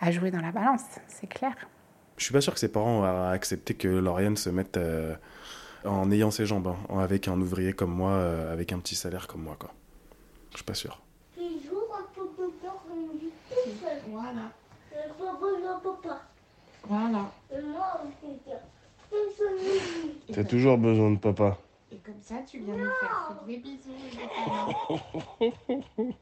a 0.00 0.10
joué 0.10 0.30
dans 0.30 0.40
la 0.40 0.52
balance, 0.52 0.82
c'est 1.08 1.26
clair. 1.26 1.54
Je 2.16 2.24
suis 2.24 2.32
pas 2.32 2.40
sûr 2.40 2.54
que 2.54 2.60
ses 2.60 2.68
parents 2.72 3.04
aient 3.04 3.34
accepté 3.34 3.74
que 3.74 3.88
Lauriane 3.88 4.36
se 4.36 4.48
mette 4.48 4.78
euh, 4.78 5.14
en 5.84 6.10
ayant 6.10 6.30
ses 6.30 6.46
jambes, 6.46 6.68
hein, 6.88 6.98
avec 6.98 7.28
un 7.28 7.38
ouvrier 7.38 7.74
comme 7.74 7.92
moi, 7.92 8.12
euh, 8.12 8.52
avec 8.52 8.72
un 8.72 8.78
petit 8.78 8.94
salaire 8.94 9.26
comme 9.26 9.42
moi, 9.42 9.56
quoi. 9.58 9.72
Je 10.52 10.56
suis 10.56 10.64
pas 10.64 10.74
sûr. 10.74 11.02
Voilà, 14.08 14.32
Voilà. 16.88 17.30
voilà. 17.50 18.00
T'as 20.32 20.44
toujours 20.44 20.78
besoin 20.78 21.10
de 21.10 21.18
papa. 21.18 21.58
Comme 22.06 22.22
ça, 22.22 22.36
tu 22.48 22.58
viens 22.60 22.76
nous 22.76 22.84
faire 23.00 23.36
des 23.48 23.56
bisous. 23.56 23.90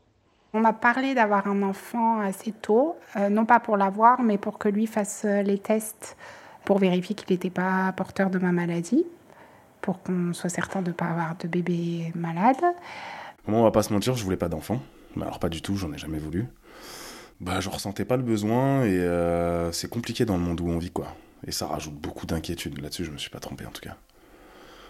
On 0.55 0.61
m'a 0.61 0.73
parlé 0.73 1.15
d'avoir 1.15 1.47
un 1.47 1.63
enfant 1.63 2.21
assez 2.21 2.53
tôt, 2.53 2.97
euh, 3.17 3.29
non 3.29 3.45
pas 3.45 3.61
pour 3.61 3.77
l'avoir, 3.77 4.23
mais 4.23 4.39
pour 4.39 4.57
que 4.57 4.71
lui 4.71 4.87
fasse 4.87 5.27
euh, 5.27 5.43
les 5.43 5.59
tests 5.59 6.17
pour 6.65 6.79
vérifier 6.79 7.15
qu'il 7.15 7.31
n'était 7.35 7.51
pas 7.51 7.93
porteur 7.93 8.31
de 8.31 8.39
ma 8.39 8.51
maladie, 8.51 9.05
pour 9.83 10.03
qu'on 10.03 10.33
soit 10.33 10.49
certain 10.49 10.81
de 10.81 10.89
ne 10.89 10.95
pas 10.95 11.05
avoir 11.05 11.37
de 11.37 11.47
bébé 11.49 12.13
malade. 12.15 12.65
Moi, 13.47 13.61
on 13.61 13.65
va 13.65 13.71
pas 13.71 13.83
se 13.83 13.93
mentir, 13.93 14.15
je 14.15 14.25
voulais 14.25 14.39
pas 14.39 14.49
d'enfant. 14.49 14.81
Mais 15.17 15.25
alors 15.25 15.39
pas 15.39 15.51
du 15.51 15.61
tout, 15.61 15.77
j'en 15.77 15.93
ai 15.93 15.99
jamais 15.99 16.19
voulu. 16.19 16.47
Bah, 17.43 17.61
je 17.61 17.69
ressentais 17.69 18.07
pas 18.07 18.17
le 18.17 18.23
besoin 18.23 18.85
et 18.85 18.99
euh, 19.01 19.71
c'est 19.71 19.91
compliqué 19.91 20.25
dans 20.25 20.39
le 20.39 20.43
monde 20.43 20.63
où 20.63 20.67
on 20.67 20.79
vit, 20.79 20.93
quoi. 20.93 21.09
Et 21.47 21.53
ça 21.53 21.67
rajoute 21.67 21.95
beaucoup 21.95 22.25
d'inquiétude 22.25 22.81
là-dessus, 22.81 23.05
je 23.05 23.11
me 23.11 23.19
suis 23.19 23.29
pas 23.29 23.41
trompé 23.41 23.67
en 23.67 23.71
tout 23.71 23.83
cas. 23.83 23.99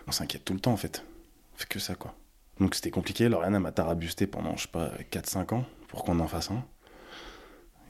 On 0.06 0.12
s'inquiète 0.12 0.44
tout 0.44 0.54
le 0.54 0.60
temps 0.60 0.72
en 0.72 0.76
fait. 0.76 1.04
On 1.54 1.58
fait 1.58 1.68
que 1.68 1.78
ça, 1.78 1.94
quoi. 1.94 2.14
Donc 2.60 2.74
c'était 2.74 2.90
compliqué, 2.90 3.28
Lauriane 3.28 3.58
m'a 3.58 3.72
tarabusté 3.72 4.26
pendant, 4.26 4.56
je 4.56 4.62
sais 4.62 4.68
pas, 4.68 4.92
4-5 5.10 5.54
ans 5.54 5.64
pour 5.88 6.04
qu'on 6.04 6.20
en 6.20 6.28
fasse 6.28 6.50
un. 6.50 6.64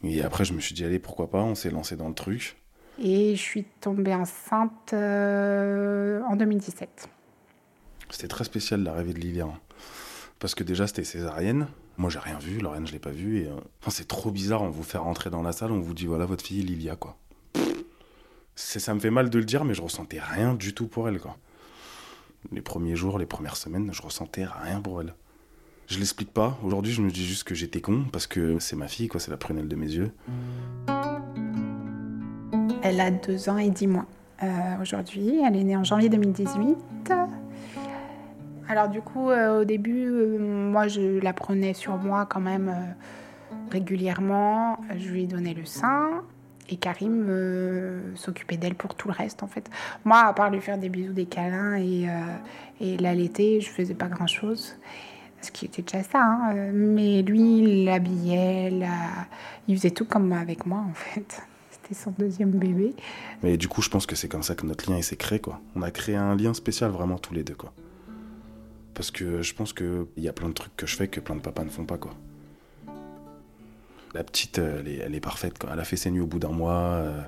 Et 0.03 0.23
après, 0.23 0.45
je 0.45 0.53
me 0.53 0.61
suis 0.61 0.75
dit, 0.75 0.85
allez, 0.85 0.99
pourquoi 0.99 1.31
pas, 1.31 1.43
on 1.43 1.55
s'est 1.55 1.71
lancé 1.71 1.97
dans 1.97 2.09
le 2.09 2.15
truc. 2.15 2.57
Et 3.03 3.35
je 3.35 3.41
suis 3.41 3.65
tombée 3.81 4.15
enceinte 4.15 4.93
euh, 4.93 6.21
en 6.29 6.37
2017. 6.37 7.09
C'était 8.11 8.29
très 8.29 8.45
spécial 8.45 8.83
l'arrivée 8.83 9.15
de 9.15 9.19
Lilia. 9.19 9.45
Hein. 9.45 9.59
Parce 10.39 10.55
que 10.55 10.63
déjà, 10.63 10.87
c'était 10.87 11.05
césarienne. 11.05 11.67
Moi, 11.97 12.11
j'ai 12.11 12.19
rien 12.19 12.39
vu, 12.39 12.59
Lauriane, 12.59 12.87
je 12.87 12.93
l'ai 12.93 12.99
pas 12.99 13.11
vu. 13.11 13.41
Et, 13.41 13.47
euh, 13.47 13.55
Enfin, 13.81 13.91
c'est 13.91 14.07
trop 14.07 14.31
bizarre, 14.31 14.63
on 14.63 14.69
vous 14.69 14.83
fait 14.83 14.99
rentrer 14.99 15.31
dans 15.31 15.43
la 15.43 15.53
salle, 15.53 15.73
on 15.73 15.81
vous 15.81 15.95
dit, 15.95 16.07
voilà, 16.07 16.27
votre 16.27 16.45
fille, 16.45 16.63
Lilia, 16.63 16.97
quoi. 16.97 17.17
Ça 18.57 18.95
me 18.95 19.01
fait 19.01 19.11
mal 19.11 19.31
de 19.31 19.39
le 19.39 19.45
dire, 19.45 19.65
mais 19.65 19.75
je 19.75 19.83
ressentais 19.83 20.21
rien 20.21 20.55
du 20.55 20.75
tout 20.75 20.87
pour 20.87 21.09
elle, 21.09 21.19
quoi. 21.19 21.37
Les 22.53 22.61
premiers 22.61 22.97
jours, 22.97 23.19
les 23.19 23.27
premières 23.27 23.57
semaines, 23.57 23.91
je 23.93 24.03
ressentais 24.03 24.45
rien 24.45 24.81
pour 24.81 25.01
elle. 25.01 25.15
Je 25.87 25.99
l'explique 25.99 26.33
pas. 26.33 26.59
Aujourd'hui, 26.63 26.93
je 26.93 27.03
me 27.03 27.11
dis 27.11 27.25
juste 27.25 27.45
que 27.45 27.55
j'étais 27.55 27.81
con 27.81 28.05
parce 28.11 28.27
que 28.27 28.59
c'est 28.59 28.77
ma 28.77 28.89
fille. 28.89 29.11
C'est 29.19 29.31
la 29.31 29.37
prunelle 29.37 29.69
de 29.69 29.77
mes 29.77 29.91
yeux. 29.91 30.13
Elle 32.83 33.01
a 33.01 33.11
deux 33.11 33.49
ans 33.49 33.59
et 33.59 33.71
dix 33.71 33.87
mois 33.87 34.07
euh, 34.43 34.47
aujourd'hui. 34.81 35.41
Elle 35.45 35.57
est 35.57 35.65
née 35.65 35.77
en 35.77 35.85
janvier 35.85 36.09
2018. 36.09 37.13
Alors 38.69 38.89
du 38.89 39.03
coup, 39.03 39.31
euh, 39.31 39.61
au 39.61 39.65
début, 39.65 40.07
euh, 40.07 40.39
moi, 40.39 40.89
je 40.89 41.21
la 41.21 41.33
prenais 41.33 41.75
sur 41.75 41.97
moi 41.97 42.27
quand 42.27 42.41
même 42.41 42.95
régulièrement. 43.71 44.79
Je 44.97 45.11
lui 45.11 45.27
donnais 45.27 45.55
le 45.55 45.67
sein. 45.67 46.25
Et 46.75 46.77
Karim 46.77 47.27
euh, 47.29 48.01
s'occupait 48.17 48.57
d'elle 48.57 48.75
pour 48.75 48.97
tout 48.97 49.07
le 49.07 49.15
reste, 49.15 49.45
en 49.45 49.47
fait. 49.47 49.71
Moi, 50.05 50.19
à 50.19 50.33
part 50.33 50.51
lui 50.51 50.61
faire 50.61 50.77
des 50.77 50.89
bisous, 50.89 51.13
des 51.13 51.27
câlins 51.27 51.77
et, 51.77 52.09
euh, 52.09 52.13
et 52.81 52.97
l'allaiter, 52.97 53.61
je 53.61 53.71
faisais 53.71 53.95
pas 53.95 54.09
grand-chose. 54.09 54.75
Ce 55.41 55.53
qui 55.53 55.67
était 55.67 55.83
déjà 55.83 56.03
ça. 56.03 56.21
hein. 56.25 56.53
Mais 56.73 57.23
lui, 57.23 57.59
il 57.59 57.85
l'habillait, 57.85 58.71
la- 58.71 59.27
il 59.69 59.77
faisait 59.77 59.93
tout 59.93 60.05
comme 60.05 60.33
avec 60.33 60.67
moi, 60.67 60.79
en 60.81 60.95
fait. 60.95 61.43
C'était 61.71 61.95
son 61.95 62.11
deuxième 62.19 62.51
bébé. 62.51 62.97
Mais 63.45 63.57
du 63.57 63.69
coup, 63.69 63.81
je 63.81 63.89
pense 63.89 64.05
que 64.07 64.17
c'est 64.17 64.29
comme 64.29 64.43
ça 64.43 64.57
que 64.57 64.67
notre 64.67 64.91
lien 64.91 65.01
s'est 65.01 65.15
créé, 65.17 65.39
quoi. 65.39 65.61
On 65.77 65.83
a 65.83 65.93
créé 65.93 66.17
un 66.17 66.35
lien 66.35 66.55
spécial 66.55 66.91
vraiment 66.91 67.19
tous 67.19 67.35
les 67.35 67.45
deux, 67.45 67.55
quoi. 67.55 67.73
Parce 68.95 69.13
que 69.13 69.43
je 69.43 69.55
pense 69.55 69.73
qu'il 69.73 70.07
y 70.17 70.29
a 70.29 70.33
plein 70.33 70.49
de 70.49 70.55
trucs 70.55 70.75
que 70.77 70.87
je 70.87 70.97
fais 70.97 71.07
que 71.07 71.21
plein 71.21 71.37
de 71.37 71.41
papas 71.41 71.63
ne 71.63 71.71
font 71.71 71.85
pas, 71.85 71.99
quoi. 71.99 72.15
La 74.15 74.23
petite, 74.23 74.61
euh, 74.61 74.81
elle 75.05 75.15
est, 75.15 75.21
parfaite. 75.21 75.55
Elle 75.71 75.81
a 75.81 75.85
fait 75.85 75.97
ses 75.97 76.11
nuits 76.11 76.21
au 76.21 76.27
bout 76.27 76.39
d'un 76.39 76.53
mois. 76.53 76.73
euh, 76.73 77.21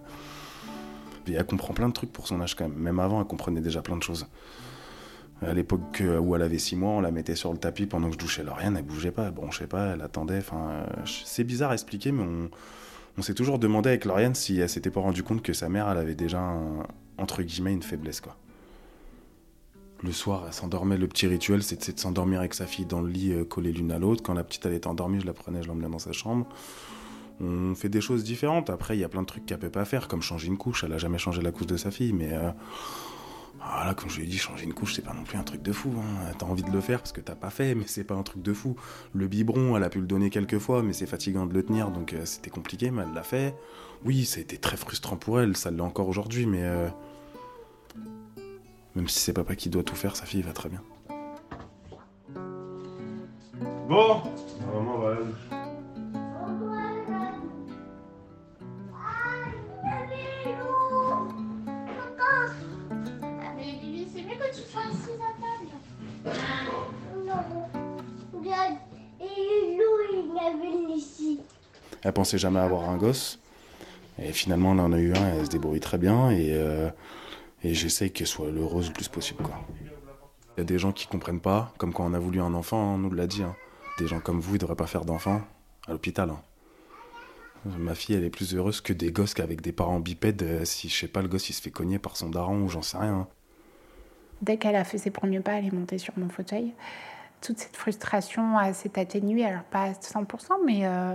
elle 1.26 1.44
comprend 1.44 1.74
plein 1.74 1.88
de 1.88 1.92
trucs 1.92 2.12
pour 2.12 2.28
son 2.28 2.40
âge, 2.40 2.54
quand 2.54 2.68
même. 2.68 2.78
Même 2.78 3.00
avant, 3.00 3.20
elle 3.20 3.26
comprenait 3.26 3.60
déjà 3.60 3.82
plein 3.82 3.96
de 3.96 4.02
choses. 4.02 4.26
À 5.42 5.52
l'époque 5.52 6.00
euh, 6.00 6.18
où 6.18 6.34
elle 6.36 6.42
avait 6.42 6.58
6 6.58 6.76
mois, 6.76 6.92
on 6.92 7.00
la 7.00 7.10
mettait 7.10 7.34
sur 7.34 7.52
le 7.52 7.58
tapis 7.58 7.86
pendant 7.86 8.06
que 8.06 8.14
je 8.14 8.18
douchais 8.18 8.42
Lauriane, 8.42 8.76
elle 8.76 8.84
bougeait 8.84 9.10
pas, 9.10 9.26
elle 9.26 9.32
bronchait 9.32 9.66
pas, 9.66 9.94
elle 9.94 10.00
attendait. 10.00 10.40
C'est 11.04 11.44
bizarre 11.44 11.72
à 11.72 11.74
expliquer, 11.74 12.12
mais 12.12 12.24
on, 13.18 13.22
s'est 13.22 13.34
toujours 13.34 13.58
demandé 13.58 13.88
avec 13.88 14.04
Lauriane 14.04 14.34
si 14.34 14.60
elle 14.60 14.68
s'était 14.68 14.90
pas 14.90 15.00
rendu 15.00 15.22
compte 15.22 15.42
que 15.42 15.52
sa 15.52 15.68
mère, 15.68 15.90
elle 15.90 15.98
avait 15.98 16.14
déjà, 16.14 16.54
entre 17.18 17.42
guillemets, 17.42 17.72
une 17.72 17.82
faiblesse. 17.82 18.22
Le 20.02 20.12
soir, 20.12 20.44
elle 20.46 20.52
s'endormait, 20.52 20.98
le 20.98 21.08
petit 21.08 21.26
rituel, 21.26 21.62
c'était 21.62 21.92
de 21.92 21.98
s'endormir 21.98 22.40
avec 22.40 22.54
sa 22.54 22.66
fille 22.66 22.86
dans 22.86 23.00
le 23.00 23.08
lit, 23.08 23.32
euh, 23.32 23.44
collée 23.44 23.72
l'une 23.72 23.92
à 23.92 23.98
l'autre. 23.98 24.22
Quand 24.22 24.34
la 24.34 24.44
petite, 24.44 24.66
elle 24.66 24.74
était 24.74 24.86
endormie, 24.86 25.20
je 25.20 25.26
la 25.26 25.32
prenais, 25.32 25.62
je 25.62 25.68
l'emmenais 25.68 25.88
dans 25.88 25.98
sa 25.98 26.12
chambre. 26.12 26.46
On 27.40 27.74
fait 27.74 27.88
des 27.88 28.00
choses 28.00 28.24
différentes. 28.24 28.70
Après, 28.70 28.96
il 28.96 29.00
y 29.00 29.04
a 29.04 29.08
plein 29.08 29.22
de 29.22 29.26
trucs 29.26 29.46
qu'elle 29.46 29.58
peut 29.58 29.70
pas 29.70 29.84
faire, 29.84 30.08
comme 30.08 30.22
changer 30.22 30.48
une 30.48 30.58
couche. 30.58 30.84
Elle 30.84 30.92
a 30.92 30.98
jamais 30.98 31.18
changé 31.18 31.42
la 31.42 31.50
couche 31.50 31.66
de 31.66 31.76
sa 31.76 31.90
fille, 31.90 32.12
mais... 32.12 32.32
euh, 32.32 32.50
voilà, 33.58 33.94
comme 33.94 34.08
je 34.08 34.18
lui 34.18 34.24
ai 34.24 34.26
dit, 34.28 34.38
changer 34.38 34.64
une 34.64 34.74
couche, 34.74 34.94
c'est 34.94 35.02
pas 35.02 35.12
non 35.12 35.24
plus 35.24 35.38
un 35.38 35.42
truc 35.42 35.62
de 35.62 35.72
fou. 35.72 35.90
Hein. 35.98 36.32
T'as 36.38 36.46
envie 36.46 36.62
de 36.62 36.70
le 36.70 36.80
faire 36.80 37.00
parce 37.00 37.12
que 37.12 37.20
t'as 37.20 37.34
pas 37.34 37.50
fait, 37.50 37.74
mais 37.74 37.84
c'est 37.86 38.04
pas 38.04 38.14
un 38.14 38.22
truc 38.22 38.42
de 38.42 38.52
fou. 38.52 38.76
Le 39.12 39.26
biberon, 39.26 39.76
elle 39.76 39.82
a 39.82 39.88
pu 39.88 39.98
le 39.98 40.06
donner 40.06 40.30
quelques 40.30 40.58
fois, 40.58 40.82
mais 40.82 40.92
c'est 40.92 41.06
fatigant 41.06 41.46
de 41.46 41.54
le 41.54 41.64
tenir, 41.64 41.90
donc 41.90 42.12
euh, 42.12 42.24
c'était 42.24 42.50
compliqué, 42.50 42.90
mais 42.90 43.02
elle 43.02 43.14
l'a 43.14 43.24
fait. 43.24 43.56
Oui, 44.04 44.24
ça 44.24 44.38
a 44.38 44.42
été 44.42 44.56
très 44.58 44.76
frustrant 44.76 45.16
pour 45.16 45.40
elle, 45.40 45.56
ça 45.56 45.70
l'est 45.70 45.80
encore 45.80 46.08
aujourd'hui, 46.08 46.46
mais 46.46 46.62
euh, 46.62 46.88
même 48.96 49.08
si 49.08 49.20
c'est 49.20 49.34
papa 49.34 49.54
qui 49.54 49.68
doit 49.68 49.84
tout 49.84 49.94
faire, 49.94 50.16
sa 50.16 50.24
fille 50.24 50.40
va 50.42 50.52
très 50.52 50.70
bien. 50.70 50.82
Bon, 53.88 54.22
maman 54.74 54.98
va. 54.98 55.16
Ici. 70.94 71.40
Elle 72.02 72.12
pensait 72.14 72.38
jamais 72.38 72.60
avoir 72.60 72.88
un 72.88 72.96
gosse, 72.96 73.38
et 74.18 74.32
finalement, 74.32 74.72
elle 74.72 74.80
en 74.80 74.92
a 74.92 74.98
eu 74.98 75.12
un, 75.12 75.28
elle 75.28 75.44
se 75.44 75.50
débrouille 75.50 75.80
très 75.80 75.98
bien, 75.98 76.30
et, 76.30 76.52
euh, 76.52 76.88
et 77.62 77.74
j'essaye 77.74 78.12
qu'elle 78.12 78.26
soit 78.26 78.48
heureuse 78.48 78.88
le 78.88 78.92
plus 78.94 79.08
possible, 79.08 79.42
quoi. 79.42 79.58
Il 80.56 80.60
y 80.60 80.62
a 80.62 80.64
des 80.64 80.78
gens 80.78 80.92
qui 80.92 81.06
comprennent 81.06 81.40
pas, 81.40 81.72
comme 81.78 81.92
quand 81.92 82.06
on 82.06 82.14
a 82.14 82.18
voulu 82.18 82.40
un 82.40 82.54
enfant, 82.54 82.94
on 82.94 82.98
nous 82.98 83.10
l'a 83.12 83.26
dit. 83.26 83.42
hein. 83.42 83.54
Des 83.98 84.06
gens 84.06 84.20
comme 84.20 84.40
vous, 84.40 84.54
ils 84.56 84.58
devraient 84.58 84.74
pas 84.76 84.86
faire 84.86 85.04
d'enfants 85.04 85.42
à 85.86 85.92
l'hôpital. 85.92 86.30
hein. 86.30 86.40
Ma 87.78 87.94
fille, 87.94 88.14
elle 88.14 88.24
est 88.24 88.30
plus 88.30 88.54
heureuse 88.54 88.80
que 88.80 88.92
des 88.92 89.10
gosses 89.10 89.34
qu'avec 89.34 89.60
des 89.60 89.72
parents 89.72 89.98
bipèdes. 90.00 90.42
euh, 90.42 90.64
si, 90.64 90.88
je 90.88 90.96
sais 90.96 91.08
pas, 91.08 91.20
le 91.20 91.28
gosse, 91.28 91.50
il 91.50 91.52
se 91.52 91.60
fait 91.60 91.70
cogner 91.70 91.98
par 91.98 92.16
son 92.16 92.30
daron 92.30 92.62
ou 92.62 92.68
j'en 92.68 92.82
sais 92.82 92.96
rien. 92.96 93.14
hein. 93.14 93.28
Dès 94.40 94.56
qu'elle 94.56 94.76
a 94.76 94.84
fait 94.84 94.98
ses 94.98 95.10
premiers 95.10 95.40
pas, 95.40 95.54
elle 95.54 95.66
est 95.66 95.72
montée 95.72 95.98
sur 95.98 96.12
mon 96.18 96.28
fauteuil. 96.28 96.72
Toute 97.46 97.60
cette 97.60 97.76
frustration 97.76 98.56
s'est 98.72 98.98
atténuée, 98.98 99.44
alors 99.44 99.62
pas 99.62 99.84
à 99.84 99.92
100%, 99.92 100.24
mais 100.66 100.80
euh, 100.82 101.12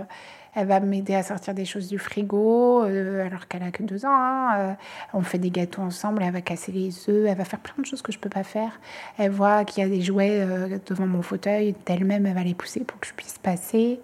elle 0.54 0.66
va 0.66 0.80
m'aider 0.80 1.14
à 1.14 1.22
sortir 1.22 1.52
des 1.52 1.66
choses 1.66 1.88
du 1.88 1.98
frigo, 1.98 2.84
euh, 2.84 3.26
alors 3.26 3.48
qu'elle 3.48 3.62
a 3.62 3.70
que 3.70 3.82
deux 3.82 4.06
ans. 4.06 4.14
hein. 4.14 4.54
Euh, 4.56 4.72
on 5.12 5.20
fait 5.20 5.36
des 5.36 5.50
gâteaux 5.50 5.82
ensemble, 5.82 6.22
elle 6.22 6.32
va 6.32 6.40
casser 6.40 6.72
les 6.72 6.88
œufs, 7.10 7.26
elle 7.28 7.36
va 7.36 7.44
faire 7.44 7.58
plein 7.60 7.74
de 7.76 7.84
choses 7.84 8.00
que 8.00 8.12
je 8.12 8.18
peux 8.18 8.30
pas 8.30 8.44
faire. 8.44 8.80
Elle 9.18 9.30
voit 9.30 9.66
qu'il 9.66 9.82
y 9.82 9.86
a 9.86 9.90
des 9.90 10.00
jouets 10.00 10.46
devant 10.86 11.06
mon 11.06 11.20
fauteuil, 11.20 11.74
d'elle-même, 11.84 12.24
elle 12.24 12.34
va 12.34 12.44
les 12.44 12.54
pousser 12.54 12.80
pour 12.80 12.98
que 12.98 13.06
je 13.06 13.12
puisse 13.12 13.36
passer. 13.36 14.00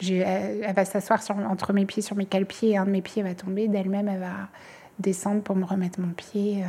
Elle, 0.00 0.64
elle 0.66 0.74
va 0.74 0.86
s'asseoir 0.86 1.20
entre 1.46 1.74
mes 1.74 1.84
pieds, 1.84 2.00
sur 2.00 2.16
mes 2.16 2.24
cale-pieds, 2.24 2.70
et 2.70 2.76
un 2.78 2.86
de 2.86 2.90
mes 2.90 3.02
pieds 3.02 3.22
va 3.22 3.34
tomber. 3.34 3.68
D'elle-même, 3.68 4.08
elle 4.08 4.20
va 4.20 4.48
descendre 4.98 5.42
pour 5.42 5.56
me 5.56 5.66
remettre 5.66 6.00
mon 6.00 6.14
pied. 6.14 6.64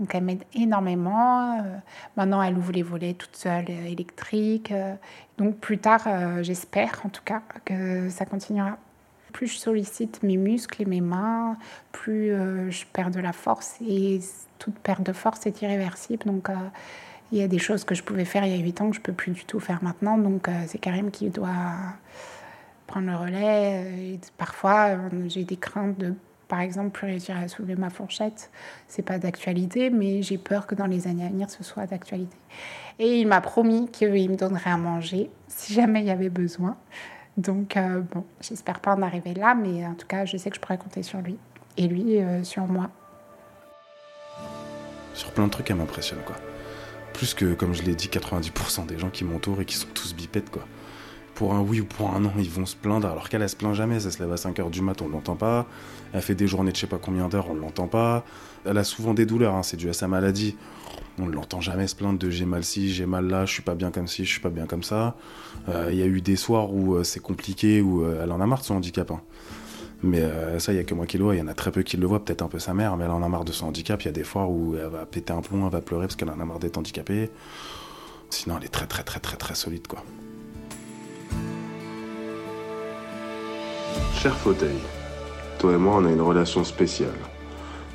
Donc 0.00 0.14
elle 0.14 0.24
m'aide 0.24 0.44
énormément. 0.54 1.58
Euh, 1.58 1.76
maintenant, 2.16 2.42
elle 2.42 2.56
ouvre 2.56 2.72
les 2.72 2.82
volets 2.82 3.12
toute 3.12 3.36
seule, 3.36 3.66
euh, 3.68 3.86
électrique. 3.86 4.72
euh. 4.72 4.94
donc 5.36 5.58
plus 5.58 5.78
tard, 5.78 6.08
j'espère 6.42 7.02
en 7.04 7.10
tout 7.10 7.22
cas 7.24 7.42
que 7.64 8.08
ça 8.08 8.24
continuera. 8.24 8.78
Plus 9.32 9.46
je 9.46 9.58
sollicite 9.58 10.22
mes 10.22 10.36
muscles 10.36 10.82
et 10.82 10.84
mes 10.86 11.00
mains, 11.00 11.56
plus 11.92 12.32
je 12.70 12.84
perds 12.92 13.10
de 13.10 13.20
la 13.20 13.32
force. 13.32 13.76
Et 13.86 14.20
toute 14.58 14.74
perte 14.80 15.02
de 15.02 15.12
force 15.12 15.46
est 15.46 15.62
irréversible. 15.62 16.24
Donc 16.26 16.48
il 17.30 17.38
y 17.38 17.42
a 17.42 17.48
des 17.48 17.60
choses 17.60 17.84
que 17.84 17.94
je 17.94 18.02
pouvais 18.02 18.24
faire 18.24 18.44
il 18.44 18.56
y 18.56 18.60
a 18.60 18.62
8 18.62 18.80
ans 18.80 18.90
que 18.90 18.96
je 18.96 19.00
peux 19.00 19.12
plus 19.12 19.30
du 19.30 19.44
tout 19.44 19.60
faire 19.60 19.84
maintenant. 19.84 20.18
Donc 20.18 20.48
c'est 20.66 20.78
Karim 20.78 21.10
qui 21.12 21.30
doit 21.30 21.54
prendre 22.88 23.06
le 23.06 23.16
relais. 23.16 24.18
Parfois, 24.36 24.96
j'ai 25.28 25.44
des 25.44 25.56
craintes 25.56 25.96
de, 25.96 26.14
par 26.50 26.60
exemple, 26.60 26.90
plus 26.90 27.06
réussir 27.06 27.36
à 27.36 27.46
soulever 27.46 27.76
ma 27.76 27.90
fourchette. 27.90 28.50
C'est 28.88 29.02
pas 29.02 29.18
d'actualité, 29.18 29.88
mais 29.88 30.20
j'ai 30.20 30.36
peur 30.36 30.66
que 30.66 30.74
dans 30.74 30.86
les 30.86 31.06
années 31.06 31.24
à 31.24 31.28
venir, 31.28 31.48
ce 31.48 31.62
soit 31.62 31.86
d'actualité. 31.86 32.36
Et 32.98 33.20
il 33.20 33.28
m'a 33.28 33.40
promis 33.40 33.88
qu'il 33.88 34.30
me 34.30 34.36
donnerait 34.36 34.70
à 34.70 34.76
manger 34.76 35.30
si 35.46 35.72
jamais 35.72 36.00
il 36.00 36.06
y 36.06 36.10
avait 36.10 36.28
besoin. 36.28 36.76
Donc, 37.36 37.76
euh, 37.76 38.00
bon, 38.00 38.24
j'espère 38.40 38.80
pas 38.80 38.94
en 38.96 39.02
arriver 39.02 39.32
là, 39.32 39.54
mais 39.54 39.86
en 39.86 39.94
tout 39.94 40.08
cas, 40.08 40.24
je 40.24 40.36
sais 40.36 40.50
que 40.50 40.56
je 40.56 40.60
pourrais 40.60 40.76
compter 40.76 41.04
sur 41.04 41.20
lui. 41.20 41.38
Et 41.76 41.86
lui, 41.86 42.18
euh, 42.18 42.42
sur 42.42 42.66
moi. 42.66 42.90
Sur 45.14 45.30
plein 45.30 45.46
de 45.46 45.50
trucs, 45.50 45.70
elle 45.70 45.76
m'impressionne, 45.76 46.20
quoi. 46.26 46.36
Plus 47.14 47.32
que, 47.32 47.54
comme 47.54 47.74
je 47.74 47.82
l'ai 47.82 47.94
dit, 47.94 48.08
90% 48.08 48.86
des 48.86 48.98
gens 48.98 49.10
qui 49.10 49.22
m'entourent 49.22 49.60
et 49.60 49.64
qui 49.64 49.76
sont 49.76 49.88
tous 49.94 50.14
bipèdes, 50.14 50.50
quoi. 50.50 50.64
Pour 51.40 51.54
un 51.54 51.60
oui 51.62 51.80
ou 51.80 51.86
pour 51.86 52.14
un 52.14 52.20
non, 52.20 52.32
ils 52.36 52.50
vont 52.50 52.66
se 52.66 52.76
plaindre, 52.76 53.08
alors 53.08 53.30
qu'elle, 53.30 53.40
elle 53.40 53.48
se 53.48 53.56
plaint 53.56 53.72
jamais. 53.72 53.94
Elle 54.04 54.12
se 54.12 54.18
lève 54.22 54.30
à 54.30 54.34
5h 54.34 54.68
du 54.68 54.82
mat, 54.82 55.00
on 55.00 55.08
l'entend 55.08 55.36
pas. 55.36 55.66
Elle 56.12 56.20
fait 56.20 56.34
des 56.34 56.46
journées 56.46 56.70
de 56.70 56.76
je 56.76 56.82
sais 56.82 56.86
pas 56.86 56.98
combien 56.98 57.30
d'heures, 57.30 57.48
on 57.48 57.54
l'entend 57.54 57.86
pas. 57.86 58.26
Elle 58.66 58.76
a 58.76 58.84
souvent 58.84 59.14
des 59.14 59.24
douleurs, 59.24 59.54
hein, 59.54 59.62
c'est 59.62 59.78
dû 59.78 59.88
à 59.88 59.94
sa 59.94 60.06
maladie. 60.06 60.58
On 61.18 61.24
ne 61.24 61.32
l'entend 61.32 61.62
jamais 61.62 61.86
se 61.86 61.96
plaindre 61.96 62.18
de 62.18 62.28
j'ai 62.28 62.44
mal 62.44 62.62
ci, 62.62 62.92
j'ai 62.92 63.06
mal 63.06 63.26
là, 63.26 63.46
je 63.46 63.52
suis 63.54 63.62
pas 63.62 63.74
bien 63.74 63.90
comme 63.90 64.06
ci, 64.06 64.26
je 64.26 64.30
suis 64.32 64.40
pas 64.42 64.50
bien 64.50 64.66
comme 64.66 64.82
ça. 64.82 65.16
Euh, 65.70 65.88
Il 65.90 65.96
y 65.96 66.02
a 66.02 66.06
eu 66.06 66.20
des 66.20 66.36
soirs 66.36 66.74
où 66.74 66.96
euh, 66.96 67.04
c'est 67.04 67.20
compliqué, 67.20 67.80
où 67.80 68.04
euh, 68.04 68.20
elle 68.22 68.32
en 68.32 68.40
a 68.42 68.46
marre 68.46 68.60
de 68.60 68.64
son 68.66 68.74
handicap. 68.74 69.10
hein. 69.10 69.22
Mais 70.02 70.22
ça, 70.58 70.74
il 70.74 70.76
y 70.76 70.78
a 70.78 70.84
que 70.84 70.92
moi 70.92 71.06
qui 71.06 71.16
le 71.16 71.24
vois. 71.24 71.36
Il 71.36 71.38
y 71.38 71.42
en 71.42 71.46
a 71.48 71.54
très 71.54 71.70
peu 71.70 71.82
qui 71.82 71.96
le 71.96 72.06
voient, 72.06 72.22
peut-être 72.22 72.42
un 72.42 72.48
peu 72.48 72.58
sa 72.58 72.74
mère, 72.74 72.98
mais 72.98 73.04
elle 73.06 73.10
en 73.12 73.22
a 73.22 73.28
marre 73.30 73.46
de 73.46 73.52
son 73.52 73.68
handicap. 73.68 74.02
Il 74.02 74.06
y 74.06 74.08
a 74.08 74.12
des 74.12 74.24
fois 74.24 74.46
où 74.46 74.76
elle 74.76 74.88
va 74.90 75.06
péter 75.06 75.32
un 75.32 75.40
plomb, 75.40 75.64
elle 75.64 75.72
va 75.72 75.80
pleurer 75.80 76.06
parce 76.06 76.16
qu'elle 76.16 76.28
en 76.28 76.38
a 76.38 76.44
marre 76.44 76.58
d'être 76.58 76.76
handicapée. 76.76 77.30
Sinon, 78.28 78.56
elle 78.58 78.66
est 78.66 78.68
très, 78.68 78.86
très, 78.86 79.04
très, 79.04 79.20
très, 79.20 79.38
très 79.38 79.54
solide, 79.54 79.86
quoi. 79.86 80.04
Cher 84.14 84.36
fauteuil, 84.36 84.78
toi 85.58 85.72
et 85.72 85.76
moi, 85.76 85.96
on 85.96 86.04
a 86.04 86.10
une 86.10 86.20
relation 86.20 86.64
spéciale, 86.64 87.18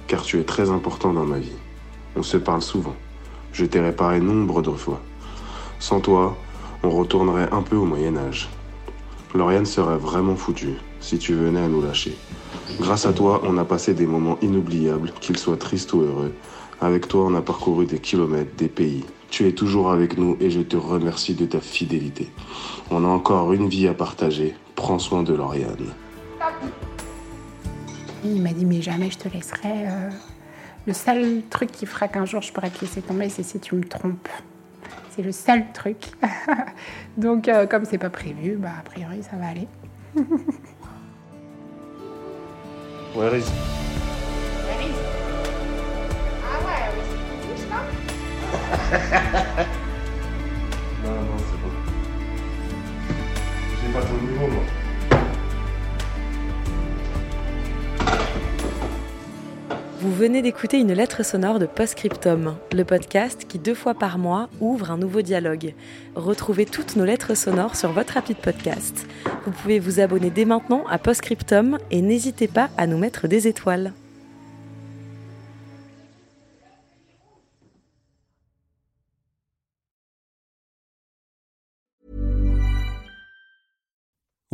car 0.07 0.23
tu 0.23 0.39
es 0.39 0.43
très 0.43 0.69
important 0.69 1.13
dans 1.13 1.25
ma 1.25 1.37
vie. 1.37 1.57
On 2.15 2.23
se 2.23 2.37
parle 2.37 2.61
souvent. 2.61 2.95
Je 3.51 3.65
t'ai 3.65 3.79
réparé 3.79 4.19
nombre 4.19 4.61
de 4.61 4.71
fois. 4.71 5.01
Sans 5.79 5.99
toi, 5.99 6.35
on 6.83 6.89
retournerait 6.89 7.49
un 7.51 7.61
peu 7.61 7.75
au 7.75 7.85
Moyen 7.85 8.17
Âge. 8.17 8.49
Lauriane 9.33 9.65
serait 9.65 9.97
vraiment 9.97 10.35
foutue 10.35 10.75
si 10.99 11.19
tu 11.19 11.33
venais 11.33 11.61
à 11.61 11.67
nous 11.67 11.81
lâcher. 11.81 12.17
Grâce 12.79 13.05
à 13.05 13.13
toi, 13.13 13.41
on 13.43 13.57
a 13.57 13.65
passé 13.65 13.93
des 13.93 14.07
moments 14.07 14.37
inoubliables, 14.41 15.11
qu'ils 15.19 15.37
soient 15.37 15.57
tristes 15.57 15.93
ou 15.93 16.01
heureux. 16.01 16.33
Avec 16.81 17.07
toi, 17.07 17.25
on 17.25 17.35
a 17.35 17.41
parcouru 17.41 17.85
des 17.85 17.99
kilomètres, 17.99 18.55
des 18.57 18.67
pays. 18.67 19.05
Tu 19.29 19.47
es 19.47 19.53
toujours 19.53 19.91
avec 19.91 20.17
nous 20.17 20.37
et 20.39 20.49
je 20.49 20.61
te 20.61 20.75
remercie 20.77 21.33
de 21.33 21.45
ta 21.45 21.59
fidélité. 21.59 22.29
On 22.91 23.03
a 23.03 23.07
encore 23.07 23.53
une 23.53 23.67
vie 23.69 23.87
à 23.87 23.93
partager. 23.93 24.55
Prends 24.75 24.99
soin 24.99 25.23
de 25.23 25.33
Lauriane. 25.33 25.93
Il 28.23 28.41
m'a 28.41 28.53
dit, 28.53 28.65
mais 28.65 28.81
jamais 28.81 29.09
je 29.09 29.17
te 29.17 29.29
laisserai. 29.29 29.87
euh, 29.87 30.09
Le 30.85 30.93
seul 30.93 31.41
truc 31.49 31.71
qui 31.71 31.85
fera 31.85 32.07
qu'un 32.07 32.25
jour 32.25 32.41
je 32.41 32.51
pourrais 32.53 32.69
te 32.69 32.81
laisser 32.81 33.01
tomber, 33.01 33.29
c'est 33.29 33.43
si 33.43 33.59
tu 33.59 33.75
me 33.75 33.83
trompes. 33.83 34.29
C'est 35.11 35.21
le 35.23 35.31
seul 35.31 35.65
truc. 35.73 35.97
Donc, 37.17 37.47
euh, 37.47 37.65
comme 37.67 37.85
c'est 37.85 37.97
pas 37.97 38.09
prévu, 38.09 38.57
bah, 38.57 38.71
a 38.79 38.83
priori, 38.83 39.21
ça 39.23 39.37
va 39.37 39.47
aller. 39.47 39.67
Where 43.15 43.33
is 43.37 43.45
Non, 51.03 51.11
non, 51.11 51.37
c'est 51.37 51.61
bon. 51.61 51.69
J'ai 53.81 53.93
pas 53.93 54.01
ton 54.01 54.17
niveau, 54.25 54.47
moi. 54.47 54.63
Vous 60.01 60.13
venez 60.13 60.41
d'écouter 60.41 60.79
une 60.79 60.93
lettre 60.93 61.23
sonore 61.23 61.57
de 61.59 61.65
Postscriptum, 61.65 62.55
le 62.73 62.83
podcast 62.83 63.45
qui 63.47 63.59
deux 63.59 63.73
fois 63.73 63.93
par 63.93 64.17
mois 64.17 64.49
ouvre 64.59 64.91
un 64.91 64.97
nouveau 64.97 65.21
dialogue. 65.21 65.73
Retrouvez 66.15 66.65
toutes 66.65 66.95
nos 66.95 67.05
lettres 67.05 67.35
sonores 67.35 67.75
sur 67.75 67.91
votre 67.91 68.17
appli 68.17 68.35
de 68.35 68.39
podcast. 68.39 69.07
Vous 69.45 69.51
pouvez 69.51 69.79
vous 69.79 69.99
abonner 69.99 70.29
dès 70.29 70.45
maintenant 70.45 70.85
à 70.89 70.97
Postscriptum 70.97 71.77
et 71.91 72.01
n'hésitez 72.01 72.47
pas 72.47 72.69
à 72.77 72.87
nous 72.87 72.97
mettre 72.97 73.27
des 73.27 73.47
étoiles. 73.47 73.93